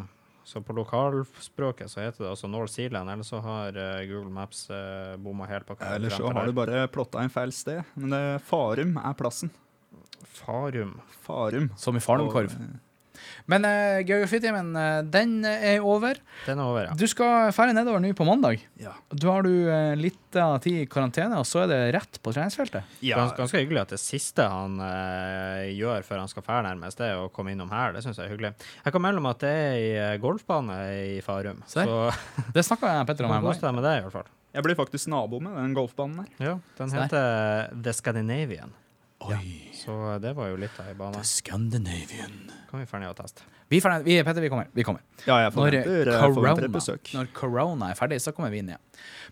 uh, 0.00 0.16
så 0.50 0.58
på 0.66 0.74
lokalspråket 0.74 1.90
så 1.92 2.00
heter 2.02 2.24
det 2.24 2.30
altså 2.32 2.48
North 2.50 2.72
Zealand, 2.72 3.10
eller 3.12 3.22
så 3.22 3.38
har 3.44 3.76
uh, 3.78 4.00
Google 4.10 4.32
Maps 4.34 4.64
uh, 4.72 5.14
bomma 5.22 5.46
helt 5.46 5.68
på 5.68 5.76
hva 5.78 5.94
Eller 5.94 6.10
så 6.10 6.26
har 6.26 6.40
der. 6.40 6.50
du 6.50 6.56
bare 6.58 6.86
plotta 6.90 7.22
en 7.22 7.30
feil 7.30 7.52
sted. 7.54 7.84
Men 7.94 8.16
det, 8.16 8.22
Farum 8.48 8.96
er 8.98 9.14
plassen. 9.14 9.52
Farum. 10.26 10.96
Farum. 11.22 11.70
Som 11.78 11.96
i 11.96 12.02
Falunkorv. 12.02 12.50
Og, 12.50 12.89
Men 13.50 13.66
uh, 13.66 14.00
geografitimen, 14.06 14.70
uh, 14.76 15.00
den 15.10 15.40
er 15.48 15.82
over. 15.82 16.20
Den 16.46 16.62
er 16.62 16.70
over, 16.70 16.88
ja. 16.88 16.96
Du 16.98 17.06
skal 17.10 17.50
ferdig 17.56 17.74
nedover 17.78 18.02
nå 18.02 18.12
på 18.16 18.26
mandag. 18.28 18.62
Ja. 18.80 18.94
Da 19.10 19.34
har 19.34 19.46
du 19.46 19.52
uh, 19.66 19.96
litt 19.98 20.38
av 20.38 20.60
tid 20.62 20.84
i 20.84 20.88
karantene, 20.90 21.40
og 21.40 21.48
så 21.48 21.64
er 21.64 21.70
det 21.72 21.80
rett 21.98 22.20
på 22.22 22.34
treningsfeltet. 22.36 22.86
ja. 23.02 23.18
Gans, 23.18 23.34
ganske 23.38 23.58
hyggelig 23.58 23.82
at 23.82 23.94
det 23.96 24.00
siste 24.02 24.46
han 24.46 24.78
uh, 24.78 25.66
gjør 25.66 26.06
før 26.06 26.22
han 26.22 26.30
skal 26.30 26.44
fære 26.46 26.66
nærmest, 26.68 27.00
det 27.00 27.10
er 27.10 27.22
å 27.24 27.30
komme 27.34 27.54
innom 27.54 27.70
her. 27.74 27.94
Det 27.96 28.04
syns 28.04 28.20
jeg 28.20 28.28
er 28.28 28.34
hyggelig. 28.34 28.52
Jeg 28.84 28.94
kan 28.94 29.04
melde 29.04 29.22
om 29.22 29.30
at 29.30 29.42
det 29.42 29.50
er 29.50 29.78
i 29.78 29.88
eh, 29.98 30.18
golfbane 30.22 30.76
i 31.16 31.16
Farum. 31.24 31.62
Så 31.70 31.86
Det 32.54 32.64
snakka 32.66 32.92
jeg 32.94 33.08
Petter 33.10 33.26
om 33.26 33.34
her 33.34 33.42
om 33.42 33.50
dagen. 33.50 33.74
med 33.78 33.86
det, 33.86 33.96
i 33.98 34.04
hvert 34.06 34.16
fall. 34.18 34.30
Jeg 34.50 34.66
blir 34.66 34.78
faktisk 34.78 35.10
nabo 35.12 35.38
med 35.42 35.54
den 35.54 35.74
golfbanen 35.76 36.24
der. 36.24 36.30
Ja, 36.42 36.54
den 36.78 36.94
heter 36.96 37.74
The 37.84 37.94
Scandinavian. 37.94 38.74
Oi. 39.28 39.70
Så 39.76 39.92
det 40.22 40.32
var 40.36 40.48
jo 40.48 40.56
litt 40.60 40.76
av 40.80 40.88
ei 40.88 40.94
bane. 40.96 41.20
Scandinavian. 41.26 42.36
Kan 42.70 42.80
vi 42.80 42.86
ferdig 42.88 43.10
å 43.10 43.16
teste. 43.18 43.44
Vi, 43.70 43.78
er 43.78 43.84
ferdig- 43.84 44.06
vi, 44.06 44.16
Petter, 44.24 44.40
vi 44.42 44.48
kommer. 44.52 44.68
Vi 44.74 44.84
kommer. 44.86 45.02
Ja, 45.26 45.36
jeg 45.44 45.52
Når, 45.52 45.54
forventer, 45.84 46.08
eh, 46.08 46.20
corona, 46.20 46.54
jeg 46.80 47.14
når 47.18 47.28
corona 47.36 47.90
er 47.90 47.98
ferdig, 47.98 48.20
så 48.24 48.32
kommer 48.34 48.50
vi 48.50 48.58
inn 48.62 48.70
igjen. 48.72 48.82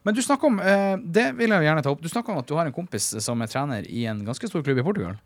Men 0.05 0.15
du 0.15 0.21
snakker 0.23 0.47
om 0.47 0.61
eh, 0.61 0.97
Det 1.03 1.35
vil 1.37 1.51
jeg 1.51 1.67
gjerne 1.69 1.83
ta 1.83 1.91
opp. 1.91 2.03
Du 2.05 2.09
snakker 2.09 2.33
om 2.35 2.39
at 2.43 2.47
du 2.47 2.55
har 2.55 2.67
en 2.69 2.73
kompis 2.77 3.09
som 3.25 3.41
er 3.43 3.51
trener 3.51 3.89
i 3.89 4.05
en 4.07 4.25
ganske 4.27 4.51
stor 4.51 4.63
klubb 4.63 4.79
i 4.79 4.87
Portugal. 4.87 5.17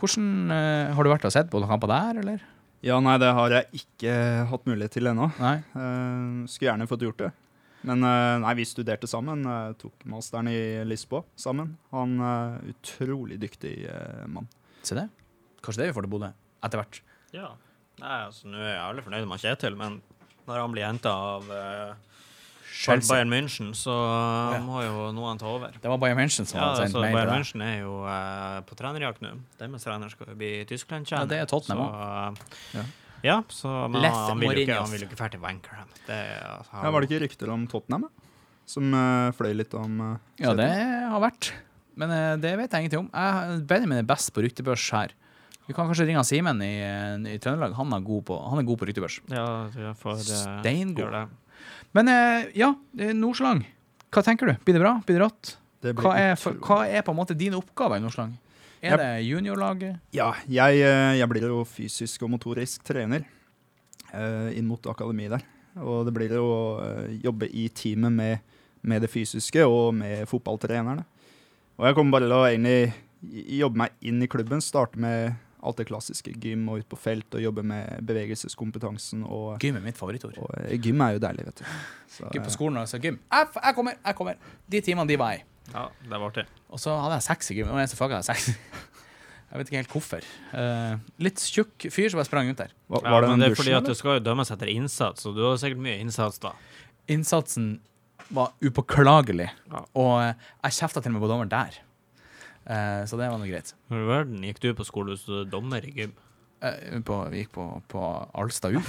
Hvordan 0.00 0.50
eh, 0.50 0.94
Har 0.96 1.04
du 1.04 1.10
vært 1.12 1.24
og 1.28 1.32
sett 1.32 1.50
på 1.52 1.60
noen 1.60 1.70
kamper 1.70 1.88
der, 1.92 2.20
eller? 2.24 2.42
Ja, 2.82 2.96
nei, 3.04 3.18
det 3.20 3.28
har 3.36 3.50
jeg 3.52 3.82
ikke 3.82 4.12
hatt 4.48 4.64
mulighet 4.68 4.94
til 4.96 5.06
ennå. 5.10 5.30
Nei? 5.38 5.56
Eh, 5.76 6.46
skulle 6.48 6.70
gjerne 6.72 6.88
fått 6.90 7.04
gjort 7.06 7.18
det. 7.26 7.32
Men 7.88 8.04
eh, 8.04 8.36
nei, 8.42 8.54
vi 8.58 8.64
studerte 8.68 9.08
sammen. 9.08 9.44
eh, 9.48 9.72
tok 9.80 10.04
masteren 10.10 10.48
i 10.52 10.84
Lisboa 10.84 11.22
sammen. 11.40 11.76
Han 11.94 12.18
er 12.20 12.58
utrolig 12.74 13.38
dyktig 13.40 13.74
eh, 13.88 14.26
mann. 14.28 14.48
Se 14.84 14.94
det. 14.98 15.06
Kanskje 15.64 15.82
det 15.84 15.90
vi 15.90 15.96
får 15.96 16.06
til 16.08 16.12
Bodø 16.12 16.30
etter 16.64 16.80
hvert. 16.82 17.00
Ja. 17.32 17.50
Nei, 18.00 18.18
altså, 18.26 18.48
nå 18.48 18.58
er 18.60 18.74
jeg 18.74 18.84
alle 18.84 19.02
fornøyd 19.04 19.26
med 19.28 19.40
Kjetil, 19.42 19.76
men 19.80 19.98
når 20.48 20.60
han 20.60 20.72
blir 20.72 20.84
henta 20.88 21.10
av 21.12 21.48
uh, 21.52 21.92
Chelsea. 22.70 23.12
Bayern 23.12 23.28
München, 23.32 23.72
så 23.76 23.92
Ja. 24.54 24.60
må 24.64 24.80
jo 24.84 25.10
noen 25.16 25.38
ta 25.40 25.46
over. 25.50 25.72
Det 25.80 25.88
var 25.92 25.98
Bayern 26.00 26.16
München 26.20 26.46
som 26.48 26.58
Ja, 26.60 26.70
hadde 26.70 26.86
sendt 26.86 26.96
altså, 26.96 27.02
mail 27.04 27.16
Bayern. 27.18 27.42
München 27.42 27.64
er 27.64 27.76
jo 27.82 27.92
uh, 28.04 28.60
på 28.68 28.76
trenerjakt 28.78 29.20
nå. 29.24 29.34
Deres 29.60 29.84
trener 29.84 30.12
skal 30.12 30.32
jo 30.32 30.36
bli 30.40 30.52
tyskland 30.68 31.08
Ja, 31.12 31.24
det 31.28 31.42
er 31.42 31.48
Tottenham 31.50 31.84
òg. 31.86 31.92
eh, 32.00 32.80
Ja. 32.80 32.84
Ja. 33.26 33.40
så 33.52 33.70
men 33.90 34.04
han, 34.04 34.18
han, 34.30 34.42
vil 34.42 34.54
jo 34.54 34.64
ikke, 34.64 34.78
han 34.80 34.92
vil 34.92 35.06
ikke 35.06 35.18
ferdig 35.18 35.40
Wanker. 35.42 35.80
Er, 36.08 36.36
altså, 36.58 36.72
han- 36.74 36.84
Ja, 36.84 36.92
var 36.94 37.04
det 37.04 37.10
ikke 37.10 37.22
rykter 37.24 37.52
om 37.54 37.66
Tottenham? 37.70 38.06
Som 38.70 38.94
uh, 38.94 39.30
fløy 39.34 39.54
litt 39.58 39.74
om 39.74 39.98
uh, 40.00 40.18
Ja, 40.38 40.54
det 40.54 40.68
har 40.70 41.22
vært. 41.22 41.50
Men 41.98 42.12
uh, 42.14 42.36
det 42.40 42.52
vet 42.60 42.70
jeg 42.70 42.86
ingenting 42.86 43.04
om. 43.04 43.10
Jeg, 43.10 43.64
Benjamin 43.70 44.02
er 44.02 44.06
best 44.06 44.30
på 44.34 44.44
ryktebørs 44.44 44.86
her. 44.94 45.14
Vi 45.66 45.74
kan 45.74 45.86
kanskje 45.90 46.06
ringe 46.08 46.22
Simen 46.26 46.62
i, 46.66 46.74
i 47.30 47.38
Trøndelag. 47.42 47.74
Han 47.78 47.92
er 47.94 48.02
god 48.06 48.24
på, 48.26 48.38
han 48.50 48.62
er 48.62 48.66
god 48.66 48.80
på 48.80 48.88
ryktebørs. 48.88 49.20
Ja, 49.30 49.46
jeg 49.74 49.94
får 50.00 50.22
Steingod. 50.26 51.14
Men 51.94 52.10
ja, 52.58 52.72
Nordslang. 53.14 53.62
Hva 54.10 54.22
tenker 54.26 54.50
du? 54.50 54.56
Blir 54.66 54.78
det 54.78 54.82
bra? 54.82 54.96
Blir 55.06 55.20
det 55.20 55.22
rått? 55.22 55.52
Det 55.80 55.94
Hva 55.96 56.12
er, 56.18 56.34
for, 56.38 56.58
hva 56.66 56.82
er 56.90 57.04
på 57.06 57.14
en 57.14 57.18
måte 57.20 57.36
din 57.38 57.54
oppgave 57.56 58.00
i 58.00 58.02
Nordslang? 58.02 58.34
Er 58.80 58.96
det 58.96 59.10
juniorlaget? 59.28 60.00
Ja, 60.16 60.30
jeg, 60.48 60.80
eh, 60.80 61.16
jeg 61.18 61.28
blir 61.28 61.48
jo 61.50 61.64
fysisk 61.68 62.22
og 62.24 62.32
motorisk 62.32 62.84
trener 62.86 63.26
uh, 64.14 64.48
inn 64.56 64.68
mot 64.68 64.86
akademi 64.88 65.28
der. 65.28 65.44
Og 65.84 66.06
det 66.08 66.14
blir 66.16 66.32
jo 66.34 66.46
å 66.48 66.62
eh, 66.82 67.18
jobbe 67.22 67.50
i 67.52 67.68
teamet 67.76 68.16
med 68.16 68.56
med 68.82 69.02
det 69.04 69.10
fysiske 69.12 69.64
og 69.66 69.92
med 69.94 70.26
fotballtrenerne. 70.28 71.04
Og 71.80 71.86
jeg 71.86 71.96
kommer 71.96 72.16
bare 72.16 72.28
til 72.28 72.36
å 72.36 72.42
egentlig 72.48 73.54
jobbe 73.60 73.82
meg 73.84 74.08
inn 74.08 74.22
i 74.22 74.28
klubben. 74.30 74.62
Starte 74.64 75.00
med 75.00 75.36
alt 75.60 75.80
det 75.80 75.86
klassiske. 75.90 76.32
Gym 76.40 76.68
og 76.72 76.82
ut 76.82 76.88
på 76.88 76.98
felt 77.00 77.36
og 77.36 77.44
jobbe 77.44 77.64
med 77.66 78.00
bevegelseskompetansen. 78.08 79.24
Og, 79.28 79.58
Gym 79.60 79.76
er 79.80 79.84
mitt 79.84 80.00
favorittord. 80.00 80.38
og 80.40 80.80
gym 80.80 81.00
er 81.04 81.16
jo 81.16 81.24
deilig, 81.24 81.46
vet 81.50 81.62
du. 81.62 81.64
Så, 82.08 82.28
Gym 82.32 82.44
på 82.44 82.54
skolen, 82.56 82.80
altså. 82.80 83.00
Gym. 83.00 83.20
Jeg, 83.32 83.52
jeg 83.56 83.76
kommer, 83.76 84.00
jeg 84.04 84.18
kommer. 84.20 84.52
De 84.72 84.82
timene 84.84 85.08
de 85.08 85.20
var 85.20 85.36
jeg. 85.36 85.46
Ja, 85.74 85.86
det 86.04 86.10
var 86.18 86.26
artig. 86.30 86.46
Og 86.70 86.80
så 86.82 86.94
hadde 87.00 87.18
jeg 87.20 87.26
seks 87.28 87.50
i 87.52 87.58
gym. 87.58 87.68
og 87.70 87.78
eneste 87.80 87.98
faget 87.98 88.20
jeg 88.22 88.30
seks. 88.34 88.54
Jeg 89.50 89.58
vet 89.58 89.66
ikke 89.72 89.78
helt 89.80 89.90
hvorfor. 89.96 90.26
Uh, 90.54 90.92
litt 91.18 91.40
tjukk 91.42 91.88
fyr 91.90 92.06
som 92.12 92.20
bare 92.20 92.28
sprang 92.28 92.50
ut 92.52 92.60
der. 92.60 92.70
Var, 92.86 93.00
Ja, 93.02 93.16
det 93.18 93.30
men 93.32 93.32
en 93.34 93.40
det 93.42 93.48
er 93.50 93.56
fordi 93.58 93.72
at 93.74 93.88
du 93.88 93.96
skal 93.98 94.20
jo 94.20 94.22
dømmes 94.28 94.52
etter 94.54 94.70
innsats, 94.70 95.26
og 95.26 95.34
du 95.34 95.40
har 95.42 95.56
sikkert 95.58 95.82
mye 95.82 95.96
innsats 95.98 96.38
da. 96.38 96.52
Innsatsen 97.10 97.80
var 98.30 98.52
upåklagelig, 98.62 99.48
Ja. 99.72 99.80
og 99.98 100.14
jeg 100.22 100.76
kjefta 100.78 101.02
til 101.02 101.10
og 101.10 101.16
med 101.16 101.24
på 101.26 101.32
dommeren 101.32 101.50
der. 101.50 101.80
Uh, 102.62 103.02
så 103.10 103.18
det 103.18 103.26
var 103.26 103.42
nå 103.42 103.50
greit. 103.50 103.74
Hvor 103.90 104.04
i 104.04 104.08
verden 104.12 104.46
gikk 104.46 104.62
du 104.62 104.70
på 104.78 104.86
skole 104.86 105.16
hvis 105.16 105.26
du 105.26 105.40
er 105.40 105.50
dommer 105.50 105.82
i 105.82 105.90
gym? 105.98 106.14
Uh, 106.62 107.02
på, 107.02 107.18
vi 107.34 107.42
gikk 107.42 107.50
på, 107.58 107.66
på 107.90 108.06
Alstad 108.38 108.78
U. 108.78 108.80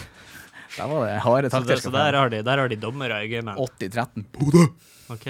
Der 0.77 0.88
var 0.93 1.07
det 1.09 1.17
harde 1.25 1.49
Så, 1.49 1.65
det, 1.65 1.82
så 1.82 1.89
der, 1.89 2.13
har 2.21 2.29
de, 2.29 2.45
der 2.45 2.61
har 2.61 2.69
de 2.69 2.77
dommere 2.77 3.17
i 3.25 3.34
gymmen? 3.34 3.57
80-13. 3.57 4.29
OK. 5.09 5.27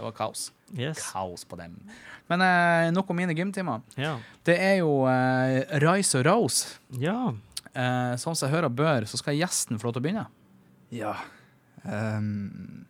Det 0.00 0.06
var 0.06 0.14
kaos. 0.16 0.46
Yes. 0.72 0.96
Kaos 1.12 1.42
på 1.44 1.58
dem. 1.60 1.74
Men 2.32 2.40
eh, 2.40 2.86
nok 2.96 3.10
om 3.12 3.18
mine 3.20 3.34
gymtimer. 3.36 3.82
Ja. 4.00 4.14
Det 4.48 4.54
er 4.56 4.78
jo 4.78 5.02
eh, 5.12 5.60
Rice 5.82 6.16
og 6.16 6.24
Rose. 6.24 6.78
ja. 6.96 7.34
Eh, 7.70 8.14
sånn 8.18 8.34
som 8.34 8.48
jeg 8.48 8.56
hører 8.56 8.72
bør, 8.72 9.04
så 9.06 9.20
skal 9.20 9.36
gjesten 9.36 9.78
få 9.78 9.86
lov 9.86 9.92
til 9.94 10.00
å 10.00 10.04
begynne. 10.06 10.24
Ja. 10.90 11.12
Um, 11.84 12.86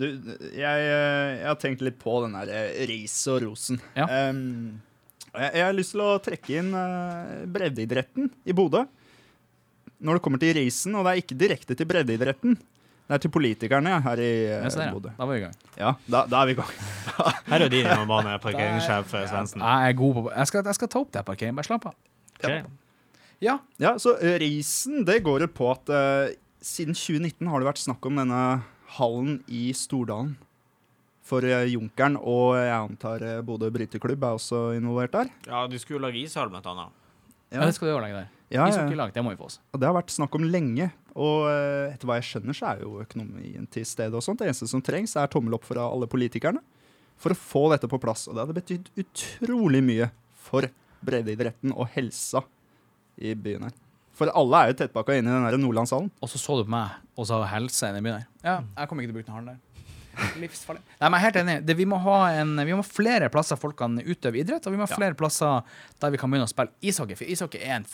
du, 0.00 0.06
jeg, 0.08 0.64
eh, 0.64 1.28
jeg 1.36 1.46
har 1.46 1.60
tenkt 1.60 1.84
litt 1.84 2.00
på 2.00 2.16
den 2.24 2.34
der 2.34 2.50
eh, 2.50 2.80
ris 2.88 3.14
og 3.30 3.44
rosen. 3.44 3.78
Ja. 3.94 4.08
Um, 4.32 4.80
jeg, 5.30 5.52
jeg 5.60 5.62
har 5.62 5.76
lyst 5.76 5.94
til 5.94 6.06
å 6.08 6.16
trekke 6.24 6.56
inn 6.58 6.72
uh, 6.72 7.44
breddeidretten 7.52 8.32
i 8.48 8.56
Bodø. 8.56 8.86
Når 10.00 10.18
det 10.18 10.24
kommer 10.24 10.42
til 10.42 10.56
risen, 10.58 10.96
og 10.96 11.04
det 11.04 11.12
er 11.12 11.22
ikke 11.22 11.38
direkte 11.44 11.76
til 11.76 11.92
breddeidretten. 11.92 12.58
Er 13.06 13.20
til 13.22 13.30
politikerne 13.30 14.00
her 14.02 14.18
i 14.18 14.30
uh, 14.50 14.64
Ja, 14.66 14.70
ja. 14.70 14.86
Bodø. 14.90 15.12
Da 15.14 15.26
var 15.26 15.36
vi 15.36 15.38
i 15.38 15.42
gang. 15.44 15.52
Ja, 15.78 15.92
da, 16.10 16.24
da 16.26 16.40
er 16.40 16.48
vi 16.48 16.56
i 16.56 16.58
gang. 16.58 16.72
Her 17.52 17.62
er 17.62 17.70
din 17.70 17.86
hjemmebane, 17.86 18.32
parkeringssjef 18.42 19.12
eh, 19.14 19.28
Svendsen. 19.30 19.62
Jeg 19.62 19.92
er 19.92 19.94
god 20.00 20.16
på 20.16 20.24
Jeg 20.32 20.50
skal, 20.50 20.64
jeg 20.66 20.78
skal 20.80 20.90
ta 20.90 21.02
opp 21.04 21.12
det 21.14 21.22
parkeringen. 21.28 21.60
Bare 21.60 21.68
slapp 21.68 21.86
av. 21.86 21.94
Okay. 22.40 22.64
Ja. 23.44 23.60
Ja, 23.78 23.94
så 24.02 24.16
eh, 24.18 24.40
risen, 24.42 25.04
det 25.06 25.20
går 25.22 25.46
jo 25.46 25.50
på 25.54 25.70
at 25.70 25.94
uh, 25.94 26.34
siden 26.58 26.98
2019 26.98 27.46
har 27.52 27.62
det 27.62 27.70
vært 27.70 27.84
snakk 27.84 28.10
om 28.10 28.18
denne 28.18 28.42
hallen 28.98 29.38
i 29.46 29.68
Stordalen 29.76 30.34
for 31.26 31.42
Junkeren, 31.42 32.14
og 32.22 32.54
jeg 32.54 32.74
antar 32.74 33.22
Bodø 33.46 33.66
bryteklubb 33.74 34.22
er 34.22 34.36
også 34.38 34.68
involvert 34.76 35.14
der. 35.14 35.32
Ja, 35.46 35.64
de 35.70 35.78
skulle 35.82 35.98
jo 35.98 36.04
lage 36.06 36.22
ishall, 36.22 36.50
blant 36.52 36.66
annet. 36.70 36.94
Ja, 37.50 37.64
det 37.66 37.74
skal 37.74 37.88
du 37.90 37.94
overlegge 37.96 38.20
der. 38.20 38.28
Ja, 38.50 38.60
ja. 38.60 38.68
Ishockeylag, 38.70 39.14
det 39.14 39.24
må 39.26 39.32
vi 39.34 39.38
få 39.40 39.48
oss. 39.48 39.58
Og 39.74 39.82
det 39.82 39.88
har 39.88 39.96
vært 39.96 40.12
snakk 40.14 40.34
om 40.38 40.46
lenge. 40.46 40.90
Og 41.16 41.46
eh, 41.48 41.94
etter 41.94 42.08
hva 42.08 42.18
jeg 42.18 42.28
skjønner, 42.28 42.56
så 42.56 42.72
er 42.72 42.82
jo 42.84 43.00
økonomien 43.00 43.68
til 43.72 43.86
stede 43.88 44.16
og 44.18 44.24
sånt. 44.24 44.42
Det 44.42 44.50
eneste 44.50 44.68
som 44.68 44.82
trengs, 44.84 45.16
er 45.16 45.30
tommel 45.32 45.56
opp 45.56 45.64
fra 45.64 45.86
alle 45.88 46.08
politikerne 46.10 46.60
for 47.16 47.32
å 47.32 47.38
få 47.40 47.62
dette 47.72 47.88
på 47.88 48.00
plass. 48.02 48.26
Og 48.28 48.36
det 48.36 48.44
hadde 48.44 48.58
betydd 48.58 48.90
utrolig 49.00 49.80
mye 49.84 50.10
for 50.46 50.68
breddeidretten 51.06 51.72
og 51.72 51.88
helsa 51.94 52.44
i 53.16 53.32
byen 53.32 53.68
her. 53.68 53.76
For 54.16 54.32
alle 54.32 54.60
er 54.60 54.70
jo 54.72 54.76
tettpakka 54.80 55.16
inn 55.16 55.28
i 55.28 55.32
den 55.32 55.44
der 55.44 55.58
Nordlandshallen. 55.60 56.10
Og 56.24 56.30
så 56.32 56.40
så 56.40 56.58
du 56.60 56.66
på 56.68 56.72
meg 56.72 57.00
og 57.16 57.28
sa 57.28 57.42
helse 57.48 57.90
i 57.92 58.00
byen 58.00 58.18
her. 58.18 58.28
Ja, 58.44 58.58
jeg 58.76 58.88
kommer 58.90 59.04
ikke 59.04 59.12
til 59.12 59.16
å 59.16 59.18
bruke 59.20 59.30
den 59.30 59.36
hallen 59.36 59.54
der. 59.54 59.62
Livsfarlig. 60.40 60.80
Nei, 61.00 61.08
men 61.10 61.18
jeg 61.18 61.20
er 61.20 61.26
helt 61.26 61.38
enig. 61.42 61.56
Det, 61.68 61.76
vi, 61.76 61.86
må 61.88 61.98
ha 62.00 62.20
en, 62.40 62.54
vi 62.64 62.72
må 62.72 62.80
ha 62.80 62.88
flere 62.88 63.28
plasser 63.32 63.58
folk 63.60 63.76
kan 63.80 63.98
utøve 64.00 64.40
idrett, 64.40 64.64
og 64.64 64.72
vi 64.72 64.80
må 64.80 64.86
ha 64.86 64.96
flere 64.96 65.16
plasser 65.18 65.60
der 66.00 66.14
vi 66.14 66.20
kan 66.20 66.32
begynne 66.32 66.48
å 66.48 66.52
spille 66.52 66.72
ishockey. 66.80 67.18
For 67.18 67.28
ishockey 67.28 67.60
er 67.60 67.82
en 67.82 67.88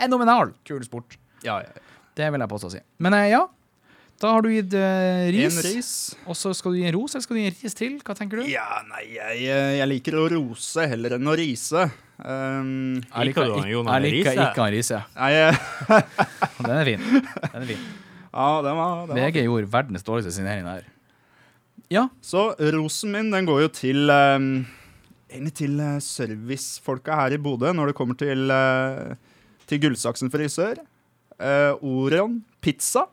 fenomenal 0.00 0.54
kul 0.68 0.84
sport. 0.88 1.18
Ja, 1.44 1.60
Ja, 1.60 1.68
ja. 1.68 1.91
Det 2.18 2.28
vil 2.32 2.44
jeg 2.44 2.50
påstå 2.52 2.68
å 2.68 2.72
si. 2.74 2.80
Men 3.02 3.14
eh, 3.16 3.30
ja, 3.32 3.42
da 4.22 4.30
har 4.36 4.44
du 4.44 4.50
gitt 4.52 4.74
uh, 4.78 5.24
ris. 5.34 5.56
En 5.58 5.64
ris. 5.66 5.90
Og 6.30 6.36
så 6.38 6.52
skal 6.54 6.74
du 6.74 6.78
gi 6.78 6.86
en 6.86 6.94
ros, 6.94 7.14
eller 7.16 7.24
skal 7.24 7.38
du 7.38 7.40
gi 7.40 7.48
en 7.48 7.56
ris 7.62 7.74
til? 7.78 7.96
Hva 8.06 8.14
tenker 8.18 8.42
du? 8.42 8.44
Ja, 8.50 8.66
nei, 8.86 9.02
jeg, 9.16 9.40
eh, 9.50 9.70
jeg 9.80 9.88
liker 9.96 10.18
å 10.20 10.26
rose 10.30 10.84
heller 10.92 11.16
enn 11.16 11.26
å 11.32 11.34
rise. 11.38 11.88
Um, 12.22 13.00
Jeg 13.02 13.32
Liker 13.32 13.48
du 13.48 13.54
han, 13.56 13.64
ikke- 13.66 13.96
Jeg 13.96 14.02
liker 14.04 14.36
ikke 14.44 14.62
han 14.62 14.70
Riise. 14.76 15.00
Den 16.62 16.76
er 16.76 16.84
fin. 16.86 17.02
Den 17.02 17.64
er 17.64 17.66
fin. 17.72 17.80
ja, 18.32 18.44
den 18.62 18.76
var, 18.78 19.06
den 19.08 19.16
var 19.16 19.18
VG 19.18 19.42
gjorde 19.42 19.72
verdens 19.72 20.06
dårligste 20.06 20.30
signering 20.36 20.68
der. 20.68 20.86
Ja. 21.90 22.04
Så 22.22 22.52
rosen 22.76 23.10
min 23.16 23.32
den 23.34 23.48
går 23.48 23.64
jo 23.64 23.72
til 23.74 24.06
um, 24.14 24.46
Egentlig 25.32 25.54
til 25.58 25.82
servicefolka 26.04 27.16
her 27.24 27.34
i 27.34 27.40
Bodø 27.42 27.72
når 27.74 27.90
det 27.90 27.96
kommer 27.98 28.14
til, 28.20 28.46
uh, 28.52 29.16
til 29.66 29.80
Gullsaksen 29.82 30.30
frisør, 30.30 30.78
uh, 31.40 31.74
Orion 31.82 32.40
pizza 32.62 33.06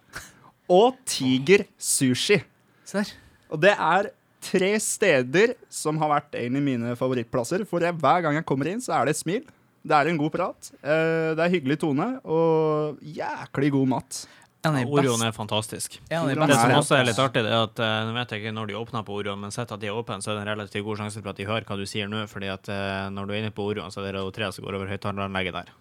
og 0.70 0.98
Tiger 1.10 1.66
sushi. 1.82 2.40
Ser. 2.88 3.12
Og 3.50 3.62
det 3.62 3.74
er 3.74 4.12
tre 4.44 4.74
steder 4.82 5.56
som 5.74 5.98
har 6.02 6.12
vært 6.14 6.38
en 6.40 6.60
av 6.60 6.66
mine 6.66 6.96
favorittplasser. 6.98 7.66
For 7.70 7.84
jeg, 7.84 7.98
hver 8.00 8.26
gang 8.26 8.38
jeg 8.40 8.48
kommer 8.48 8.70
inn, 8.72 8.82
så 8.84 8.96
er 8.98 9.10
det 9.10 9.18
et 9.18 9.22
smil. 9.22 9.48
Det 9.86 9.96
er 9.96 10.10
en 10.12 10.20
god 10.20 10.34
prat. 10.36 10.72
uh, 10.84 11.32
det 11.38 11.46
er 11.46 11.56
hyggelig 11.56 11.80
tone 11.82 12.12
og 12.26 13.00
jæklig 13.02 13.72
god 13.78 13.96
mat. 13.96 14.26
En 14.68 14.76
Orion 14.76 15.22
er 15.24 15.32
fantastisk. 15.32 16.02
av 16.12 16.28
Det 16.28 16.36
som 16.36 16.72
er- 16.72 16.76
også 16.76 16.96
er 17.00 17.06
litt 17.08 17.20
artig, 17.24 17.44
det 17.46 17.52
er 17.52 17.64
at 17.64 17.80
eh, 17.80 18.00
nå 18.04 18.12
vet 18.14 18.30
jeg 18.30 18.42
ikke 18.44 18.52
når 18.52 18.68
de 18.68 18.74
åpner 18.76 19.06
på 19.08 19.16
Orion, 19.16 19.40
men 19.40 19.52
sett 19.56 19.72
at 19.72 19.80
de 19.80 19.88
er 19.88 19.96
åpne, 19.96 20.20
så 20.20 20.32
er 20.32 20.36
det 20.36 20.42
en 20.42 20.60
relativt 20.60 20.84
god 20.84 20.98
sjanse 20.98 21.22
for 21.22 21.30
at 21.30 21.38
de 21.38 21.46
hører 21.48 21.64
hva 21.64 21.78
du 21.80 21.86
sier 21.88 22.10
nå, 22.12 22.28
fordi 22.28 22.52
at 22.52 22.68
når 23.08 23.26
du 23.26 23.34
er 23.34 23.40
inne 23.40 23.56
på 23.56 23.64
Orion, 23.64 23.88
så 23.88 24.04
er 24.04 24.12
det 24.12 24.34
tre 24.36 24.50
3 24.50 24.52
som 24.52 24.66
går 24.66 24.76
over 24.76 24.92
høyttaleranlegget 24.92 25.54
der. 25.54 25.72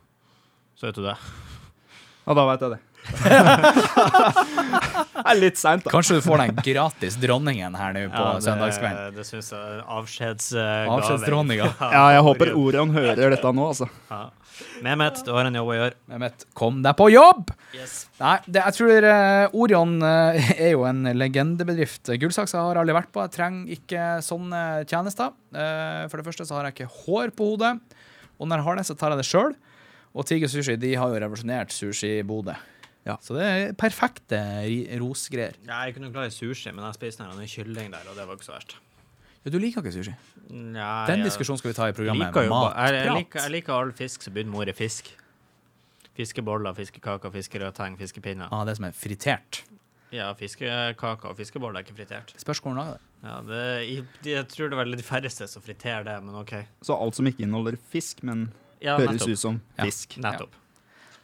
Så 0.79 0.87
vet 0.87 0.95
du 0.95 1.03
det. 1.03 1.17
Ja, 2.29 2.35
da 2.37 2.43
veit 2.45 2.61
jeg 2.61 2.75
det. 2.75 2.79
det 5.15 5.23
er 5.23 5.39
litt 5.39 5.57
seint, 5.57 5.87
da. 5.87 5.93
Kanskje 5.95 6.19
du 6.19 6.25
får 6.27 6.43
den 6.43 6.59
gratis 6.67 7.15
dronningen 7.17 7.77
her 7.79 7.95
nå 7.97 8.03
på 8.13 8.25
Ja, 8.25 8.35
søndagskvelden. 8.45 9.15
det, 9.17 9.25
syns 9.25 9.49
jeg 9.55 9.79
avskjedsgave. 9.97 10.91
Avskjedsdronninga. 10.93 11.71
Ja, 11.97 12.03
jeg 12.19 12.27
håper 12.27 12.53
Orion 12.59 12.93
hører 12.93 13.33
dette 13.33 13.53
nå, 13.57 13.71
altså. 13.71 13.89
Ja. 14.11 14.27
Mehmet, 14.85 15.23
du 15.25 15.31
har 15.33 15.49
en 15.49 15.57
jobb 15.57 15.71
å 15.73 15.77
gjøre. 15.79 15.97
Mehmet, 16.13 16.45
kom 16.59 16.83
deg 16.85 16.99
på 16.99 17.07
jobb! 17.15 17.55
Yes. 17.79 17.95
Nei, 18.21 18.35
det, 18.45 18.61
jeg 18.61 18.77
tror 18.77 19.07
uh, 19.09 19.57
Orion 19.63 19.95
uh, 20.05 20.51
er 20.67 20.75
jo 20.75 20.85
en 20.89 21.09
legendebedrift. 21.17 22.13
Gullsaksa 22.21 22.67
har 22.67 22.83
aldri 22.83 22.97
vært 22.99 23.13
på. 23.15 23.25
Jeg 23.25 23.37
trenger 23.39 23.73
ikke 23.79 24.11
sånne 24.27 24.67
tjenester. 24.85 25.33
Uh, 25.55 26.05
for 26.11 26.21
det 26.21 26.29
første 26.29 26.45
så 26.49 26.59
har 26.59 26.69
jeg 26.69 26.77
ikke 26.77 26.93
hår 27.07 27.33
på 27.39 27.55
hodet. 27.55 27.73
Og 28.37 28.51
når 28.51 28.61
jeg 28.61 28.69
har 28.69 28.83
det, 28.83 28.87
så 28.91 28.99
tar 28.99 29.17
jeg 29.17 29.23
det 29.23 29.31
sjøl. 29.31 29.57
Og 30.15 30.27
Tiger 30.27 30.51
Sushi 30.51 30.77
de 30.81 30.95
har 30.97 31.13
jo 31.13 31.21
revolusjonert 31.21 31.73
sushi 31.75 32.19
i 32.19 32.27
Bodø. 32.27 32.55
Ja. 33.09 33.17
Så 33.25 33.37
det 33.37 33.45
er 33.47 33.73
perfekte 33.79 34.41
rosgreier. 35.01 35.57
Ja, 35.65 35.85
jeg 35.87 35.97
kunne 35.97 36.11
glad 36.13 36.29
i 36.29 36.35
sushi, 36.35 36.73
men 36.75 36.85
jeg 36.85 36.99
spiste 36.99 37.25
en 37.25 37.49
kylling 37.49 37.95
der, 37.95 38.11
og 38.11 38.19
det 38.19 38.27
var 38.29 38.37
ikke 38.37 38.49
så 38.49 38.57
verst. 38.57 38.77
Ja, 39.45 39.53
du 39.55 39.59
liker 39.63 39.85
ikke 39.85 39.95
sushi? 39.95 40.13
Nei, 40.51 41.07
Den 41.09 41.25
diskusjonen 41.25 41.61
skal 41.61 41.73
vi 41.73 41.79
ta 41.79 41.89
i 41.89 41.97
programmet 41.97 42.29
liker 42.29 42.49
jo, 42.49 42.59
jeg, 42.73 42.95
jeg, 42.99 43.17
liker, 43.21 43.43
jeg 43.45 43.55
liker 43.55 43.75
all 43.77 43.95
fisk 43.97 44.25
som 44.27 44.35
begynner 44.35 44.53
med 44.53 44.65
ordet 44.65 44.77
fisk. 44.77 45.11
Fiskeboller, 46.19 46.75
fiskekaker, 46.75 47.33
fiskerødteng, 47.33 47.99
fiskepinner. 48.01 48.51
Ah, 48.53 48.65
det 48.67 48.75
som 48.81 48.89
er 48.89 48.97
fritert. 48.97 49.63
Ja, 50.13 50.33
fiskekaker 50.37 51.31
og 51.31 51.37
fiskeboller 51.39 51.79
er 51.79 51.87
ikke 51.87 51.97
fritert. 52.01 52.33
Spørs 52.41 52.61
hvordan 52.65 52.81
lager 52.81 52.97
det. 52.97 53.05
Ja, 53.23 53.35
det, 53.47 53.63
jeg, 53.89 54.07
jeg 54.33 54.49
tror 54.51 54.73
det 54.73 54.79
er 54.83 54.97
de 54.99 55.05
færreste 55.07 55.49
som 55.51 55.63
friterer 55.63 56.05
det, 56.07 56.17
men 56.25 56.35
OK. 56.43 56.55
Så 56.83 56.97
alt 56.97 57.19
som 57.19 57.29
ikke 57.29 57.45
inneholder 57.47 57.79
fisk, 57.93 58.25
men 58.27 58.49
Ja, 58.81 58.97
høres 58.99 59.19
nettopp. 59.19 59.29
ut 59.35 59.39
som 59.39 59.61
Ja. 59.77 59.85
fisk. 59.85 60.19
Nettopp. 60.23 60.55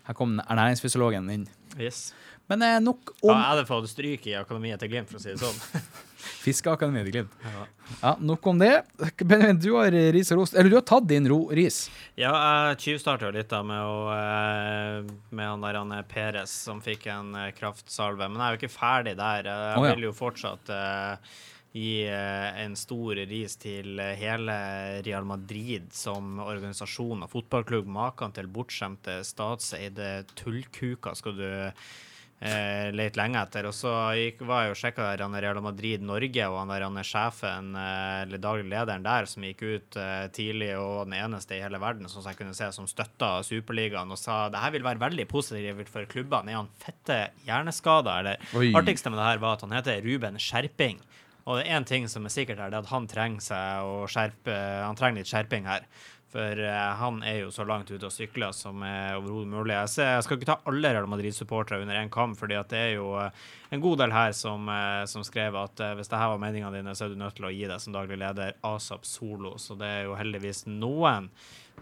Her 0.05 0.15
kom 0.15 0.41
ernæringsfysiologen 0.41 1.31
inn. 1.33 1.49
Yes. 1.79 2.13
Men 2.47 2.63
eh, 2.63 2.81
nok 2.81 3.15
Ja, 3.23 3.31
er 3.33 3.39
jeg 3.39 3.49
hadde 3.49 3.69
fått 3.71 3.89
stryk 3.89 4.27
i 4.29 4.35
Akademiet 4.37 4.83
til 4.83 4.91
Glimt, 4.93 5.09
for 5.09 5.17
å 5.17 5.23
si 5.23 5.33
det 5.33 5.41
sånn. 5.41 5.89
Fiskeakademiet 6.45 7.09
til 7.09 7.15
Glimt. 7.15 7.39
Ja. 7.45 7.63
Ja, 8.03 8.13
nok 8.21 8.47
om 8.47 8.61
det. 8.61 8.83
Benjamin, 9.25 9.61
du 9.61 9.71
har 9.77 9.97
ris 10.13 10.33
og 10.33 10.43
rost. 10.43 10.55
Eller 10.57 10.73
du 10.73 10.77
har 10.77 10.85
tatt 10.89 11.07
din 11.09 11.29
ro 11.29 11.49
ris. 11.57 11.87
Ja, 12.21 12.35
jeg 12.69 12.83
tyvstarta 12.85 13.33
litt 13.33 13.49
da 13.53 13.63
med, 13.65 13.81
å, 13.81 14.05
eh, 14.13 15.15
med 15.33 15.51
han 15.55 15.65
der 15.65 15.81
han 15.81 15.97
eh, 15.97 16.05
Peres 16.09 16.53
som 16.69 16.85
fikk 16.85 17.09
en 17.13 17.33
kraftsalve, 17.57 18.29
men 18.29 18.41
jeg 18.41 18.47
er 18.47 18.57
jo 18.57 18.63
ikke 18.63 18.77
ferdig 18.77 19.17
der. 19.21 19.49
Jeg 19.49 19.81
oh, 19.81 19.89
ja. 19.89 19.97
vil 19.97 20.09
jo 20.11 20.15
fortsatt 20.17 20.73
eh, 20.73 21.35
gi 21.75 22.07
eh, 22.07 22.63
en 22.63 22.77
stor 22.79 23.19
ris 23.27 23.59
til 23.59 23.99
eh, 23.99 24.15
hele 24.21 24.55
Real 25.03 25.27
Madrid 25.27 25.91
som 25.95 26.39
organisasjon 26.45 27.27
og 27.27 27.33
fotballklubb. 27.33 27.91
Maken 27.91 28.35
til 28.37 28.51
bortskjemte 28.55 29.19
statseide 29.27 30.21
tullkuker 30.39 31.19
skal 31.19 31.35
du 31.41 31.49
eh, 31.51 32.93
lete 32.95 33.19
lenge 33.19 33.41
etter. 33.43 33.67
Og 33.67 33.75
så 33.75 33.91
gikk, 34.21 34.45
var 34.47 34.69
jeg 34.69 34.75
og 34.77 34.79
sjekka 34.79 35.09
Real 35.19 35.59
Madrid 35.65 36.05
Norge, 36.07 36.45
og 36.47 36.61
han 36.61 36.71
der 36.71 36.85
han 36.87 37.01
er 37.03 37.09
sjefen, 37.09 37.73
eh, 37.81 38.21
eller 38.23 38.43
daglig 38.45 38.69
lederen 38.71 39.09
der, 39.09 39.27
som 39.31 39.49
gikk 39.49 39.65
ut 39.65 39.99
eh, 39.99 40.29
tidlig 40.37 40.71
og 40.79 41.09
den 41.09 41.17
eneste 41.25 41.59
i 41.59 41.63
hele 41.65 41.83
verden 41.83 42.07
som 42.13 42.23
jeg 42.23 42.39
kunne 42.39 42.55
se 42.55 42.71
som 42.77 42.87
støtta 42.91 43.41
Superligaen 43.47 44.15
og 44.15 44.21
sa 44.21 44.45
det 44.53 44.63
her 44.63 44.77
vil 44.77 44.87
være 44.87 45.03
veldig 45.09 45.27
positivt 45.27 45.91
for 45.91 46.07
klubbene. 46.07 46.55
Er 46.55 46.63
han 46.63 46.71
fette 46.87 47.19
hjerneskada, 47.49 48.21
eller? 48.23 48.49
Artigste 48.79 49.11
med 49.11 49.19
det 49.19 49.29
her 49.33 49.43
var 49.43 49.59
at 49.59 49.67
han 49.67 49.75
heter 49.75 50.07
Ruben 50.07 50.39
Skjerping. 50.39 51.03
Og 51.45 51.59
det 51.59 51.67
er 51.67 51.77
én 51.77 51.85
ting 51.89 52.09
som 52.09 52.25
er 52.25 52.33
sikkert 52.33 52.63
her, 52.63 52.73
det 52.73 52.79
er 52.79 52.87
at 52.87 52.93
han 52.93 53.07
trenger 53.11 53.45
seg 53.45 53.85
å 53.85 54.05
skjerpe 54.09 54.55
Han 54.87 54.97
trenger 54.97 55.21
litt 55.21 55.29
skjerping 55.31 55.69
her. 55.69 55.89
For 56.35 56.59
eh, 56.59 56.95
han 56.99 57.21
er 57.23 57.45
jo 57.45 57.51
så 57.55 57.63
langt 57.63 57.93
ute 57.93 58.09
og 58.09 58.11
sykler 58.11 58.51
som 58.57 58.81
er 58.83 59.21
overhodet 59.21 59.53
mulig. 59.53 59.77
Jeg, 59.77 59.91
ser, 59.93 60.09
jeg 60.17 60.25
skal 60.27 60.41
ikke 60.41 60.49
ta 60.49 60.57
alle 60.67 60.91
Real 60.97 61.07
Madrid-supportere 61.07 61.85
under 61.85 62.01
én 62.01 62.11
kam, 62.11 62.35
fordi 62.35 62.59
det 62.73 62.81
er 62.81 62.91
jo 62.97 63.13
eh, 63.23 63.45
en 63.71 63.85
god 63.85 64.03
del 64.03 64.15
her 64.17 64.35
som, 64.35 64.67
eh, 64.73 65.05
som 65.11 65.23
skrev 65.27 65.55
at 65.61 65.85
hvis 65.95 66.11
dette 66.11 66.31
var 66.33 66.43
meningene 66.43 66.75
dine, 66.75 66.97
så 66.99 67.07
er 67.07 67.15
du 67.15 67.21
nødt 67.23 67.39
til 67.39 67.47
å 67.47 67.55
gi 67.55 67.69
deg 67.71 67.79
som 67.85 67.95
daglig 67.95 68.19
leder 68.19 68.59
ASAP 68.67 69.07
solo. 69.07 69.55
Så 69.63 69.79
det 69.79 69.93
er 70.01 70.09
jo 70.09 70.19
heldigvis 70.19 70.65
noen 70.67 71.31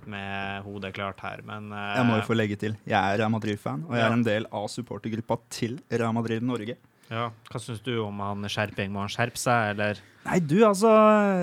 med 0.04 0.68
hodet 0.68 0.92
klart 0.98 1.24
her. 1.24 1.40
Men 1.48 1.72
Jeg 1.72 2.04
må 2.10 2.20
jo 2.20 2.28
få 2.28 2.36
legge 2.36 2.60
til. 2.60 2.76
Jeg 2.84 2.98
er 3.00 3.22
Real 3.22 3.32
Madrid-fan, 3.32 3.86
og 3.88 3.96
jeg 3.96 4.04
er 4.04 4.20
en 4.20 4.26
del 4.26 4.50
av 4.52 4.68
supportergruppa 4.72 5.40
til 5.52 5.80
Real 5.88 6.12
Madrid 6.16 6.44
Norge. 6.44 6.76
Ja, 7.12 7.28
hva 7.50 7.60
syns 7.60 7.82
du 7.84 7.92
om 8.02 8.22
han 8.24 8.48
Skjerping? 8.48 8.92
Må 8.94 9.04
han 9.04 9.12
skjerpe 9.12 9.40
seg, 9.40 9.74
eller? 9.74 10.00
Nei, 10.24 10.38
du, 10.40 10.60
altså 10.64 10.90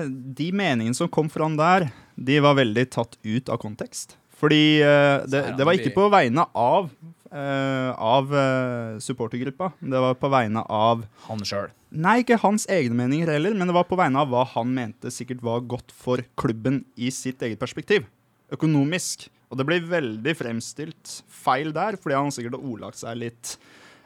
De 0.08 0.50
meningene 0.56 0.96
som 0.96 1.10
kom 1.12 1.30
fram 1.32 1.56
der, 1.60 1.90
de 2.16 2.40
var 2.42 2.58
veldig 2.58 2.86
tatt 2.92 3.16
ut 3.22 3.52
av 3.52 3.60
kontekst. 3.62 4.16
Fordi 4.40 4.80
uh, 4.80 5.22
det, 5.28 5.44
det 5.58 5.66
var 5.68 5.76
ikke 5.76 5.92
på 5.94 6.06
vegne 6.12 6.46
av 6.56 6.88
uh, 7.32 7.90
av 7.94 8.32
uh, 8.32 9.00
supportergruppa. 9.02 9.72
Det 9.80 10.00
var 10.06 10.16
på 10.20 10.30
vegne 10.32 10.62
av 10.64 11.04
Han 11.28 11.44
sjøl. 11.46 11.68
Nei, 11.90 12.20
ikke 12.22 12.38
hans 12.40 12.66
egne 12.70 12.96
meninger 13.02 13.32
heller, 13.34 13.56
men 13.58 13.68
det 13.68 13.74
var 13.76 13.88
på 13.88 13.98
vegne 13.98 14.22
av 14.22 14.30
hva 14.30 14.46
han 14.52 14.72
mente 14.74 15.12
sikkert 15.12 15.42
var 15.44 15.66
godt 15.68 15.92
for 15.94 16.22
klubben 16.40 16.84
i 16.96 17.10
sitt 17.14 17.42
eget 17.42 17.60
perspektiv. 17.60 18.06
Økonomisk. 18.54 19.28
Og 19.50 19.58
det 19.58 19.66
blir 19.66 19.86
veldig 19.90 20.34
fremstilt 20.38 21.20
feil 21.26 21.72
der, 21.74 21.98
fordi 21.98 22.18
han 22.18 22.30
sikkert 22.34 22.56
har 22.58 22.66
ordlagt 22.72 23.00
seg 23.02 23.18
litt 23.18 23.56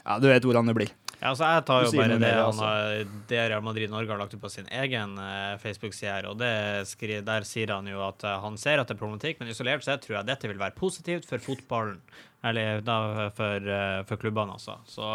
Ja, 0.05 0.17
du 0.21 0.25
vet 0.29 0.45
hvordan 0.45 0.69
det 0.69 0.77
blir. 0.77 0.93
Ja, 1.25 1.31
altså 1.31 1.47
Jeg 1.49 1.63
tar 1.65 1.85
jo 1.87 1.91
bare 1.97 2.17
det, 2.21 2.31
altså. 2.37 2.65
han 2.69 3.13
det 3.31 3.39
Real 3.49 3.63
Madrid 3.65 3.89
Norge 3.89 4.13
har 4.13 4.19
lagt 4.21 4.35
ut 4.35 4.43
på 4.43 4.51
sin 4.53 4.67
egen 4.69 5.15
eh, 5.17 5.55
Facebook-side, 5.57 6.11
her, 6.11 6.27
og 6.29 6.37
det 6.37 6.51
skri, 6.85 7.17
der 7.25 7.47
sier 7.49 7.73
han 7.73 7.89
jo 7.89 8.03
at 8.05 8.21
eh, 8.21 8.35
han 8.43 8.59
ser 8.61 8.77
at 8.77 8.91
det 8.91 8.93
er 8.93 8.99
problematikk, 8.99 9.41
men 9.41 9.49
isolert 9.49 9.81
sett 9.87 10.05
tror 10.05 10.19
jeg 10.19 10.29
dette 10.29 10.51
vil 10.51 10.61
være 10.61 10.77
positivt 10.77 11.25
for 11.25 11.41
fotballen. 11.41 11.97
Eller 12.45 12.85
da 12.85 13.31
for, 13.33 13.71
eh, 13.73 14.03
for 14.05 14.21
klubbene, 14.21 14.59
altså. 14.59 14.77
Så 14.85 15.09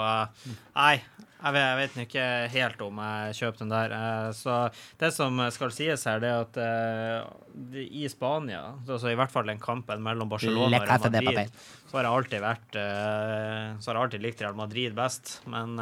nei, 0.75 0.97
jeg 1.41 1.55
vet, 1.57 1.63
jeg 1.65 1.77
vet 1.79 1.95
ikke 2.05 2.25
helt 2.53 2.83
om 2.85 2.99
jeg 3.01 3.37
kjøper 3.39 3.63
den 3.63 3.73
der. 3.73 3.95
Eh, 3.97 4.27
så 4.37 4.57
det 5.01 5.11
som 5.17 5.41
skal 5.55 5.73
sies 5.75 6.05
her, 6.09 6.21
det 6.21 6.31
er 6.31 6.43
at 6.45 6.59
eh, 6.61 7.87
i 7.87 8.05
Spania, 8.13 8.63
altså 8.85 9.13
i 9.13 9.17
hvert 9.19 9.33
fall 9.33 9.49
den 9.49 9.63
kampen 9.63 10.05
mellom 10.05 10.29
Barcelona 10.33 10.83
og 10.83 10.87
Real 10.87 11.25
Madrid, 11.25 11.55
så 11.89 11.99
har 11.99 12.09
jeg 12.09 12.19
alltid 12.19 12.45
vært 12.45 12.77
eh, 12.79 13.65
Så 13.81 13.91
har 13.91 13.97
jeg 13.97 14.05
alltid 14.05 14.25
likt 14.27 14.45
Real 14.45 14.59
Madrid 14.59 14.95
best, 14.97 15.39
men 15.51 15.79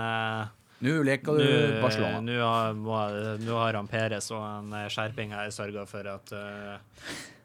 Nå 0.78 0.92
leker 1.02 1.34
du 1.34 1.42
nå 1.42 1.80
Barcelona. 1.82 2.20
nå 2.22 2.36
har, 2.38 2.76
nå 3.42 3.56
har 3.59 3.80
han 3.80 3.90
Peres 3.90 4.30
og 4.30 4.44
en 4.46 4.76
skjerping 4.86 5.34
her 5.34 5.50
sørga 5.50 5.82
for 5.90 6.06
at 6.06 6.30
uh, 6.30 6.76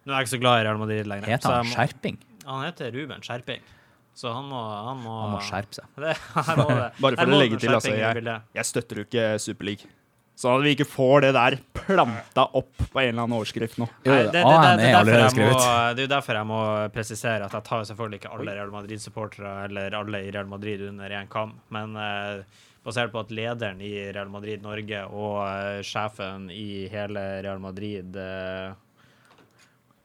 Nå 0.05 0.13
er 0.13 0.19
jeg 0.19 0.27
ikke 0.27 0.35
så 0.35 0.43
glad 0.43 0.59
i 0.59 0.67
Real 0.67 0.77
Madrid 0.77 1.09
lenger. 1.09 1.31
Heter 1.33 1.49
så 1.49 1.55
han 1.55 1.71
jeg 1.71 1.73
Skjerping? 1.73 2.19
Han 2.45 2.67
heter 2.67 2.93
Ruben 2.93 3.25
Skjerping. 3.25 3.65
Så 4.13 4.29
han 4.29 4.45
må 4.45 4.61
Han 4.61 5.01
må, 5.01 5.17
Han 5.23 5.35
må 5.37 5.41
skjerpe 5.41 5.79
seg. 5.79 5.89
Det, 6.03 6.13
må 6.59 6.69
det, 6.69 6.87
Bare 7.01 7.17
for 7.17 7.33
å 7.33 7.41
legge 7.41 7.59
til, 7.61 7.73
altså. 7.73 7.93
Jeg, 7.97 8.23
jeg 8.59 8.69
støtter 8.69 9.01
jo 9.01 9.07
ikke 9.07 9.27
Superleague. 9.41 9.89
Sånn 10.33 10.57
at 10.57 10.63
vi 10.65 10.71
ikke 10.73 10.87
får 10.89 11.27
det 11.27 11.31
der 11.35 11.55
planta 11.77 12.47
opp 12.57 12.79
på 12.79 13.01
en 13.03 13.11
eller 13.11 13.27
annen 13.27 13.35
overskrift 13.37 13.77
nå. 13.77 13.85
Nei, 14.07 14.23
det, 14.33 14.41
skrevet. 14.41 15.59
det 15.93 16.01
er 16.01 16.07
jo 16.07 16.09
derfor 16.09 16.39
jeg 16.39 16.49
må 16.49 16.61
presisere 16.95 17.45
at 17.45 17.53
jeg 17.53 17.65
tar 17.67 17.83
selvfølgelig 17.89 18.21
ikke 18.21 18.31
alle 18.33 18.55
Real 18.57 18.73
Madrid-supportere 18.73 19.51
eller 19.67 19.97
alle 19.99 20.23
i 20.25 20.31
Real 20.33 20.49
Madrid 20.49 20.81
under 20.87 21.13
én 21.13 21.29
kam, 21.29 21.53
men 21.75 21.93
eh, 22.01 22.63
basert 22.83 23.13
på 23.13 23.21
at 23.21 23.33
lederen 23.35 23.83
i 23.85 23.93
Real 24.09 24.31
Madrid 24.33 24.65
Norge 24.65 25.03
og 25.11 25.37
eh, 25.45 25.83
sjefen 25.85 26.49
i 26.49 26.87
hele 26.91 27.27
Real 27.45 27.61
Madrid 27.61 28.17
eh, 28.17 28.73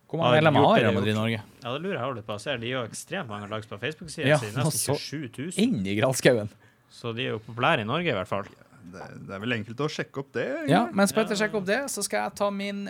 Hvor 0.09 0.23
mange 0.23 0.39
medlemmer 0.39 0.65
har 0.65 0.79
Real 0.81 0.95
Madrid. 0.97 1.15
Norge? 1.19 1.43
Ja, 1.63 1.73
det 1.75 1.83
lurer 1.85 1.99
jeg 2.01 2.15
litt 2.17 2.27
på. 2.27 2.37
Jeg 2.39 2.41
ser 2.47 2.63
de 2.63 2.71
har 2.73 2.87
ekstremt 2.89 3.29
mange 3.29 3.49
likes 3.51 3.69
på 3.69 3.79
Facebook-siden 3.83 4.31
Ja, 4.31 4.39
si. 4.41 4.47
nesten 4.57 4.95
så- 4.95 4.97
27 4.97 5.29
000. 5.37 5.53
Inn 5.67 5.83
i 5.87 5.97
granskauen. 5.99 6.49
Så 6.91 7.13
de 7.15 7.27
er 7.27 7.35
jo 7.37 7.39
populære 7.45 7.81
i 7.85 7.85
Norge, 7.85 8.09
i 8.09 8.17
hvert 8.17 8.31
fall. 8.31 8.49
Det, 8.89 9.05
det 9.29 9.35
er 9.37 9.43
vel 9.43 9.53
enkelt 9.59 9.77
å 9.85 9.89
sjekke 9.93 10.23
opp 10.23 10.33
det. 10.33 10.47
Ja, 10.71 10.87
mens 10.97 11.13
Petter 11.13 11.37
sjekker 11.37 11.61
opp 11.61 11.67
det, 11.69 11.83
så 11.93 12.03
skal 12.03 12.25
jeg 12.25 12.35
ta 12.41 12.49
min 12.51 12.87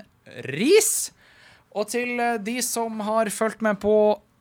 ris. 0.46 1.10
Og 1.74 1.88
til 1.90 2.14
eh, 2.22 2.38
de 2.38 2.60
som 2.62 3.00
har 3.00 3.26
fulgt 3.34 3.60
med 3.66 3.80
på 3.82 3.96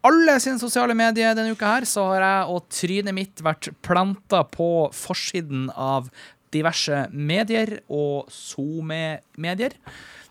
alle 0.05 0.37
sine 0.39 0.61
sosiale 0.61 0.93
medier 0.95 1.33
denne 1.35 1.51
uka 1.57 1.65
her, 1.79 1.81
så 1.89 2.05
har 2.13 2.21
jeg 2.21 2.53
og 2.53 2.69
trynet 2.69 3.13
mitt 3.17 3.41
vært 3.43 3.71
planta 3.81 4.43
på 4.45 4.69
forsiden 4.93 5.71
av 5.73 6.11
diverse 6.53 7.07
medier 7.11 7.79
og 7.89 8.29
SoMe-medier 8.31 9.73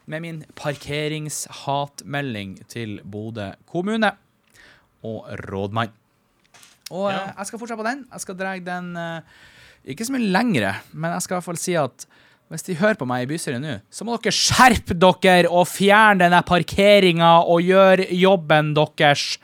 med 0.07 0.23
min 0.23 0.45
parkeringshatmelding 0.59 2.57
til 2.71 3.01
Bodø 3.05 3.51
kommune 3.71 4.13
og 5.07 5.27
rådmann. 5.49 5.91
Og 6.91 7.09
eh, 7.11 7.17
Ja. 7.17 7.33
jeg 7.39 7.47
skal 7.47 7.59
fortsette 7.59 7.81
på 7.83 7.89
den. 7.89 8.07
Jeg 8.13 8.21
skal 8.21 8.37
dra 8.39 8.55
den 8.59 8.97
eh, 8.97 9.21
ikke 9.91 10.05
så 10.07 10.13
mye 10.15 10.31
lengre, 10.33 10.75
men 10.93 11.11
jeg 11.17 11.23
skal 11.23 11.35
i 11.35 11.37
hvert 11.41 11.45
fall 11.51 11.59
si 11.61 11.75
at 11.79 12.07
hvis 12.49 12.63
de 12.63 12.77
hører 12.79 12.95
på 12.95 13.07
meg 13.11 13.25
i 13.25 13.27
bystyret 13.33 13.59
nå, 13.61 13.81
så 13.91 14.05
må 14.07 14.15
dere 14.23 14.31
skjerpe 14.35 14.95
dere 14.95 15.49
og 15.51 15.67
fjerne 15.67 16.21
denne 16.23 16.43
parkeringa 16.47 17.41
og 17.43 17.59
gjøre 17.67 18.07
jobben 18.15 18.71
deres. 18.77 19.39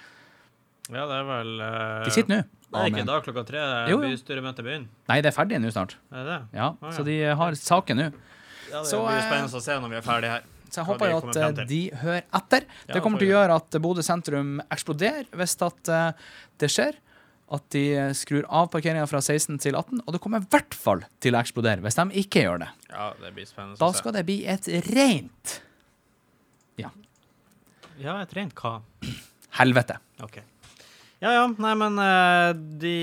Ja, 0.93 1.07
det 1.11 1.17
er 1.19 1.25
vel 1.27 1.51
uh, 1.59 2.05
De 2.07 2.11
sitter 2.15 2.31
nå. 2.37 2.43
Det 2.73 2.79
er 2.81 2.87
ikke 2.93 3.05
da 3.09 3.17
klokka 3.21 3.43
tre 3.45 3.63
Det 3.91 3.97
bystyremøtet 4.01 4.65
begynner? 4.65 4.87
Nei, 5.11 5.19
det 5.21 5.29
er 5.33 5.35
ferdig 5.37 5.59
nå 5.61 5.71
snart. 5.75 5.97
Er 6.15 6.25
det? 6.31 6.39
Ja, 6.57 6.71
Ah, 6.81 6.87
ja. 6.89 6.93
Så 6.97 7.03
de 7.05 7.17
har 7.37 7.53
saken 7.59 7.97
nå. 8.01 8.07
Ja, 8.71 8.79
det 8.81 8.87
Så, 8.89 9.03
blir 9.05 9.21
spennende 9.27 9.59
å 9.59 9.61
se 9.67 9.75
når 9.83 9.91
vi 9.93 9.97
er 9.99 10.07
ferdige 10.07 10.31
her. 10.37 10.47
Så 10.73 10.81
jeg 10.81 10.89
håper 10.89 11.11
jo 11.12 11.18
at 11.20 11.37
eh, 11.37 11.64
de 11.68 11.81
hører 12.01 12.23
etter. 12.41 12.64
Ja, 12.89 12.95
Det 12.97 13.03
kommer 13.05 13.20
til 13.20 13.29
å 13.29 13.35
gjøre 13.37 13.57
at 13.61 13.77
Bodø 13.85 14.05
sentrum 14.07 14.55
eksploderer 14.73 15.27
hvis 15.37 15.57
at 15.68 15.91
eh, 15.93 16.29
det 16.62 16.70
skjer. 16.73 16.97
At 17.53 17.66
de 17.75 17.83
eh, 18.01 18.12
skrur 18.16 18.47
av 18.49 18.70
parkeringa 18.73 19.05
fra 19.11 19.20
16 19.20 19.59
til 19.61 19.77
18. 19.77 20.01
Og 20.07 20.14
det 20.16 20.23
kommer 20.25 20.41
i 20.41 20.49
hvert 20.55 20.73
fall 20.73 21.03
til 21.20 21.37
å 21.37 21.43
eksplodere 21.43 21.85
hvis 21.85 21.99
de 22.01 22.07
ikke 22.25 22.47
gjør 22.47 22.62
det. 22.64 22.70
Ja, 22.89 23.11
det 23.20 23.35
blir 23.37 23.49
spennende 23.51 23.77
Da 23.83 23.91
skal 23.99 24.16
det 24.16 24.25
bli 24.31 24.39
et 24.49 24.70
rent 24.89 25.59
Ja, 26.81 26.89
Ja, 28.01 28.16
et 28.25 28.33
rent 28.33 28.57
hva? 28.57 28.79
helvete. 29.61 29.99
OK. 30.25 30.41
Ja, 31.23 31.31
ja. 31.37 31.45
Nei, 31.62 31.73
men 31.79 31.99
eh, 32.03 32.49
de 32.83 32.97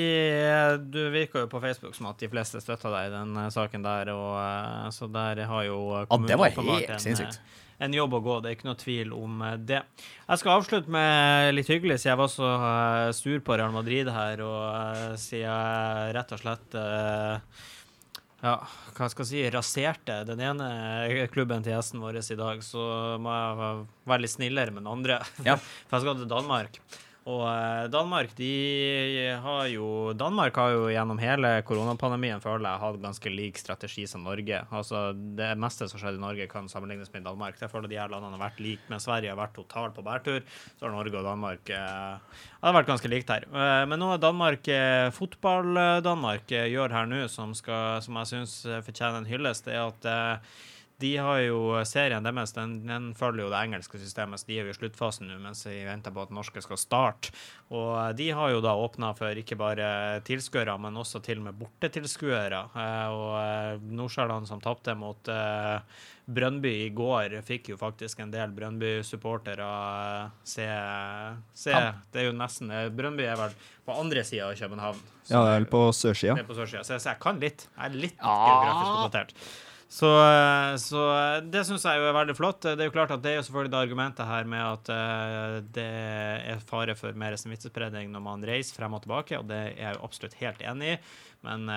Du 0.91 0.99
virker 1.13 1.45
jo 1.45 1.49
på 1.53 1.61
Facebook 1.63 1.95
som 1.95 2.09
at 2.11 2.19
de 2.19 2.27
fleste 2.31 2.59
støtter 2.59 2.91
deg 2.91 3.07
i 3.07 3.13
den 3.15 3.31
eh, 3.39 3.47
saken 3.55 3.85
der, 3.85 4.11
og 4.11 4.35
eh, 4.41 4.89
så 4.95 5.07
der 5.13 5.39
har 5.47 5.63
jo 5.69 5.79
kommunen 6.11 6.27
Ja, 6.27 6.35
det 6.35 6.39
var 6.41 6.53
helt 6.75 6.93
en, 6.97 6.99
sinnssykt. 7.05 7.39
eh, 7.39 7.65
En 7.87 7.93
jobb 7.95 8.17
å 8.17 8.19
gå, 8.25 8.33
det 8.43 8.49
er 8.51 8.57
ikke 8.57 8.67
noe 8.67 8.79
tvil 8.81 9.13
om 9.15 9.39
eh, 9.47 9.55
det. 9.71 9.79
Jeg 10.27 10.41
skal 10.43 10.57
avslutte 10.59 10.91
med 10.91 11.53
litt 11.55 11.71
hyggelig, 11.71 12.01
siden 12.01 12.11
jeg 12.17 12.19
var 12.25 12.31
så 12.35 12.51
eh, 12.59 13.07
sur 13.15 13.39
på 13.47 13.55
Real 13.55 13.71
Madrid 13.77 14.11
her, 14.11 14.43
og 14.43 14.61
eh, 14.67 15.15
siden 15.15 15.45
jeg 15.47 16.15
rett 16.19 16.35
og 16.35 16.43
slett 16.43 16.75
eh, 16.83 17.65
ja, 18.43 18.55
hva 18.95 19.07
skal 19.11 19.23
jeg 19.25 19.31
si, 19.31 19.39
raserte 19.55 20.21
den 20.27 20.39
ene 20.43 20.67
klubben 21.31 21.63
til 21.63 21.73
gjesten 21.77 22.03
vår 22.03 22.19
i 22.19 22.37
dag, 22.39 22.61
så 22.67 22.83
må 23.19 23.31
jeg 23.35 23.85
være 24.11 24.23
litt 24.27 24.35
snillere 24.35 24.75
med 24.75 24.83
den 24.83 24.91
andre. 24.97 25.21
Ja. 25.47 25.55
For 25.87 25.97
jeg 26.01 26.05
skal 26.09 26.19
til 26.25 26.29
Danmark. 26.35 26.79
Og 27.27 27.41
eh, 27.49 27.85
Danmark 27.91 28.31
har 29.43 29.65
jo 29.67 30.13
Danmark 30.17 30.55
har 30.55 30.71
jo 30.71 30.85
gjennom 30.89 31.19
hele 31.19 31.51
koronapandemien 31.67 32.39
føler 32.41 32.69
jeg 32.69 32.81
hatt 32.83 33.01
ganske 33.03 33.33
lik 33.33 33.59
strategi 33.59 34.05
som 34.07 34.23
Norge. 34.23 34.61
Altså 34.71 35.11
Det 35.13 35.49
meste 35.59 35.89
som 35.91 35.99
skjedde 35.99 36.21
i 36.21 36.23
Norge, 36.23 36.47
kan 36.51 36.69
sammenlignes 36.71 37.11
med 37.13 37.27
Danmark. 37.27 37.59
Jeg 37.59 37.71
føler 37.71 37.91
de 37.91 37.99
her 37.99 38.09
landene 38.11 38.37
har 38.37 38.45
vært 38.47 38.63
like, 38.63 38.87
men 38.89 39.03
Sverige 39.03 39.33
har 39.33 39.41
vært 39.41 39.57
totalt 39.57 39.97
på 39.97 40.05
bærtur. 40.05 40.41
Så 40.79 40.87
har 40.87 40.95
Norge 40.95 41.19
og 41.19 41.27
Danmark 41.27 41.73
eh, 41.75 42.39
har 42.63 42.79
vært 42.79 42.89
ganske 42.93 43.11
likt 43.11 43.35
her. 43.35 43.45
Eh, 43.51 43.83
men 43.89 43.99
noe 44.01 44.17
Danmark, 44.21 44.67
eh, 44.71 45.11
fotball-Danmark 45.15 46.49
gjør 46.49 46.97
her 46.97 47.09
nå, 47.09 47.25
som, 47.27 47.53
som 47.53 48.19
jeg 48.21 48.33
syns 48.33 48.59
fortjener 48.87 49.21
en 49.21 49.29
hyllest, 49.29 49.67
det 49.67 49.75
er 49.75 49.87
at 49.89 50.09
eh, 50.09 50.59
de 50.99 51.13
har 51.17 51.39
jo 51.45 51.59
serien 51.87 52.23
deres, 52.25 52.51
den, 52.53 52.73
den 52.87 53.13
følger 53.15 53.45
jo 53.45 53.49
det 53.53 53.59
engelske 53.63 53.99
systemet, 54.01 54.39
så 54.41 54.47
de 54.49 54.57
er 54.59 54.65
jo 54.67 54.73
i 54.73 54.77
sluttfasen 54.77 55.29
nå 55.31 55.37
mens 55.39 55.63
vi 55.65 55.77
venter 55.87 56.11
på 56.11 56.25
at 56.25 56.33
norske 56.35 56.61
skal 56.65 56.77
starte. 56.81 57.31
Og 57.71 57.93
eh, 57.95 58.13
de 58.19 58.29
har 58.35 58.51
jo 58.51 58.59
da 58.65 58.73
åpna 58.75 59.13
for 59.17 59.31
ikke 59.39 59.55
bare 59.59 60.19
tilskuere, 60.27 60.75
men 60.81 60.97
også 60.99 61.21
til 61.23 61.39
og 61.39 61.47
med 61.49 61.59
bortetilskuere. 61.61 62.63
Eh, 62.75 63.07
og 63.15 63.33
eh, 63.39 63.89
Nordsjælland 63.95 64.47
som 64.51 64.59
tapte 64.63 64.95
mot 64.99 65.31
eh, 65.31 65.79
Brønnby 66.29 66.69
i 66.85 66.89
går, 66.93 67.39
fikk 67.47 67.71
jo 67.71 67.77
faktisk 67.81 68.19
en 68.21 68.29
del 68.35 68.51
Brønnby-supportere 68.53 69.69
eh, 69.69 70.27
se, 70.45 70.67
se 71.57 71.73
Det 72.13 72.21
er 72.21 72.27
jo 72.29 72.35
nesten 72.37 72.69
eh, 72.75 72.89
Brønnby 72.93 73.25
er 73.25 73.39
vel 73.39 73.55
på 73.87 73.95
andre 73.97 74.21
sida 74.27 74.51
av 74.51 74.59
København. 74.59 74.99
så 75.25 75.33
Ja, 75.33 75.41
det 75.45 75.49
er 75.55 75.57
vel 75.63 75.71
på 75.71 75.81
sørsida. 75.95 76.35
Så, 76.83 76.93
jeg- 76.93 77.01
så 77.01 77.09
jeg 77.13 77.19
kan 77.23 77.39
litt. 77.41 77.67
Jeg 77.77 77.85
er 77.91 77.95
litt 78.03 78.17
Ja. 78.19 78.35
geografisk 78.45 78.91
oppdatert. 78.99 79.33
Så, 79.91 80.05
eh, 80.05 80.75
så 80.77 80.99
eh, 81.17 81.43
det 81.49 81.63
syns 81.65 81.81
jeg 81.87 81.97
jo 81.97 82.09
er 82.11 82.13
veldig 82.13 82.35
flott. 82.37 82.61
Det 82.61 82.77
er 82.77 82.91
jo 82.91 82.93
klart 82.93 83.13
at 83.15 83.23
det 83.23 83.31
er 83.31 83.39
jo 83.39 83.45
selvfølgelig 83.47 83.71
det 83.73 83.79
argumentet 83.79 84.29
her 84.29 84.45
med 84.51 84.61
at 84.61 84.91
eh, 84.93 85.55
det 85.77 85.85
er 86.53 86.61
fare 86.69 86.93
for 86.97 87.17
mer 87.17 87.33
smittespredning 87.41 88.11
når 88.13 88.21
man 88.21 88.45
reiser 88.45 88.77
frem 88.77 88.93
og 88.93 89.01
tilbake, 89.01 89.39
og 89.41 89.49
det 89.49 89.57
er 89.57 89.81
jeg 89.81 89.97
jo 89.97 90.05
absolutt 90.05 90.37
helt 90.43 90.61
enig 90.61 90.93
i. 90.93 91.01
Men 91.39 91.69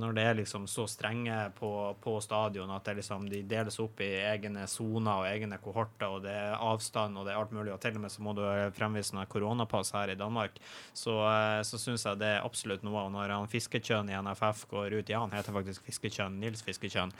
når 0.00 0.14
det 0.16 0.22
er 0.24 0.36
liksom 0.38 0.62
så 0.64 0.86
strenge 0.88 1.34
på, 1.58 1.68
på 2.00 2.14
stadion 2.24 2.70
at 2.72 2.86
liksom, 2.96 3.26
de 3.28 3.42
deles 3.44 3.76
opp 3.82 4.00
i 4.00 4.08
egne 4.24 4.62
soner 4.64 5.10
og 5.20 5.26
egne 5.28 5.58
kohorter, 5.60 6.06
og 6.08 6.22
det 6.24 6.32
er 6.32 6.54
avstand 6.56 7.20
og 7.20 7.28
det 7.28 7.34
er 7.34 7.42
alt 7.42 7.52
mulig, 7.52 7.68
og 7.74 7.82
til 7.84 7.98
og 7.98 8.06
med 8.06 8.14
så 8.14 8.24
må 8.24 8.32
du 8.38 8.40
fremvise 8.78 9.12
noe 9.12 9.28
koronapass 9.28 9.92
her 9.92 10.14
i 10.14 10.16
Danmark, 10.16 10.56
så, 10.96 11.18
så 11.68 11.82
syns 11.82 12.06
jeg 12.08 12.22
det 12.22 12.32
er 12.38 12.48
absolutt 12.48 12.80
noe. 12.80 13.04
Og 13.04 13.12
når 13.12 13.36
han 13.36 13.52
Fiskekjønn 13.52 14.08
i 14.08 14.16
NFF 14.24 14.64
går 14.72 14.96
ut, 14.96 15.12
ja, 15.12 15.20
han 15.20 15.36
heter 15.36 15.58
faktisk 15.58 15.84
Fiskekjønn, 15.90 16.40
Nils 16.40 16.64
Fiskekjønn, 16.64 17.12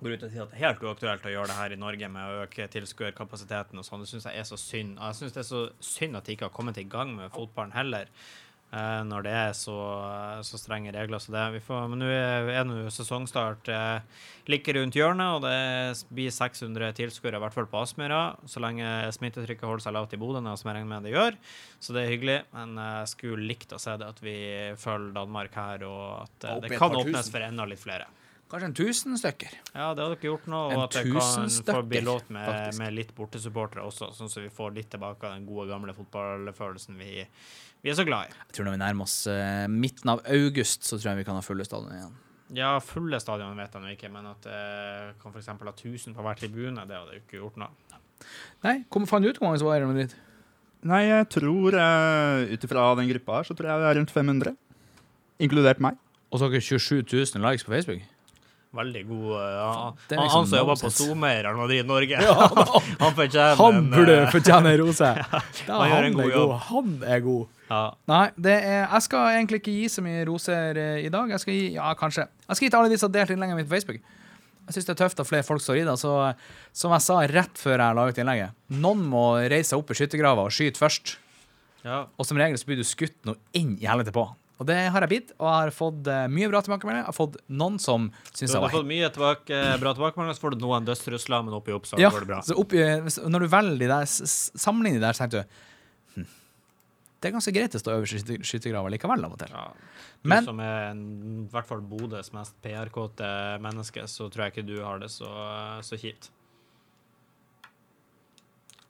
går 0.00 0.14
ut 0.16 0.22
og 0.24 0.30
sier 0.32 0.44
at 0.46 0.52
det 0.52 0.56
er 0.56 0.64
helt 0.66 0.84
uaktuelt 0.84 1.26
å 1.28 1.32
gjøre 1.34 1.50
det 1.52 1.58
her 1.58 1.74
i 1.74 1.80
Norge 1.80 2.08
med 2.12 2.24
å 2.24 2.44
øke 2.46 2.68
tilskuerkapasiteten 2.72 3.80
og 3.80 3.84
sånn. 3.84 4.04
Det 4.04 4.08
syns 4.12 4.28
jeg 4.30 4.40
er 4.40 4.46
så 4.48 4.56
synd. 4.60 4.96
Jeg 4.96 5.18
syns 5.18 5.34
det 5.36 5.42
er 5.44 5.50
så 5.50 5.64
synd 5.84 6.16
at 6.20 6.24
de 6.28 6.36
ikke 6.36 6.48
har 6.48 6.56
kommet 6.56 6.80
i 6.80 6.86
gang 6.88 7.12
med 7.18 7.32
fotballen 7.34 7.76
heller. 7.76 8.08
eh, 8.72 9.02
når 9.02 9.24
det 9.26 9.32
er 9.34 9.52
så, 9.58 9.76
så 10.46 10.58
strenge 10.60 10.92
regler. 10.94 11.18
Så 11.18 11.32
det, 11.34 11.42
vi 11.56 11.60
får, 11.64 11.88
men 11.90 11.98
nå 12.04 12.08
er 12.10 12.64
nå 12.64 12.84
sesongstart 12.94 13.68
eh, 13.74 14.20
like 14.50 14.74
rundt 14.76 14.94
hjørnet, 14.94 15.36
og 15.36 15.42
det 15.42 16.06
blir 16.14 16.30
600 16.30 16.94
tilskuere, 16.96 17.36
i 17.40 17.42
hvert 17.42 17.56
fall 17.56 17.66
på 17.70 17.82
Aspmyra, 17.82 18.22
så 18.46 18.62
lenge 18.62 18.86
smittetrykket 19.16 19.66
holder 19.66 19.84
seg 19.88 19.96
lavt 19.98 20.14
i 20.14 20.20
Bodø, 20.22 20.40
som 20.54 20.70
jeg 20.70 20.78
regner 20.78 20.92
med 20.94 21.08
det 21.08 21.16
gjør. 21.16 21.36
Så 21.82 21.96
det 21.96 22.04
er 22.06 22.14
hyggelig. 22.14 22.38
Men 22.54 22.78
jeg 22.78 23.10
skulle 23.16 23.50
likt 23.50 23.74
å 23.74 23.82
se 23.82 23.98
det, 24.00 24.08
at 24.14 24.22
vi 24.24 24.38
følger 24.80 25.18
Danmark 25.18 25.60
her, 25.60 25.84
og 25.90 26.06
at 26.24 26.48
eh, 26.54 26.62
det 26.68 26.78
kan 26.78 26.94
åpnes 27.02 27.30
for 27.34 27.50
enda 27.50 27.68
litt 27.68 27.82
flere. 27.82 28.08
Kanskje 28.50 28.66
en 28.66 28.74
tusen 28.74 29.18
stykker. 29.18 29.52
Ja, 29.70 29.92
det 29.94 30.02
hadde 30.02 30.16
dere 30.16 30.26
gjort 30.26 30.46
nå, 30.50 30.60
En 30.72 30.80
og 30.80 30.88
at 30.88 30.96
det 30.96 31.04
kan 31.06 31.20
få 31.22 31.42
bli 31.86 32.00
stykker, 32.00 32.06
låt 32.08 32.32
med, 32.34 32.48
faktisk. 32.48 32.80
med 32.80 32.96
litt 32.96 33.12
bortesupportere 33.14 33.84
også, 33.86 34.08
sånn 34.16 34.30
at 34.30 34.40
vi 34.42 34.50
får 34.56 34.72
litt 34.74 34.88
tilbake 34.90 35.28
av 35.28 35.36
den 35.36 35.44
gode, 35.46 35.68
gamle 35.70 35.94
fotballfølelsen 35.94 36.98
vi, 36.98 37.12
vi 37.84 37.92
er 37.92 37.98
så 38.00 38.06
glad 38.08 38.32
i. 38.32 38.40
Jeg 38.48 38.58
tror 38.58 38.66
når 38.66 38.74
vi 38.74 38.82
nærmer 38.82 39.06
oss 39.06 39.14
uh, 39.30 39.68
midten 39.70 40.10
av 40.16 40.24
august, 40.34 40.82
så 40.82 40.98
tror 40.98 41.12
jeg 41.12 41.22
vi 41.22 41.28
kan 41.30 41.38
ha 41.38 41.46
fulle 41.46 41.68
stadion 41.68 41.94
igjen. 41.94 42.18
Ja, 42.58 42.72
fulle 42.82 43.22
stadion 43.22 43.54
vet 43.62 43.78
jeg 43.78 43.86
nå 43.86 43.94
ikke, 43.94 44.10
men 44.10 44.26
at 44.32 44.42
det 44.42 44.60
kan 45.22 45.30
f.eks. 45.30 45.52
ha 45.54 45.74
1000 45.76 46.18
på 46.18 46.26
hver 46.26 46.42
tribune, 46.42 46.88
det 46.90 46.98
hadde 46.98 47.14
jeg 47.14 47.22
ikke 47.28 47.44
gjort 47.44 47.62
noe. 47.62 47.98
Nei, 48.66 48.80
kom, 48.90 49.06
fant 49.06 49.22
du 49.22 49.30
ut 49.30 49.38
hvor 49.38 49.46
mange 49.46 49.62
som 49.62 49.70
var 49.70 49.78
i 49.78 49.84
Real 49.84 49.94
Madrid? 49.94 50.18
Nei, 50.90 51.04
jeg 51.06 51.30
tror 51.38 51.76
uh, 51.78 52.50
ut 52.50 52.66
ifra 52.66 52.92
den 52.98 53.14
gruppa 53.14 53.38
her, 53.38 53.46
så 53.46 53.54
tror 53.54 53.70
jeg 53.70 53.84
det 53.84 53.92
er 53.92 54.00
rundt 54.02 54.18
500. 54.18 54.58
Inkludert 55.46 55.86
meg. 55.86 56.02
Og 56.34 56.40
så 56.40 56.48
har 56.48 56.58
dere 56.58 56.66
27 56.66 57.04
000 57.06 57.46
likes 57.46 57.62
på 57.62 57.78
Facebook? 57.78 58.02
Veldig 58.70 59.00
god 59.08 59.30
uh, 59.34 59.38
han, 59.40 59.96
er 60.14 60.14
han, 60.14 60.20
liksom 60.22 60.36
han 60.36 60.44
som 60.46 60.58
jobber 60.60 60.76
på. 60.78 60.90
SoMe 60.94 61.30
i 61.34 61.38
Real 61.42 61.56
Madrid 61.58 61.88
Norge. 61.88 62.20
han 63.00 63.16
fortjener 63.16 63.56
Han 63.58 63.88
burde 63.90 64.14
eh, 64.20 64.28
fortjene 64.30 64.74
rose. 64.78 65.08
Ja, 65.66 65.80
han 65.80 65.90
han, 65.90 66.06
en 66.06 66.18
god 66.20 66.30
er. 66.30 66.52
Han 66.68 66.92
er 67.02 67.24
god. 67.24 67.56
ja. 67.72 67.80
Nei, 68.12 68.22
det 68.38 68.54
er, 68.60 68.84
jeg 68.84 69.06
skal 69.08 69.32
egentlig 69.32 69.58
ikke 69.64 69.74
gi 69.74 69.90
så 69.90 70.04
mye 70.06 70.22
roser 70.28 70.78
eh, 70.78 71.00
i 71.02 71.10
dag. 71.10 71.34
Jeg 71.34 71.42
skal 71.42 71.56
gi, 71.56 71.64
ja, 71.80 71.90
kanskje. 71.98 72.28
Jeg 72.46 72.60
skal 72.60 72.66
gi 72.66 72.70
til 72.70 72.80
alle 72.82 72.92
de 72.92 73.00
som 73.02 73.10
har 73.10 73.16
delt 73.18 73.34
innlegget 73.34 73.58
mitt 73.58 73.70
på 73.70 73.74
Facebook. 73.74 73.98
Jeg 74.68 74.76
syns 74.76 74.86
det 74.86 74.94
er 74.94 75.00
tøft 75.02 75.24
at 75.24 75.26
flere 75.26 75.46
folk 75.48 75.64
står 75.64 75.80
i 75.80 75.86
det. 75.88 75.96
Så, 75.98 76.14
som 76.84 76.94
jeg 76.94 77.06
sa 77.08 77.18
rett 77.26 77.58
før 77.58 77.74
jeg 77.82 77.98
la 77.98 78.04
ut 78.06 78.22
innlegget, 78.22 78.54
noen 78.78 79.02
må 79.10 79.24
reise 79.50 79.72
seg 79.72 79.82
opp 79.82 79.90
i 79.90 79.98
skyttergrava 79.98 80.46
og 80.46 80.54
skyte 80.54 80.78
først. 80.78 81.16
ja. 81.82 82.04
Og 82.14 82.28
som 82.28 82.38
regel 82.38 82.54
så 82.60 82.70
blir 82.70 82.78
du 82.78 82.86
skutt 82.86 83.18
noe 83.26 83.40
inn 83.50 83.74
i 83.82 83.90
helvete 83.90 84.14
på. 84.14 84.28
Og 84.60 84.66
det 84.68 84.76
har 84.92 85.00
jeg 85.06 85.08
bitt, 85.08 85.30
og 85.38 85.46
jeg 85.48 85.56
har 85.64 85.70
fått 85.72 86.08
eh, 86.12 86.26
mye 86.28 86.48
bra 86.52 86.60
tilbakemeldinger. 86.60 87.00
Jeg 87.06 87.08
har 87.08 87.16
fått 87.16 87.38
noen 87.48 87.78
som 87.80 88.10
syns 88.36 88.52
Du 88.52 88.58
har 88.60 88.68
fått 88.74 88.84
mye 88.90 89.08
tilbake, 89.14 89.60
bra 89.80 89.94
tilbakemeldinger, 89.96 90.36
så 90.36 90.44
får 90.44 90.52
du 90.56 90.64
noen 90.66 90.84
dødstrusler, 90.88 91.46
men 91.46 91.56
oppi 91.56 91.72
opp 91.72 91.88
så 91.88 91.96
Ja, 92.00 92.10
går 92.12 92.26
det 92.26 92.28
bra. 92.34 92.40
så 92.44 92.56
oppi, 92.60 92.82
når 93.24 93.46
du 93.46 93.48
velger 93.54 93.80
de 93.80 93.88
der, 93.88 94.10
sammenligner 94.60 95.00
de 95.00 95.06
der, 95.06 95.16
så 95.16 95.24
tenker 95.24 95.40
du 95.46 96.18
hm, 96.18 96.26
Det 97.20 97.30
er 97.30 97.34
ganske 97.38 97.54
greit 97.56 97.78
å 97.78 97.80
stå 97.80 97.94
øverst 97.96 98.34
i 98.34 98.36
skyttergrava 98.50 98.92
likevel 98.92 99.24
av 99.24 99.32
og 99.38 99.40
til. 99.40 99.54
Ja. 99.56 99.64
Du 100.20 100.28
Men- 100.28 100.44
som 100.44 100.60
er 100.60 100.90
en, 100.90 101.00
i 101.46 101.48
hvert 101.54 101.66
fall 101.70 101.80
Bodøs 101.80 102.28
mest 102.36 102.52
PR-kåte 102.60 103.32
menneske, 103.64 104.04
så 104.12 104.28
tror 104.28 104.44
jeg 104.44 104.52
ikke 104.58 104.66
du 104.68 104.76
har 104.84 105.00
det 105.00 105.08
så, 105.08 105.32
så 105.80 105.96
kjipt. 105.96 106.28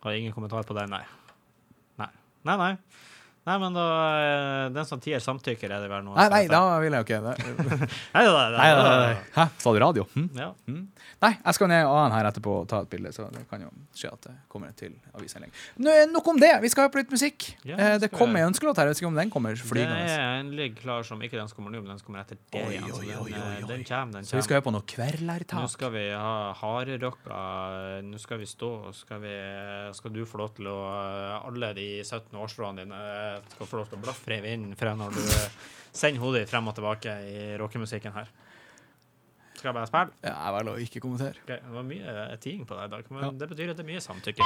Har 0.02 0.12
ingen 0.18 0.32
kommentar 0.34 0.64
på 0.66 0.74
det, 0.74 0.88
nei. 0.90 1.04
Nei, 2.00 2.08
nei. 2.48 2.56
nei. 2.56 2.72
Nei, 3.48 3.54
men 3.58 3.72
da 3.72 3.84
eh, 4.20 4.64
Den 4.74 4.84
som 4.86 5.00
tier 5.00 5.18
samtykker, 5.24 5.70
er 5.72 5.80
det 5.80 5.88
vel 5.90 6.02
noe 6.04 6.14
Nei, 6.18 6.26
nei, 6.28 6.40
da 6.50 6.58
vil 6.82 6.92
jeg 6.92 7.00
jo 7.00 7.06
ikke. 7.08 7.20
Det- 7.24 7.88
Nei, 8.14 8.24
da, 8.26 8.42
da, 8.52 8.90
nei. 9.00 9.14
Hæ? 9.34 9.46
Sa 9.64 9.72
du 9.72 9.78
radio? 9.80 10.04
Hm? 10.12 10.26
Ja. 10.36 10.50
Nei, 10.68 11.30
jeg 11.40 11.56
skal 11.56 11.70
ned 11.72 11.88
A-en 11.88 12.12
her 12.14 12.28
etterpå 12.28 12.52
og 12.62 12.66
ta 12.68 12.82
et 12.84 12.90
bilde, 12.92 13.10
så 13.16 13.26
det 13.32 13.46
kan 13.50 13.64
jo 13.64 13.70
skje 13.96 14.10
at 14.12 14.28
det 14.28 14.34
kommer 14.52 14.74
til 14.76 14.92
avisinnlegg. 15.16 15.56
Nå, 15.80 15.94
Nok 16.12 16.28
om 16.34 16.40
det. 16.40 16.52
Vi 16.62 16.68
skal 16.72 16.84
høre 16.86 16.92
på 16.94 17.00
litt 17.02 17.14
musikk. 17.16 17.48
Ja, 17.64 17.76
Eh, 17.80 17.96
det 18.02 18.10
kommer 18.12 18.42
en 18.44 18.50
ønskelåt 18.52 18.76
her. 18.76 18.90
Jeg 18.90 18.94
vet 18.94 19.00
ikke 19.02 19.08
om 19.10 19.16
den 19.22 19.30
kommer 19.32 19.56
flygende. 19.56 20.04
Det 20.04 20.12
er 20.18 20.20
er 20.20 20.40
endelig 20.44 20.68
klar 20.82 21.02
som 21.08 21.20
ikke 21.24 21.38
den 21.40 21.48
som 21.48 21.56
kommer 21.56 21.72
nå, 21.72 21.80
men 21.80 21.94
den 21.94 21.98
som 22.02 22.06
kommer 22.10 22.20
etter 22.26 22.36
det 22.52 22.60
Oi, 22.60 22.74
igjen. 22.76 22.92
Så 22.92 23.00
oi, 23.00 23.06
den, 23.08 23.18
oi, 23.24 23.32
oi, 23.32 23.40
den 23.40 23.64
oi. 23.64 23.68
den 23.72 23.84
kommer, 23.88 24.22
Så 24.28 24.36
vi 24.36 24.44
skal 24.44 24.60
kommer. 24.60 24.60
høre 24.60 24.66
på 24.68 24.74
noe 24.76 24.84
Nå 24.84 24.90
kvelertak. 24.92 25.70
skal 25.72 25.90
vi 25.96 26.04
ha 26.12 26.34
harerocka, 26.60 27.40
Nå 28.04 28.20
skal 28.20 28.38
vi 28.42 28.46
stå, 28.52 28.70
og 28.90 28.94
skal, 28.94 29.20
vi, 29.24 29.34
skal 29.96 30.12
du 30.14 30.22
få 30.28 30.40
lov 30.42 30.52
til 30.56 30.68
å 30.70 30.76
Alle 31.48 31.72
de 31.76 31.88
17 32.04 32.36
årsrådene 32.36 32.84
dine 32.84 33.00
eh, 33.00 33.29
skal 33.54 33.66
få 33.70 33.80
lov 33.80 33.88
til 33.90 33.98
å 33.98 34.02
blafre 34.04 34.38
i 34.38 34.44
vinden 34.44 34.76
fra 34.78 34.92
når 34.98 35.16
du 35.16 35.22
eh, 35.24 35.58
sender 35.92 36.22
hodet 36.22 36.44
ditt 36.44 36.52
frem 36.52 36.68
og 36.70 36.76
tilbake 36.78 37.16
i 37.30 37.36
rockemusikken 37.60 38.12
her. 38.16 38.28
Skal 39.56 39.68
jeg 39.70 39.76
bare 39.76 39.90
spille? 39.90 40.14
Ja, 40.24 40.34
jeg 40.46 40.54
velger 40.56 40.72
å 40.72 40.84
ikke 40.86 41.02
kommentere. 41.04 41.36
Okay, 41.44 41.60
det 41.66 41.74
var 41.76 41.84
mye 41.90 42.16
eh, 42.26 42.36
tiing 42.40 42.62
på 42.68 42.78
deg 42.78 42.88
i 42.88 42.94
dag, 42.96 43.10
men 43.12 43.26
Ja. 43.26 43.32
det 43.44 43.50
betyr 43.54 43.74
at 43.74 43.80
det 43.80 43.84
er 43.86 43.90
mye 43.92 44.04
samtykke. 44.06 44.42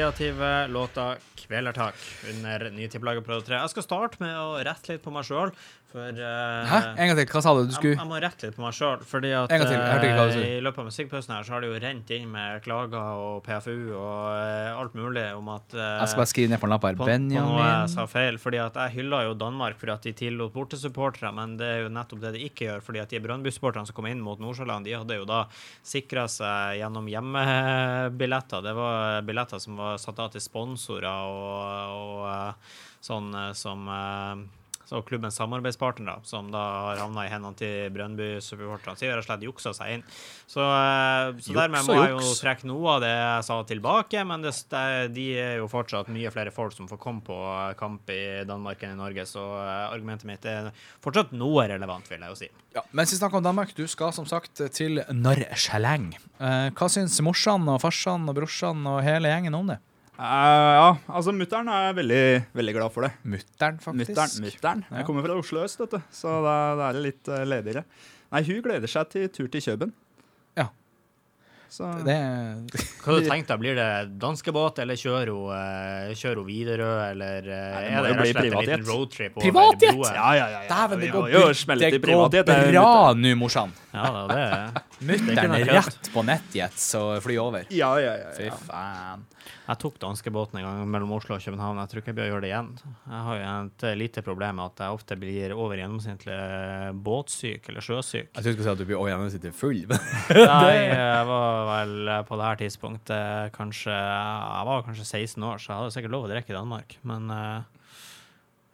Kreative 0.00 0.66
låta 0.66 1.16
'Kvelertak' 1.50 1.98
under 2.30 2.70
nye 2.70 2.86
på 2.86 3.22
Prøve 3.26 3.42
3. 3.42 3.58
Jeg 3.58 3.70
skal 3.72 3.82
starte 3.82 4.22
med 4.22 4.36
å 4.38 4.62
rette 4.62 4.92
litt 4.92 5.02
på 5.02 5.10
meg 5.10 5.26
sjøl, 5.26 5.50
for 5.90 6.14
eh, 6.14 6.70
Hæ? 6.70 6.78
En 6.94 7.10
gang 7.10 7.18
til. 7.18 7.26
Hva 7.32 7.42
sa 7.42 7.54
du? 7.56 7.64
Du 7.64 7.72
jeg, 7.72 7.76
skulle 7.78 7.96
jeg 7.96 8.06
må 8.06 8.18
rette 8.22 8.46
litt 8.46 8.54
på 8.54 8.62
meg 8.62 8.76
sjøl, 8.76 9.02
fordi 9.10 9.32
at 9.34 9.50
En 9.50 9.62
gang 9.62 9.66
til, 9.66 9.74
jeg 9.74 9.90
hørte 9.90 10.06
ikke 10.06 10.18
hva 10.20 10.26
du 10.28 10.30
eh, 10.30 10.36
sa. 10.36 10.44
i 10.46 10.60
løpet 10.62 10.82
av 10.82 10.86
musikkpausen 10.90 11.34
her 11.34 11.48
så 11.48 11.54
har 11.56 11.64
det 11.64 11.70
jo 11.72 11.80
rent 11.82 12.12
inn 12.14 12.28
med 12.30 12.62
klager 12.62 13.24
og 13.24 13.40
PFU 13.46 13.74
og 13.98 14.20
uh, 14.30 14.78
alt 14.78 14.94
mulig 14.98 15.24
om 15.34 15.50
at 15.56 15.74
uh, 15.74 15.80
Jeg 15.82 16.12
skal 16.12 16.22
bare 16.22 16.30
skrive 16.30 16.52
ned 16.52 16.62
på 16.62 16.68
en 16.68 16.74
lapp 16.76 16.86
her. 16.86 16.98
på, 17.00 17.08
på 17.08 17.18
noe 17.24 17.64
jeg 17.64 17.90
sa 17.96 18.06
feil. 18.14 18.38
fordi 18.38 18.62
at 18.62 18.78
Jeg 18.84 18.96
hylla 19.00 19.24
jo 19.26 19.34
Danmark 19.42 19.80
fordi 19.80 19.94
at 19.96 20.06
de 20.06 20.14
tillot 20.22 20.54
bortesupportere, 20.54 21.32
men 21.34 21.58
det 21.58 21.72
er 21.74 21.82
jo 21.86 21.90
nettopp 21.98 22.22
det 22.22 22.34
de 22.38 22.44
ikke 22.46 22.68
gjør. 22.68 22.86
fordi 22.86 23.02
at 23.02 23.10
de 23.10 23.22
Brønnby-supporterne 23.26 23.90
som 23.90 23.98
kom 23.98 24.06
inn 24.10 24.22
mot 24.22 24.38
Nordsjøland, 24.38 24.86
de 24.86 24.94
hadde 24.94 25.18
jo 25.18 25.26
da 25.26 25.42
sikra 25.82 26.28
seg 26.30 26.78
gjennom 26.78 27.10
hjemmebilletter. 27.10 28.62
Det 28.62 28.76
var 28.78 29.26
billetter 29.26 29.58
som 29.62 29.80
var 29.80 29.98
satt 29.98 30.22
av 30.22 30.30
til 30.30 30.44
sponsorer 30.44 31.10
og, 31.10 31.39
og 31.40 32.20
og 32.20 33.04
sånn 33.04 33.30
eh, 33.34 33.52
som 33.56 33.86
eh, 33.88 34.48
så 34.90 34.98
klubbens 35.06 35.36
samarbeidspartnere, 35.38 36.18
som 36.26 36.48
da 36.50 36.60
har 36.88 36.98
havna 37.04 37.22
i 37.22 37.30
hendene 37.30 37.54
til 37.54 37.92
Brønnby 37.94 38.40
supporterne. 38.42 38.98
Så 38.98 39.04
de 39.04 39.10
har 39.12 39.20
slett 39.22 39.44
juksa 39.46 39.70
seg 39.76 39.92
inn. 39.94 40.00
Så, 40.50 40.64
eh, 40.64 41.28
så 41.46 41.54
dermed 41.54 41.86
må 41.86 41.94
jeg 41.94 42.16
jo 42.16 42.32
trekke 42.40 42.66
noe 42.66 42.96
av 42.96 43.04
det 43.04 43.12
jeg 43.12 43.44
sa 43.46 43.58
tilbake, 43.70 44.24
men 44.26 44.42
det, 44.42 44.54
de 45.14 45.26
er 45.38 45.52
jo 45.60 45.68
fortsatt 45.70 46.10
mye 46.10 46.32
flere 46.34 46.50
folk 46.54 46.74
som 46.74 46.90
får 46.90 46.98
komme 47.04 47.22
på 47.22 47.36
eh, 47.38 47.76
kamp 47.78 48.10
i 48.10 48.42
Danmark 48.48 48.82
enn 48.82 48.96
i 48.96 48.98
Norge, 48.98 49.28
så 49.30 49.44
eh, 49.60 49.84
argumentet 49.92 50.26
mitt 50.26 50.48
er 50.50 50.72
fortsatt 51.04 51.30
noe 51.38 51.68
relevant, 51.70 52.10
vil 52.10 52.26
jeg 52.26 52.34
jo 52.34 52.40
si. 52.40 52.50
Ja, 52.74 52.82
mens 52.90 53.14
vi 53.14 53.20
snakker 53.20 53.38
om 53.38 53.46
Danmark, 53.46 53.76
du 53.78 53.86
skal 53.86 54.10
som 54.16 54.26
sagt 54.26 54.58
til 54.74 55.04
Narcheleng. 55.14 56.16
Eh, 56.42 56.66
hva 56.74 56.90
syns 56.90 57.20
morsan 57.22 57.70
og 57.70 57.78
farsan 57.86 58.26
og 58.26 58.42
brorsan 58.42 58.82
og 58.90 59.04
hele 59.06 59.30
gjengen 59.30 59.54
om 59.62 59.70
det? 59.70 59.78
Eh, 60.20 60.72
ja, 60.76 60.88
altså 61.16 61.32
mutter'n 61.32 61.68
er 61.72 61.94
veldig, 61.96 62.24
veldig 62.58 62.72
glad 62.76 62.92
for 62.92 63.06
det. 63.06 63.14
Mutter'n, 63.24 63.78
faktisk. 63.80 64.10
Mutteren, 64.12 64.44
mutteren. 64.44 64.82
Ja. 64.90 64.98
Jeg 65.00 65.06
kommer 65.08 65.24
fra 65.24 65.36
Oslo 65.40 65.62
øst, 65.64 65.80
vet 65.80 65.94
du, 65.96 66.02
så 66.12 66.34
da, 66.44 66.56
da 66.76 66.88
er 66.90 66.98
det 66.98 67.04
litt 67.06 67.30
uh, 67.32 67.40
ledigere. 67.48 67.86
Nei, 68.34 68.42
hun 68.50 68.60
gleder 68.66 68.92
seg 68.92 69.08
til 69.14 69.30
tur 69.32 69.48
til 69.48 69.64
Kjøben. 69.64 69.94
Ja. 70.60 70.66
Så 71.70 71.88
Det 72.04 72.18
Hva 72.18 73.06
har 73.06 73.22
du 73.22 73.28
tenkt 73.30 73.48
da? 73.48 73.56
blir 73.62 73.78
det 73.78 73.88
danskebåt, 74.20 74.82
eller 74.84 75.00
kjører 75.00 75.32
hun, 75.32 75.48
uh, 75.56 76.12
kjører 76.12 76.42
hun 76.42 76.48
Widerøe, 76.50 77.00
eller 77.14 77.48
uh, 77.48 77.56
Nei, 77.56 77.80
det 77.80 77.96
er 77.96 78.04
det 78.04 78.12
rett 78.12 78.20
og 78.20 78.30
slett 78.34 78.44
en 78.44 78.60
liten 78.66 78.86
roadtrip 78.90 79.40
over 79.40 79.46
Privatjet? 79.46 79.90
broen? 79.94 80.20
Ja, 80.20 80.30
ja, 80.36 80.46
ja. 80.52 80.62
ja. 80.66 80.68
Dæven, 80.74 80.98
det 81.00 81.06
Vi 81.06 81.12
går, 81.16 81.22
har 81.22 81.32
jo 81.32 81.44
det 81.48 81.92
går 81.96 82.06
privatjet, 82.10 82.52
det 82.52 82.62
bra 82.74 82.88
nå, 83.16 83.36
morsan. 83.40 83.76
Ja, 83.96 84.12
det 84.28 84.40
er 84.44 84.89
Mutter'n 85.00 85.54
er 85.56 85.68
rett 85.70 86.10
på 86.12 86.24
nettjets 86.26 86.86
og 86.98 87.14
fly 87.24 87.36
over. 87.40 87.68
Ja, 87.72 87.94
ja, 88.02 88.16
ja. 88.20 88.32
Fy 88.36 88.50
faen. 88.66 89.26
Jeg 89.70 89.78
tok 89.80 89.96
danskebåten 90.02 90.58
en 90.58 90.66
gang 90.66 90.80
mellom 90.90 91.12
Oslo 91.14 91.36
og 91.36 91.44
København. 91.44 91.78
Jeg 91.80 91.90
tror 91.92 92.02
ikke 92.02 92.10
jeg 92.10 92.18
bør 92.18 92.28
gjøre 92.28 92.42
det 92.44 92.50
igjen. 92.50 92.70
Jeg 92.82 93.22
har 93.26 93.38
jo 93.38 93.50
et 93.70 93.84
lite 94.00 94.24
problem 94.26 94.58
med 94.58 94.66
at 94.66 94.82
jeg 94.82 94.98
ofte 94.98 95.18
blir 95.20 95.54
over 95.54 95.78
gjennomsnittlig 95.78 96.38
båtsyk 97.06 97.70
eller 97.70 97.86
sjøsyk. 97.86 98.28
Jeg 98.28 98.34
trodde 98.34 98.50
du 98.50 98.58
skulle 98.58 98.68
si 98.68 98.74
at 98.74 98.82
du 98.82 98.88
blir 98.88 98.98
over 98.98 99.12
gjennomsnittlig 99.12 99.54
full. 99.56 99.82
Nei, 100.36 100.76
jeg 100.90 101.28
var 101.30 101.70
vel 101.70 102.14
på 102.28 102.40
det 102.40 102.48
her 102.48 102.62
tidspunktet 102.64 103.54
kanskje 103.56 103.94
Jeg 103.94 104.70
var 104.70 104.88
kanskje 104.88 105.06
16 105.06 105.48
år, 105.52 105.62
så 105.62 105.72
jeg 105.72 105.78
hadde 105.80 105.94
sikkert 105.96 106.16
lov 106.16 106.26
å 106.26 106.32
drikke 106.34 106.52
i 106.52 106.58
Danmark. 106.58 106.98
Men 107.06 107.30
uh, 107.30 107.80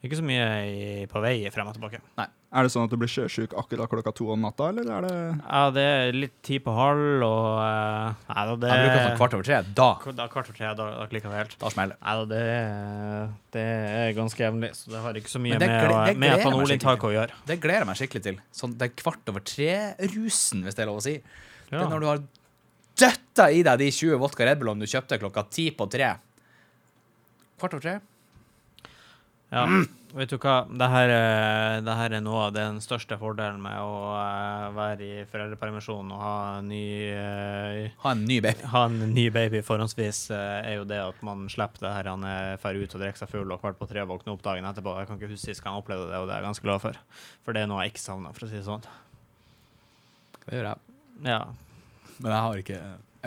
ikke 0.07 0.19
så 0.19 0.27
mye 0.27 0.49
i, 0.71 0.81
på 1.11 1.23
vei 1.25 1.39
frem 1.53 1.69
og 1.71 1.77
tilbake. 1.77 2.01
Er 2.57 2.65
det 2.65 2.71
sånn 2.73 2.87
at 2.87 2.93
du 2.93 2.97
blir 2.97 3.11
sjøsjuk 3.13 3.53
akkurat 3.61 3.91
klokka 3.93 4.13
to 4.17 4.31
om 4.33 4.41
natta, 4.41 4.71
eller 4.73 4.87
er 4.97 5.05
det 5.05 5.17
Ja, 5.45 5.63
det 5.77 5.83
er 5.85 6.17
litt 6.17 6.37
ti 6.47 6.57
på 6.65 6.73
halv, 6.73 7.21
og 7.27 7.49
uh, 7.61 8.15
Nei 8.31 8.45
da, 8.49 8.55
det 8.63 8.71
Jeg 8.73 8.85
bruker 8.87 9.03
sånn 9.05 9.19
kvart 9.21 9.35
over 9.37 9.45
tre. 9.51 9.59
Da, 9.77 9.89
Da 10.23 10.27
kvart 10.33 10.49
over 10.49 10.57
tre, 10.57 10.71
da, 10.79 10.87
da 11.03 11.05
klikker 11.11 11.35
det 11.35 11.41
helt. 11.43 11.57
da 11.61 11.73
smeller 11.75 11.99
det. 11.99 12.01
Nei 12.07 12.15
da, 12.17 12.25
det, 12.33 12.47
det 13.59 13.67
er 13.99 14.15
ganske 14.17 14.41
jevnlig, 14.47 14.71
så 14.79 14.95
det 14.95 15.03
har 15.05 15.21
ikke 15.21 15.35
så 15.35 15.43
mye 15.45 15.59
det 15.61 15.69
med, 15.69 15.91
å- 15.91 16.01
det 16.09 16.17
med 16.25 16.39
etanolinntaket 16.39 17.09
å 17.11 17.13
gjøre. 17.19 17.39
Det 17.53 17.59
gleder 17.61 17.85
jeg 17.85 17.91
meg 17.93 18.01
skikkelig 18.01 18.25
til. 18.31 18.41
Sånn 18.63 18.79
det 18.81 18.89
er 18.89 18.97
kvart 19.03 19.33
over 19.35 19.45
tre-rusen, 19.53 20.65
hvis 20.65 20.79
det 20.79 20.87
er 20.87 20.91
lov 20.95 21.03
å 21.03 21.07
si. 21.11 21.19
Det 21.69 21.77
er 21.83 21.93
når 21.93 22.01
du 22.07 22.11
har 22.15 22.25
døtta 22.97 23.51
i 23.53 23.61
deg 23.67 23.79
de 23.85 23.91
20 23.93 24.17
vodka 24.23 24.47
Red 24.49 24.63
Bullene 24.63 24.81
du 24.81 24.89
kjøpte 24.89 25.19
klokka 25.21 25.45
ti 25.53 25.69
på 25.77 25.85
tre. 25.93 26.15
Kvart 27.61 27.75
over 27.77 27.85
tre. 27.85 27.99
Ja, 29.53 29.63
vet 30.17 30.33
du 30.33 30.37
hva? 30.43 30.55
Det 30.67 30.87
her, 30.91 31.09
er- 31.15 31.83
det 31.87 31.95
her 31.95 32.15
er 32.17 32.23
noe 32.25 32.49
av 32.49 32.53
den 32.57 32.81
største 32.83 33.15
fordelen 33.21 33.61
med 33.63 33.77
å 33.79 33.93
eh, 34.19 34.65
være 34.75 35.07
i 35.07 35.25
foreldrepermisjon 35.31 36.11
og 36.11 36.19
ha 36.25 36.33
en 36.59 36.67
ny, 36.73 36.81
eh, 37.15 37.91
Ha 38.03 38.11
en 38.17 38.25
ny 38.27 38.41
baby. 38.43 38.67
ha 38.73 38.83
en 38.89 38.99
ny 39.15 39.29
baby 39.31 39.61
forhåndsvis, 39.63 40.25
eh, 40.35 40.67
er 40.73 40.75
jo 40.81 40.85
det 40.91 40.99
at 40.99 41.23
man 41.23 41.47
slipper 41.53 41.87
det 41.87 41.93
her 41.95 42.11
han 42.11 42.27
fer 42.59 42.75
ut 42.81 42.95
og 42.99 43.01
drikker 43.05 43.23
seg 43.23 43.31
full 43.37 43.55
og 43.55 43.63
kvart 43.63 43.79
på 43.79 43.89
tre 43.89 44.03
våkner 44.09 44.35
opp 44.35 44.43
dagen 44.43 44.67
etterpå. 44.67 44.97
Jeg 44.99 45.07
kan 45.13 45.21
ikke 45.21 45.31
huske 45.31 45.47
sist 45.53 45.63
gang 45.63 45.77
jeg 45.79 45.85
opplevde 45.87 46.11
det, 46.11 46.19
og 46.19 46.27
det 46.27 46.35
er 46.35 46.43
jeg 46.43 46.49
ganske 46.51 46.67
glad 46.67 46.83
for. 46.89 46.99
For 47.47 47.53
det 47.55 47.63
er 47.63 47.71
noe 47.71 47.85
jeg 47.87 47.95
ikke 47.95 48.03
savner, 48.09 48.35
for 48.35 48.47
å 48.47 48.51
si 48.51 48.59
det 48.59 48.67
sånn. 48.67 48.83
Det 50.47 50.55
gjør 50.59 50.71
jeg. 50.73 50.79
Ja. 51.31 51.41
Men 52.19 52.33
jeg 52.33 52.41
har 52.49 52.63
ikke 52.67 52.81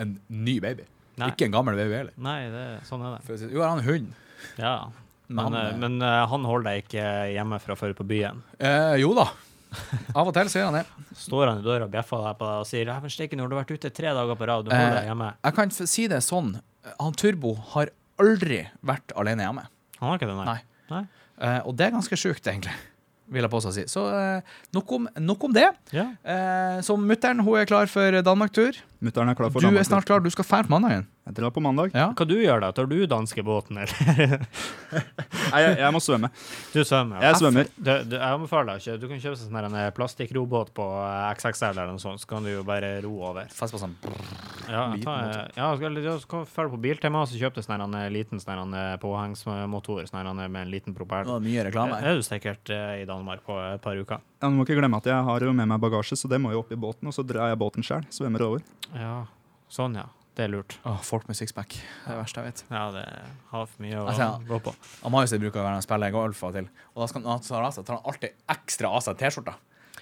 en 0.04 0.18
ny 0.28 0.60
baby. 0.60 0.84
Nei. 1.20 1.32
Ikke 1.32 1.48
en 1.48 1.52
gammel 1.56 1.76
baby 1.80 1.96
heller. 1.96 2.12
Nei, 2.20 2.40
det, 2.52 2.66
sånn 2.88 3.02
er 3.08 3.16
det. 3.18 3.40
Jo, 3.48 3.60
jeg 3.60 3.68
har 3.68 3.78
en 3.80 3.88
hund. 3.88 4.12
Ja. 4.60 4.74
Men, 5.30 5.44
Han, 5.46 5.54
eh, 5.54 5.68
eh, 5.70 5.78
men 5.78 6.02
eh, 6.02 6.24
han 6.32 6.48
holder 6.48 6.66
deg 6.66 6.82
ikke 6.84 7.06
hjemme 7.30 7.60
fra 7.62 7.76
før 7.78 7.94
på 7.94 8.06
byen. 8.10 8.42
Eh, 8.58 8.96
jo 9.02 9.12
da. 9.14 9.28
Av 10.18 10.26
og 10.26 10.34
til 10.34 10.50
gjør 10.50 10.70
han 10.72 10.80
det. 10.80 10.84
Står 11.20 11.46
han 11.52 11.60
i 11.60 11.64
døra 11.66 11.86
og 11.86 11.92
bjeffer 11.92 12.24
deg 12.26 12.38
på 12.40 12.48
deg 12.48 12.64
og 12.64 12.66
sier 12.66 12.90
«Ja, 12.90 12.96
men 13.02 13.12
steike, 13.14 13.38
nå 13.38 13.46
har 13.46 13.52
du 13.52 13.58
vært 13.60 13.70
ute 13.70 13.92
tre 13.94 14.10
dager 14.16 14.38
på 14.38 14.48
rad, 14.50 14.66
du 14.66 14.74
holder 14.74 14.98
deg 14.98 15.10
hjemme. 15.12 15.28
Jeg 15.46 15.56
kan 15.60 15.74
si 15.78 16.06
det 16.10 16.20
sånn. 16.26 16.56
Han 16.98 17.14
Turbo 17.18 17.54
har 17.76 17.92
aldri 18.20 18.64
vært 18.86 19.14
alene 19.18 19.46
hjemme. 19.46 19.66
Han 20.00 20.10
har 20.10 20.18
ikke 20.18 20.30
det, 20.30 20.38
nei. 20.40 20.58
Nei. 20.90 21.04
Eh, 21.40 21.60
og 21.62 21.76
det 21.78 21.86
er 21.86 21.94
ganske 21.94 22.18
sjukt, 22.18 22.50
egentlig. 22.50 22.74
Vil 23.30 23.46
jeg 23.46 23.52
påstå 23.52 23.70
å 23.70 23.74
si. 23.76 23.86
Så 23.90 24.04
eh, 24.10 24.54
nok, 24.74 24.96
om, 24.96 25.06
nok 25.22 25.46
om 25.46 25.54
det. 25.54 25.68
Ja. 25.94 26.08
Eh, 26.26 26.80
så 26.84 26.96
mutter'n 26.98 27.44
er 27.46 27.70
klar 27.70 27.90
for 27.92 28.18
Danmark-tur. 28.26 28.80
Mutter'n 29.00 29.32
er 29.32 29.36
klar 29.38 29.48
for 29.52 29.64
Du 29.64 29.72
er 29.72 29.86
snart 29.86 30.04
klar. 30.04 30.20
Du 30.20 30.28
skal 30.32 30.44
fære 30.44 30.68
på 30.68 30.74
mandagen. 30.74 31.06
Jeg 31.24 31.36
drar 31.38 31.52
på 31.54 31.60
mandag. 31.64 31.92
Ja. 31.96 32.10
Hva 32.16 32.24
du 32.28 32.34
gjør 32.36 32.60
da? 32.64 32.68
Tar 32.76 32.88
du 32.90 32.96
danskebåten, 33.08 33.78
eller? 33.80 34.42
Nei, 35.52 35.60
jeg, 35.62 35.76
jeg 35.80 35.94
må 35.94 36.00
svømme. 36.04 36.28
Du 36.74 36.80
svømmer? 36.84 37.22
Jeg 37.24 37.38
svømmer. 37.40 37.70
Du, 37.76 37.90
du, 38.10 38.16
jeg 38.18 38.26
anbefaler 38.26 38.74
deg 38.74 38.82
ikke. 38.82 38.96
Du 39.00 39.06
kan 39.08 39.22
kjøpe 39.22 39.38
sånn 39.40 39.58
en 39.60 39.78
plastikkrobåt 39.96 40.72
på 40.76 40.88
eh, 41.04 41.28
XXL 41.38 41.70
eller 41.70 41.94
noe 41.94 42.02
sånt, 42.02 42.20
så 42.20 42.28
kan 42.32 42.44
du 42.44 42.52
jo 42.52 42.64
bare 42.66 42.92
ro 43.04 43.14
over. 43.30 43.48
Fest 43.54 43.76
på 43.76 43.80
sånn 43.80 43.96
Ja, 44.68 44.84
ta, 45.04 45.16
ja 45.56 45.70
følge 45.78 46.72
på 46.74 46.82
Biltema, 46.82 47.24
så 47.28 47.40
kjøp 47.40 47.56
deg 47.56 47.68
sånn 47.68 47.86
en 47.86 47.96
liten 48.12 48.42
sånn 48.42 48.76
påhengsmotor 49.00 50.10
sånn 50.10 50.44
med 50.44 50.60
en 50.64 50.74
liten 50.74 50.96
propell. 50.98 51.30
Mye 51.40 51.64
reklame. 51.70 51.96
det. 52.00 52.10
Er 52.10 52.20
du 52.20 52.26
sikkert 52.26 52.74
eh, 52.74 53.00
i 53.04 53.08
Danmark 53.08 53.46
på 53.48 53.56
et 53.70 53.80
par 53.84 53.96
uker? 53.96 54.20
Ja, 54.40 54.48
du 54.48 54.56
må 54.56 54.64
ikke 54.64 54.78
glemme 54.78 54.96
at 54.96 55.04
jeg 55.04 55.24
har 55.26 55.44
jo 55.44 55.52
med 55.52 55.68
meg 55.68 55.82
bagasje, 55.82 56.16
så 56.16 56.28
det 56.32 56.38
må 56.40 56.54
jo 56.54 56.62
opp 56.62 56.70
i 56.72 56.78
båten. 56.80 57.10
Og 57.10 57.12
så 57.12 57.24
drar 57.28 57.50
jeg 57.52 57.58
båten 57.60 57.84
sjøl. 57.84 58.06
Svømmer 58.14 58.46
over. 58.46 58.62
Ja, 58.96 59.26
sånn 59.72 59.98
ja. 60.00 60.06
Det 60.38 60.46
er 60.46 60.52
lurt. 60.54 60.76
Åh, 60.88 61.00
folk 61.04 61.26
med 61.28 61.36
sixpack. 61.36 61.74
Det 61.74 62.06
er 62.06 62.14
det 62.14 62.20
verste 62.22 62.40
jeg 62.40 62.46
vet. 62.48 62.60
Ja, 62.70 62.84
det 62.94 63.02
har 63.50 63.66
for 63.68 63.82
mye 63.84 63.98
å 63.98 64.04
Altså, 64.08 64.28
gå 64.48 64.60
på. 64.64 64.72
Amaius 65.04 65.34
bruker 65.34 65.60
å 65.60 65.64
være 65.66 65.80
og 65.82 65.84
spille 65.84 66.08
golf 66.14 66.40
av 66.46 66.54
til. 66.56 66.70
Og 66.94 67.02
da 67.02 67.08
skal, 67.10 67.26
han 67.26 67.42
ta 67.44 67.58
av 67.58 67.74
seg, 67.74 67.84
tar 67.84 67.98
han 67.98 68.08
alltid 68.08 68.38
ekstra 68.54 68.92
av 68.94 69.02
seg 69.04 69.18
T-skjorta. 69.20 69.56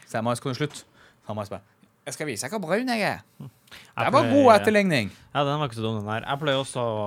Så 0.04 0.18
jeg 0.18 0.26
Marius, 0.28 0.42
kan 0.44 0.54
du 0.54 0.60
slutte? 0.60 0.84
Så 0.84 1.32
han 1.32 1.38
Marius 1.40 1.50
bare 1.56 1.64
Jeg 2.06 2.14
skal 2.14 2.28
vise 2.28 2.46
deg 2.46 2.54
hvor 2.54 2.62
brun 2.68 2.92
jeg 2.92 3.02
er. 3.08 3.24
Det 3.40 4.12
var 4.14 4.30
god 4.30 4.52
etterligning. 4.54 5.10
Ja, 5.32 5.42
den 5.48 5.58
var 5.58 5.72
ikke 5.72 5.80
så 5.80 5.88
dum, 5.88 5.98
den 5.98 6.12
der. 6.12 6.28
Jeg 6.28 6.42
pleier 6.44 6.62
også 6.62 6.84
å, 6.84 7.02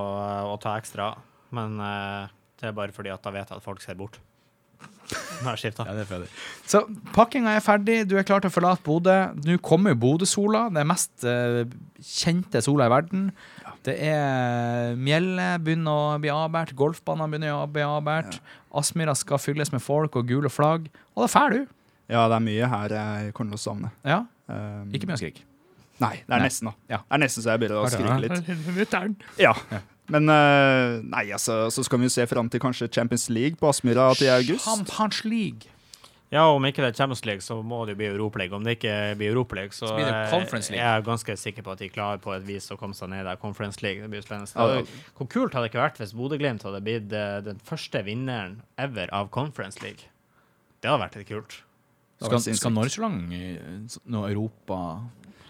å 0.51 0.57
ta 0.61 0.75
ekstra, 0.81 1.07
men 1.55 1.79
uh, 1.79 2.27
det 2.59 2.67
er 2.73 2.75
bare 2.77 2.93
fordi 2.97 3.13
at 3.13 3.23
da 3.23 3.31
vet 3.33 3.47
jeg 3.47 3.61
at 3.61 3.65
folk 3.69 3.85
ser 3.85 3.95
bort. 4.01 4.19
Nå 5.41 5.49
har 5.49 5.57
jeg 5.57 5.63
skifta. 5.65 5.85
Ja, 5.89 5.95
det 5.97 6.05
er 6.05 6.09
ferdig. 6.09 6.29
Så 6.69 6.83
pakkinga 7.15 7.55
er 7.57 7.63
ferdig, 7.65 7.97
du 8.09 8.15
er 8.19 8.25
klar 8.27 8.43
til 8.43 8.51
å 8.51 8.53
forlate 8.53 8.85
Bodø. 8.85 9.17
Nå 9.47 9.57
kommer 9.65 9.97
Bodø-sola, 9.97 10.67
den 10.73 10.89
mest 10.91 11.25
uh, 11.25 11.63
kjente 11.97 12.61
sola 12.63 12.87
i 12.87 12.93
verden. 12.93 13.29
Det 13.81 13.95
er 14.05 14.93
Mjellet 15.01 15.63
begynner 15.65 15.91
å 16.13 16.17
bli 16.21 16.29
avbært, 16.29 16.75
golfbanene 16.77 17.31
begynner 17.33 17.57
å 17.57 17.69
bli 17.69 17.85
avbært. 17.85 18.37
Aspmyra 18.77 19.17
skal 19.17 19.41
fylles 19.41 19.73
med 19.73 19.81
folk 19.81 20.15
og 20.21 20.29
gule 20.29 20.51
flagg. 20.53 20.85
Og 21.15 21.25
da 21.25 21.31
drar 21.33 21.55
du. 21.57 21.63
Ja, 22.11 22.27
det 22.29 22.37
er 22.37 22.45
mye 22.45 22.69
her 22.69 22.93
jeg 22.99 23.33
kommer 23.33 23.55
til 23.55 23.61
å 23.61 23.65
savne. 23.65 23.91
Ja, 24.05 24.21
Um, 24.51 24.89
ikke 24.91 25.07
mye 25.07 25.15
å 25.15 25.21
skrike. 25.21 25.45
Nei, 26.01 26.15
det 26.25 26.33
er 26.33 26.41
Nei. 26.41 26.47
nesten, 26.49 26.67
da. 26.71 26.73
Ja. 26.89 26.97
Det 27.05 27.15
er 27.15 27.21
nesten 27.21 27.43
så 27.45 27.51
jeg 27.53 27.61
begynner 27.61 27.77
å 27.77 27.89
skrike 27.91 28.17
litt. 28.25 29.25
Ja. 29.39 29.53
Men 30.11 30.27
eh, 30.29 30.97
nei, 31.07 31.25
altså, 31.31 31.65
så 31.71 31.83
skal 31.87 32.01
vi 32.01 32.09
jo 32.09 32.13
se 32.13 32.25
fram 32.27 32.49
til 32.51 32.59
kanskje 32.63 32.89
Champions 32.91 33.29
League 33.31 33.59
på 33.59 33.69
Aspmyra 33.71 34.09
til 34.19 34.31
august. 34.33 34.65
Champions 34.67 35.23
League. 35.25 35.71
Ja, 36.31 36.45
om 36.47 36.63
ikke 36.63 36.79
det 36.79 36.93
er 36.93 36.95
Champions 36.95 37.25
League, 37.27 37.43
så 37.43 37.57
må 37.59 37.81
det 37.83 37.97
jo 37.97 37.99
bli 37.99 38.07
Europaliga. 38.07 38.55
Om 38.55 38.63
det 38.63 38.77
ikke 38.77 38.93
blir 39.19 39.33
Europaliga, 39.33 39.73
så 39.75 39.89
Så 39.89 39.95
blir 39.97 40.05
det 40.07 40.13
eh, 40.15 40.29
Conference 40.31 40.71
League. 40.71 40.79
jeg 40.83 40.99
er 40.99 41.03
ganske 41.03 41.35
sikker 41.37 41.65
på 41.65 41.73
at 41.73 41.79
de 41.83 41.89
klarer 41.91 42.21
på 42.23 42.31
et 42.35 42.45
vis 42.47 42.69
å 42.71 42.77
komme 42.79 42.95
seg 42.95 43.11
ned 43.11 43.25
der. 43.27 43.39
Conference 43.41 43.83
League, 43.83 43.99
det 44.03 44.09
blir 44.13 44.23
spennende. 44.23 44.51
Ja, 44.55 44.79
ja. 44.79 44.85
Hvor 45.17 45.27
kult 45.27 45.53
hadde 45.57 45.67
det 45.67 45.73
ikke 45.73 45.83
vært 45.83 45.99
hvis 45.99 46.13
Bodø-Glimt 46.15 46.63
hadde 46.63 46.79
blitt 46.85 47.11
eh, 47.11 47.41
den 47.43 47.59
første 47.67 48.03
vinneren 48.07 48.61
ever 48.79 49.11
av 49.11 49.27
Conference 49.35 49.83
League? 49.83 50.07
Det 50.79 50.87
hadde 50.89 51.03
vært 51.03 51.19
litt 51.19 51.27
kult. 51.27 51.57
Skal, 52.21 52.39
skal 52.55 52.73
Norge 52.75 52.93
så 52.93 53.01
langt 53.01 53.99
nå 54.05 54.19
Europa 54.29 54.77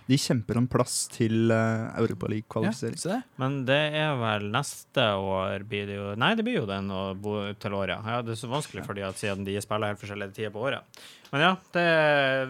De 0.09 0.17
kjemper 0.19 0.59
om 0.59 0.67
plass 0.71 1.05
til 1.13 1.51
uh, 1.53 1.57
Ja, 1.61 2.01
Europaliga-kvalifisering. 2.01 2.99
Ja. 3.05 3.21
Men 3.41 3.61
det 3.67 3.79
er 4.01 4.17
vel 4.19 4.49
neste 4.53 5.07
år 5.21 5.65
blir 5.69 5.87
det 5.89 5.97
jo 5.99 6.11
Nei, 6.19 6.33
det 6.35 6.45
blir 6.47 6.61
jo 6.61 6.67
den 6.69 6.91
til 7.61 7.77
året. 7.77 8.01
Ja, 8.05 8.21
det 8.25 8.35
er 8.35 8.41
så 8.41 8.51
vanskelig 8.51 8.85
fordi 8.87 9.05
at 9.07 9.19
siden 9.21 9.45
de 9.47 9.57
spiller 9.63 9.93
helt 9.93 10.01
forskjellige 10.01 10.35
tider 10.37 10.53
på 10.53 10.65
året. 10.67 11.01
Men 11.31 11.45
ja, 11.45 11.51
det 11.71 11.85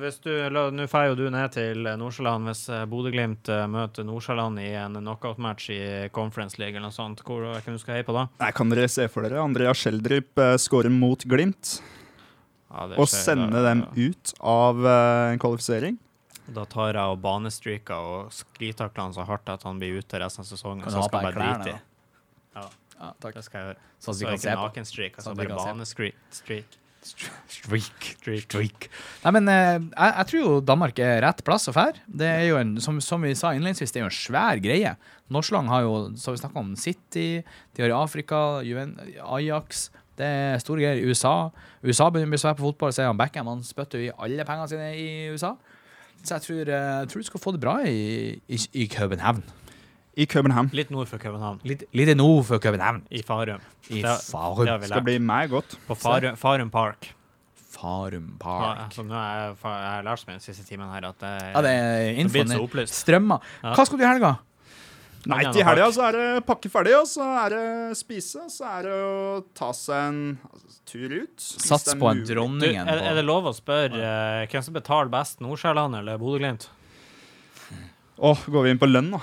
hvis 0.02 0.18
du 0.24 0.32
Nå 0.50 0.64
drar 0.90 1.12
jo 1.12 1.18
du 1.20 1.26
ned 1.34 1.54
til 1.54 1.86
Nordsjøland 2.02 2.50
hvis 2.50 2.64
eh, 2.74 2.86
Bodø-Glimt 2.90 3.52
eh, 3.54 3.68
møter 3.70 4.08
Nordsjøland 4.08 4.62
i 4.64 4.72
en 4.82 4.98
knockout-match 4.98 5.70
i 5.76 5.82
Conference 6.16 6.58
League 6.58 6.74
eller 6.74 6.90
noe 6.90 6.96
sånt. 6.96 7.22
Hvor 7.26 7.46
hvem 7.46 7.78
du 7.78 7.82
skal 7.82 8.00
heie 8.00 8.08
på 8.08 8.16
da? 8.18 8.26
Nei, 8.42 8.52
Kan 8.58 8.74
dere 8.74 8.90
se 8.92 9.06
for 9.12 9.28
dere 9.28 9.44
Andrea 9.44 9.74
Schjelderup 9.78 10.42
uh, 10.42 10.56
skåre 10.62 10.90
mot 10.94 11.26
Glimt 11.30 11.76
Ja, 12.72 12.88
og 12.96 13.06
sende 13.12 13.62
dem 13.68 13.86
ut 13.94 14.34
av 14.40 14.82
eh, 14.82 15.34
en 15.36 15.44
kvalifisering? 15.44 16.02
Da 16.52 16.66
tar 16.66 16.98
jeg 16.98 17.14
og 17.14 17.22
banestreaker 17.24 18.10
og 18.12 18.34
sklitakler 18.36 19.08
han 19.08 19.16
så 19.16 19.26
hardt 19.28 19.50
at 19.54 19.64
han 19.68 19.80
blir 19.82 20.02
ute 20.02 20.20
resten 20.24 20.44
av 20.44 20.50
sesongen. 20.50 20.84
Kan 20.84 20.94
Så 20.94 21.02
han 21.04 21.10
skal 21.10 21.26
jeg 21.26 21.34
bare 21.34 21.56
drite 21.56 21.76
i. 21.76 21.82
Ja. 22.58 22.68
Ja, 23.02 23.10
takk. 23.18 23.34
Det 23.34 23.44
skal 23.48 23.60
jeg 23.60 23.72
gjøre. 23.72 23.90
Så, 23.98 24.14
Så 24.14 24.30
ikke 24.30 24.54
nakenstreak, 24.60 25.18
altså 25.18 25.34
bare 25.38 25.58
banestreak. 25.58 26.18
Streak. 26.34 26.78
Streak. 27.02 28.90
Nei, 29.24 29.32
men 29.34 29.48
eh, 29.50 29.78
jeg, 29.80 30.12
jeg 30.12 30.28
tror 30.30 30.42
jo 30.44 30.52
Danmark 30.62 31.00
er 31.02 31.22
rett 31.26 31.42
plass 31.48 31.66
å 31.72 31.74
fære. 31.74 32.04
Det 32.06 32.28
er 32.30 32.44
jo 32.52 32.60
en, 32.60 32.76
som, 32.84 33.00
som 33.02 33.26
vi 33.26 33.34
sa 33.38 33.56
innledningsvis, 33.58 33.94
det 33.94 34.02
er 34.02 34.06
jo 34.06 34.12
en 34.12 34.20
svær 34.20 34.62
greie. 34.62 34.94
Norsland 35.34 35.72
har 35.72 35.88
jo, 35.88 35.96
så 36.20 36.36
vi 36.36 36.44
snakka 36.44 36.62
om 36.62 36.76
City, 36.78 37.42
de 37.74 37.84
har 37.84 37.90
i 37.90 37.98
Afrika, 37.98 38.62
Juven, 38.68 38.94
Ajax. 39.26 39.88
Det 40.20 40.28
er 40.28 40.62
store 40.62 40.84
greier 40.84 41.02
i 41.02 41.10
USA. 41.10 41.50
USA 41.82 42.12
begynner 42.12 42.30
å 42.30 42.36
bli 42.36 42.42
svære 42.44 42.60
på 42.60 42.68
fotball, 42.70 42.94
så 42.94 43.06
er 43.06 43.10
han 43.10 43.18
Beckham. 43.18 43.50
Han 43.50 43.66
spytter 43.66 44.02
jo 44.04 44.12
i 44.12 44.16
alle 44.22 44.46
pengene 44.46 44.70
sine 44.70 44.92
i 44.94 45.08
USA. 45.34 45.56
Så 46.24 46.36
jeg 46.38 46.42
tror, 46.46 46.62
eh, 46.62 47.00
jeg 47.02 47.10
tror 47.10 47.24
du 47.24 47.28
skal 47.32 47.40
få 47.44 47.52
det 47.56 47.62
bra 47.64 47.76
i, 47.88 48.36
i, 48.48 48.60
i 48.74 48.86
København. 48.88 49.44
I 50.18 50.26
København. 50.28 50.70
Litt 50.76 50.92
nord 50.92 51.08
for 51.08 51.18
København. 51.18 51.62
Litt, 51.64 51.84
litt 51.96 52.12
nord 52.20 52.44
for 52.46 52.60
København. 52.62 53.04
I 53.10 53.22
Farum. 53.26 53.62
I 53.90 54.02
Det- 54.04 54.18
Farum. 54.28 54.66
Det 54.68 54.80
det 54.82 54.90
Skal 54.92 55.04
bli 55.08 55.18
meg 55.20 55.50
godt. 55.50 55.78
På 55.88 55.96
Farum, 55.96 56.36
Farum 56.38 56.70
Park. 56.70 57.14
Farum 57.72 58.34
Ja, 58.34 58.38
Park. 58.44 58.80
altså, 58.86 59.04
nå 59.08 59.14
har 59.16 59.40
jeg, 59.40 59.56
jeg 59.64 59.72
har 59.96 60.04
lært 60.04 60.26
meg 60.28 60.34
den 60.36 60.44
siste 60.44 60.66
timen 60.68 60.90
her 60.92 61.08
at 61.08 61.20
det, 61.24 61.32
Ja, 61.56 61.62
det 61.62 61.72
er 61.72 62.20
infoen. 62.22 62.88
Strømmer. 62.92 63.40
Ja. 63.64 63.74
Hva 63.74 63.86
skal 63.88 63.98
du 63.98 64.04
i 64.04 64.08
helga? 64.08 64.34
Nei, 65.30 65.42
til 65.54 65.66
helga 65.66 65.88
så 65.94 66.08
er 66.08 66.18
det 66.18 66.28
pakke 66.48 66.70
ferdig, 66.72 66.96
og 66.98 67.06
så 67.10 67.26
er 67.44 67.54
det 67.54 67.98
spise. 68.00 68.46
og 68.48 68.54
Så 68.54 68.66
er 68.66 68.88
det 68.88 68.96
å 68.96 69.44
ta 69.58 69.70
seg 69.78 70.08
en 70.08 70.22
altså, 70.50 70.80
tur 70.90 71.14
ut. 71.14 71.36
Sats 71.38 71.94
på 72.00 72.10
en 72.10 72.24
dronning. 72.26 72.80
Er, 72.82 73.04
er 73.12 73.20
det 73.20 73.26
lov 73.28 73.52
å 73.52 73.54
spørre 73.54 74.02
uh, 74.02 74.48
hvem 74.50 74.66
som 74.66 74.78
betaler 74.78 75.12
best, 75.14 75.42
Nordsjælland 75.46 76.00
eller 76.02 76.18
Bodø-Glimt? 76.22 76.70
Åh, 78.22 78.44
går 78.54 78.66
vi 78.66 78.74
inn 78.74 78.82
på 78.82 78.90
lønn, 78.90 79.14
da? 79.14 79.22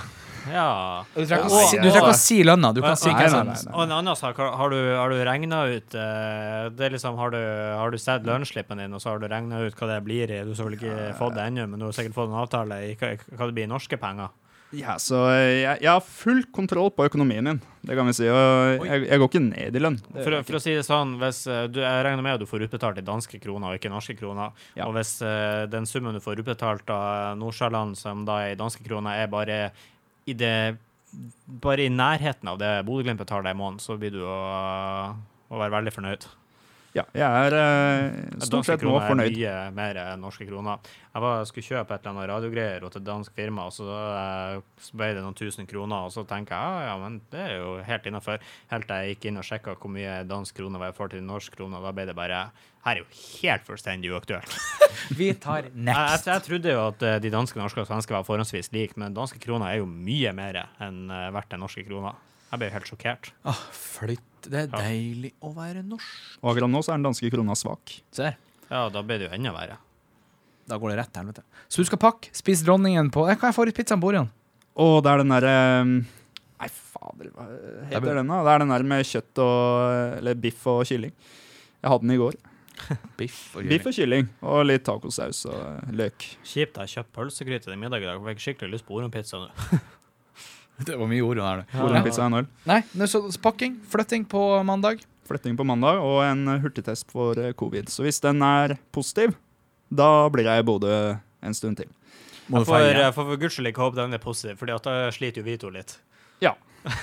Ja. 0.48 1.04
Du 1.12 1.20
trenger 1.26 1.44
ikke 1.44 2.08
å 2.08 2.14
si- 2.16 2.40
å 2.40 2.46
lønna. 2.46 2.70
Du 2.74 2.80
kan 2.82 2.96
si 2.98 3.10
hvem 3.12 3.52
som. 3.58 3.74
Og 3.74 3.82
en 3.84 3.94
annen 3.98 4.16
sak, 4.16 4.38
har, 4.38 4.72
du, 4.72 4.78
har 4.96 5.12
du 5.12 5.18
regna 5.26 5.64
ut 5.68 5.94
eh, 5.98 6.68
Det 6.72 6.86
er 6.88 6.94
liksom, 6.94 7.18
Har 7.20 7.34
du, 7.34 7.38
har 7.38 7.92
du 7.92 7.98
sett 8.00 8.24
lønnsslippen 8.24 8.80
din, 8.80 8.94
og 8.94 9.02
så 9.02 9.12
har 9.12 9.22
du 9.22 9.28
regna 9.28 9.60
ut 9.66 9.76
hva 9.78 9.90
det 9.92 10.00
blir 10.06 10.30
i 10.32 10.42
Du 10.46 10.54
har 10.54 10.70
vel 10.70 10.78
ikke 10.78 11.12
fått 11.18 11.36
det 11.36 11.48
ennå, 11.50 11.66
men 11.68 11.82
du 11.82 11.88
har 11.88 11.96
sikkert 11.96 12.16
fått 12.16 12.30
en 12.32 12.38
avtale 12.40 12.80
i 12.86 12.94
hva, 12.98 13.12
hva 13.34 13.50
det 13.50 13.56
blir 13.58 13.68
i 13.68 13.72
norske 13.74 14.00
penger? 14.00 14.32
Ja, 14.76 14.98
så 15.00 15.22
jeg, 15.32 15.78
jeg 15.80 15.88
har 15.88 16.04
full 16.04 16.42
kontroll 16.52 16.90
på 16.92 17.06
økonomien 17.08 17.46
min, 17.46 17.60
det 17.88 17.96
kan 17.96 18.08
vi 18.08 18.14
si. 18.18 18.26
Og 18.28 18.84
jeg, 18.84 19.06
jeg 19.06 19.20
går 19.22 19.30
ikke 19.30 19.42
ned 19.46 19.78
i 19.78 19.80
lønn. 19.80 19.96
For, 20.12 20.36
for 20.44 20.58
å 20.58 20.60
si 20.60 20.74
det 20.76 20.84
sånn, 20.84 21.14
hvis 21.22 21.40
eh, 21.48 21.62
du, 21.72 21.80
jeg 21.80 22.04
regner 22.04 22.24
med 22.24 22.36
at 22.36 22.42
du 22.42 22.48
får 22.50 22.66
utbetalt 22.66 23.00
i 23.00 23.06
danske 23.06 23.40
kroner 23.40 23.72
og 23.72 23.78
ikke 23.78 23.92
norske 23.92 24.16
kroner. 24.18 24.52
Ja. 24.76 24.90
Og 24.90 24.92
hvis 24.98 25.14
uh, 25.24 25.64
den 25.72 25.88
summen 25.88 26.16
du 26.16 26.20
får 26.24 26.42
utbetalt 26.44 26.92
av 26.92 27.38
Nordsjælland, 27.40 27.96
som 28.00 28.26
da 28.28 28.42
er 28.44 28.52
i 28.52 28.60
danske 28.60 28.84
kroner, 28.84 29.24
er 29.24 29.32
bare 29.32 29.62
i 30.28 30.36
det 30.36 30.76
bare 31.64 31.86
i 31.86 31.92
nærheten 31.92 32.50
av 32.50 32.58
det 32.60 32.82
Bodø-Glimt 32.84 33.22
betaler 33.22 33.54
i 33.54 33.56
måneden, 33.56 33.80
så 33.80 33.96
blir 33.96 34.12
du 34.12 34.20
å, 34.28 34.36
å 35.48 35.60
være 35.62 35.78
veldig 35.78 35.94
fornøyd. 35.94 36.28
Ja, 36.98 37.04
jeg 37.14 37.48
er 37.48 37.56
eh, 37.58 38.42
stort 38.44 38.66
sett 38.68 38.82
nå 38.84 38.94
fornøyd. 38.98 39.30
Danske 39.30 39.38
kroner 39.38 39.54
er 39.54 39.70
mye 39.70 39.76
mer 39.78 40.00
enn 40.02 40.24
norske 40.24 40.46
kroner. 40.48 40.90
Jeg 41.14 41.24
var, 41.24 41.44
skulle 41.48 41.66
kjøpe 41.66 41.94
et 41.94 42.04
eller 42.04 42.12
annet 42.14 42.30
radiogreier 42.32 42.84
og 42.86 42.92
til 42.94 43.02
et 43.02 43.06
dansk 43.08 43.34
firma, 43.38 43.66
og 43.68 43.74
så, 43.74 43.86
eh, 43.88 44.88
ble 44.98 45.10
det 45.16 45.24
noen 45.24 45.36
tusen 45.38 45.68
kroner, 45.70 46.08
og 46.08 46.14
så 46.14 46.24
tenker 46.28 46.54
jeg 46.54 46.78
ja, 46.78 46.88
ja, 46.90 46.96
men 47.02 47.20
det 47.32 47.44
er 47.44 47.54
jo 47.56 47.76
helt 47.86 48.08
innafor. 48.10 48.42
Helt 48.72 48.88
til 48.88 49.02
jeg 49.02 49.16
gikk 49.16 49.28
inn 49.30 49.40
og 49.40 49.46
sjekka 49.48 49.76
hvor 49.78 49.94
mye 49.94 50.18
dansk 50.28 50.58
krone 50.58 50.80
var 50.82 50.92
i 50.92 50.96
forhold 50.96 51.14
til 51.16 51.24
norsk 51.26 51.56
krone, 51.56 51.80
og 51.80 51.88
da 51.88 51.94
ble 51.96 52.08
det 52.10 52.16
bare 52.18 52.48
Her 52.84 52.96
er 52.96 53.02
jo 53.02 53.08
helt 53.42 53.66
fullstendig 53.66 54.12
uaktuelt. 54.14 54.54
Vi 55.18 55.32
tar 55.34 55.66
Jeg, 55.66 55.72
jeg, 55.74 55.84
next. 55.90 56.26
jeg 56.30 56.44
trodde 56.46 56.72
jo 56.72 56.86
at 56.88 57.02
eh, 57.02 57.18
de 57.22 57.30
danske, 57.34 57.58
norske 57.58 57.82
og 57.82 57.90
svenske 57.90 58.14
var 58.14 58.24
forholdsvis 58.26 58.72
like, 58.72 58.96
men 58.96 59.14
danske 59.16 59.40
kroner 59.42 59.72
er 59.72 59.82
jo 59.82 59.90
mye 59.90 60.32
mer 60.36 60.62
enn 60.80 61.06
eh, 61.10 61.28
verdt 61.34 61.52
den 61.52 61.62
norske 61.66 61.84
krona. 61.86 62.14
Jeg 62.48 62.60
ble 62.62 62.70
helt 62.72 62.88
sjokkert. 62.88 63.30
Ah, 63.44 63.58
flytt. 63.76 64.24
Det 64.48 64.54
er 64.54 64.68
Ja. 64.70 64.78
deilig 64.86 65.32
å 65.44 65.50
være 65.54 65.82
norsk. 65.84 66.38
Og 66.42 66.52
akkurat 66.54 66.70
nå 66.70 66.80
så 66.84 66.92
er 66.94 66.96
den 67.00 67.08
danske 67.10 67.30
krona 67.30 67.54
svak. 67.58 68.00
Ser. 68.12 68.36
Ja, 68.70 68.88
da 68.88 69.02
ble 69.02 69.18
det 69.18 69.28
jo 69.28 69.34
enda 69.36 69.52
verre. 69.52 69.76
Da 70.68 70.76
går 70.78 70.90
det 70.92 70.98
rett 71.00 71.12
til 71.12 71.22
helvete. 71.24 71.42
Så 71.68 71.76
du 71.82 71.84
skal 71.88 71.98
pakke, 71.98 72.30
spise 72.32 72.64
dronningen 72.64 73.10
på 73.10 73.26
eh, 73.28 73.36
Hva 73.36 73.48
er 73.48 73.56
favorittpizzaen 73.56 74.00
på 74.00 74.08
Orion? 74.12 74.30
Å, 74.76 75.02
det 75.02 75.10
er 75.10 75.18
den 75.22 75.32
derre 75.32 75.54
Nei, 76.58 76.68
fader, 76.68 77.30
hva 77.34 77.46
Det 77.48 77.96
er 77.96 78.00
heter 78.00 78.14
den, 78.20 78.28
da? 78.28 78.42
Det 78.44 78.52
er 78.52 78.58
den 78.64 78.68
der 78.74 78.82
med 78.82 79.04
kjøtt 79.08 79.38
og 79.44 80.18
Eller 80.18 80.34
biff 80.34 80.66
og 80.66 80.84
kylling. 80.86 81.12
Jeg 81.82 81.90
hadde 81.90 82.02
den 82.06 82.10
i 82.16 82.20
går. 82.20 82.34
Biff 83.18 83.56
og 83.56 83.62
Biff 83.66 83.84
kylling. 83.84 83.88
og 83.88 83.94
kylling. 83.98 84.28
Og 84.42 84.64
litt 84.66 84.84
tacosaus 84.86 85.44
og 85.50 85.92
løk. 85.98 86.18
Kjipt, 86.44 86.76
jeg 86.76 86.84
har 86.84 86.92
kjøpt 86.94 87.12
pølsegryte 87.16 87.64
til 87.64 87.76
middag 87.80 88.02
i 88.02 88.06
dag. 88.06 88.20
Jeg 88.20 88.36
fikk 88.36 88.44
skikkelig 88.44 88.72
lyst 88.76 88.86
på 88.86 88.94
Orion-pizza 89.00 89.40
nå. 89.42 89.48
Det 90.86 90.96
var 90.96 91.08
mye 91.10 91.24
Orion 91.26 91.46
her, 91.46 91.62
det. 91.64 91.80
Orion-pizza 91.82 92.22
er 92.22 92.30
en 92.30 92.40
øl. 92.42 92.48
Nei, 92.68 92.80
så 93.10 93.24
så 93.32 93.40
pakking. 93.42 93.78
Flytting 93.90 94.26
på 94.30 94.42
mandag. 94.66 95.02
Flytting 95.28 95.56
på 95.58 95.66
mandag 95.66 95.98
og 96.00 96.22
en 96.24 96.46
eh, 96.48 96.60
hurtigtest 96.62 97.10
for 97.12 97.38
eh, 97.40 97.52
covid. 97.58 97.90
Så 97.92 98.06
hvis 98.06 98.20
den 98.24 98.42
er 98.46 98.78
positiv, 98.94 99.34
da 99.90 100.28
blir 100.32 100.46
jeg 100.48 100.62
i 100.62 100.66
Bodø 100.68 100.92
en 101.42 101.56
stund 101.56 101.80
til. 101.80 101.90
Jeg 102.48 102.64
får, 102.64 102.84
jeg 102.94 103.12
får 103.12 103.26
for 103.28 103.40
guds 103.42 103.58
skyld 103.58 103.68
ikke 103.72 103.84
håpe 103.84 103.98
den 103.98 104.16
er 104.16 104.22
positiv, 104.22 104.56
Fordi 104.56 104.78
da 104.86 104.94
sliter 105.12 105.42
jo 105.42 105.48
vi 105.50 105.58
to 105.60 105.72
litt. 105.74 105.98
Ja. 106.40 106.54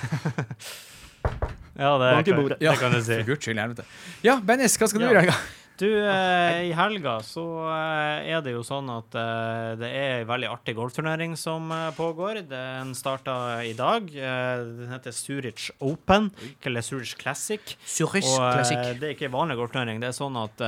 ja, 1.76 1.92
det, 2.00 2.08
kan, 2.26 2.48
det 2.58 2.74
kan 2.80 2.96
du 2.96 2.98
si. 2.98 3.20
For 3.20 3.28
guds 3.28 3.44
skyld, 3.46 3.60
helvete. 3.62 3.86
Ja, 4.26 4.40
Bennis, 4.42 4.74
hva 4.80 4.88
skal 4.90 5.04
du 5.04 5.06
gjøre 5.06 5.22
i 5.22 5.26
helga? 5.28 5.38
Du, 5.76 5.90
eh, 6.08 6.62
i 6.70 6.72
helga 6.72 7.18
så 7.20 7.42
eh, 7.68 8.30
er 8.32 8.40
det 8.40 8.54
jo 8.54 8.62
sånn 8.64 8.86
at 8.94 9.12
eh, 9.20 9.74
det 9.76 9.90
er 9.92 10.12
en 10.22 10.28
veldig 10.30 10.48
artig 10.48 10.72
golfturnering 10.78 11.34
som 11.36 11.68
eh, 11.74 11.90
pågår. 11.92 12.38
Den 12.48 12.94
starta 12.96 13.34
i 13.60 13.74
dag. 13.76 14.08
Eh, 14.08 14.62
den 14.78 14.88
heter 14.94 15.12
Zurich 15.12 15.66
Open, 15.84 16.30
eller 16.64 16.80
Zurich 16.86 17.12
Classic. 17.20 17.74
Zurich 17.84 18.24
Og 18.30 18.40
eh, 18.40 18.54
Classic. 18.56 18.80
det 19.02 19.10
er 19.10 19.16
ikke 19.18 19.28
vanlig 19.34 19.58
golfturnering. 19.60 20.00
Det 20.00 20.08
er 20.08 20.16
sånn 20.16 20.38
at 20.40 20.64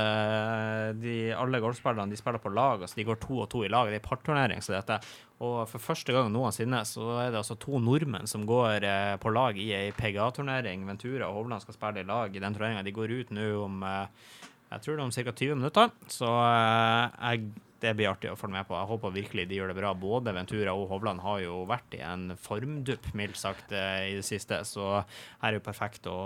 de, 1.01 1.15
alle 1.33 1.63
golfspillerne 1.63 2.13
de 2.13 2.19
spiller 2.21 2.43
på 2.43 2.53
lag. 2.53 2.85
altså 2.85 2.99
De 3.01 3.07
går 3.09 3.17
to 3.25 3.41
og 3.41 3.49
to 3.49 3.63
i 3.65 3.71
lag. 3.73 3.89
Det 3.89 3.97
er 4.03 4.05
parturnering 4.05 4.61
så 4.61 4.77
dette. 4.77 4.99
Og 5.39 5.63
for 5.71 5.79
første 5.81 6.13
gang 6.13 6.29
noensinne 6.33 6.83
så 6.85 7.15
er 7.23 7.31
det 7.33 7.39
altså 7.41 7.55
to 7.57 7.79
nordmenn 7.81 8.27
som 8.29 8.43
går 8.45 8.83
på 9.23 9.31
lag 9.33 9.57
i 9.57 9.71
ei 9.73 9.89
PGA-turnering. 9.95 10.83
Ventura 10.85 11.29
og 11.31 11.37
Hovland 11.41 11.63
skal 11.63 11.77
spille 11.79 12.03
i 12.03 12.09
lag 12.09 12.35
i 12.35 12.43
den 12.43 12.53
turneringa. 12.57 12.83
De 12.85 12.93
går 12.93 13.13
ut 13.23 13.31
nå 13.33 13.47
om 13.63 13.79
eh, 13.87 14.27
jeg 14.69 14.83
tror 14.83 14.95
det 14.95 15.01
er 15.01 15.07
om 15.07 15.15
ca. 15.15 15.33
20 15.33 15.57
minutter. 15.57 15.91
Så 16.13 16.29
eh, 16.29 17.17
jeg, 17.31 17.49
det 17.81 17.93
blir 17.97 18.09
artig 18.11 18.29
å 18.29 18.37
følge 18.37 18.57
med 18.57 18.67
på. 18.67 18.75
Jeg 18.77 18.89
håper 18.91 19.13
virkelig 19.15 19.45
de 19.49 19.57
gjør 19.57 19.71
det 19.71 19.77
bra. 19.79 19.93
Både 19.97 20.33
Ventura 20.35 20.75
og 20.77 20.91
Hovland 20.91 21.23
har 21.23 21.39
jo 21.41 21.63
vært 21.69 21.95
i 21.97 22.01
en 22.05 22.35
formdupp, 22.37 23.09
mildt 23.17 23.39
sagt, 23.39 23.73
eh, 23.73 24.11
i 24.11 24.13
det 24.19 24.25
siste. 24.27 24.61
Så 24.69 24.91
her 24.99 25.49
er 25.49 25.57
jo 25.57 25.63
perfekt 25.65 26.09
å, 26.11 26.19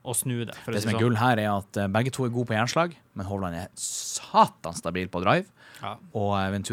å 0.00 0.16
snu 0.16 0.46
det. 0.46 0.56
Det 0.64 0.80
som 0.80 0.94
er 0.94 0.96
sånn. 0.96 1.02
gull 1.02 1.20
her, 1.20 1.42
er 1.42 1.50
at 1.52 1.82
eh, 1.82 1.90
begge 1.98 2.14
to 2.14 2.24
er 2.24 2.32
gode 2.34 2.48
på 2.52 2.56
jernslag, 2.56 2.96
men 3.18 3.28
Hovland 3.28 3.60
er 3.60 3.68
satan 3.80 4.80
stabil 4.80 5.12
på 5.12 5.20
drive. 5.26 5.50
Ja. 5.82 5.98
Og 6.16 6.32
Ventura 6.54 6.72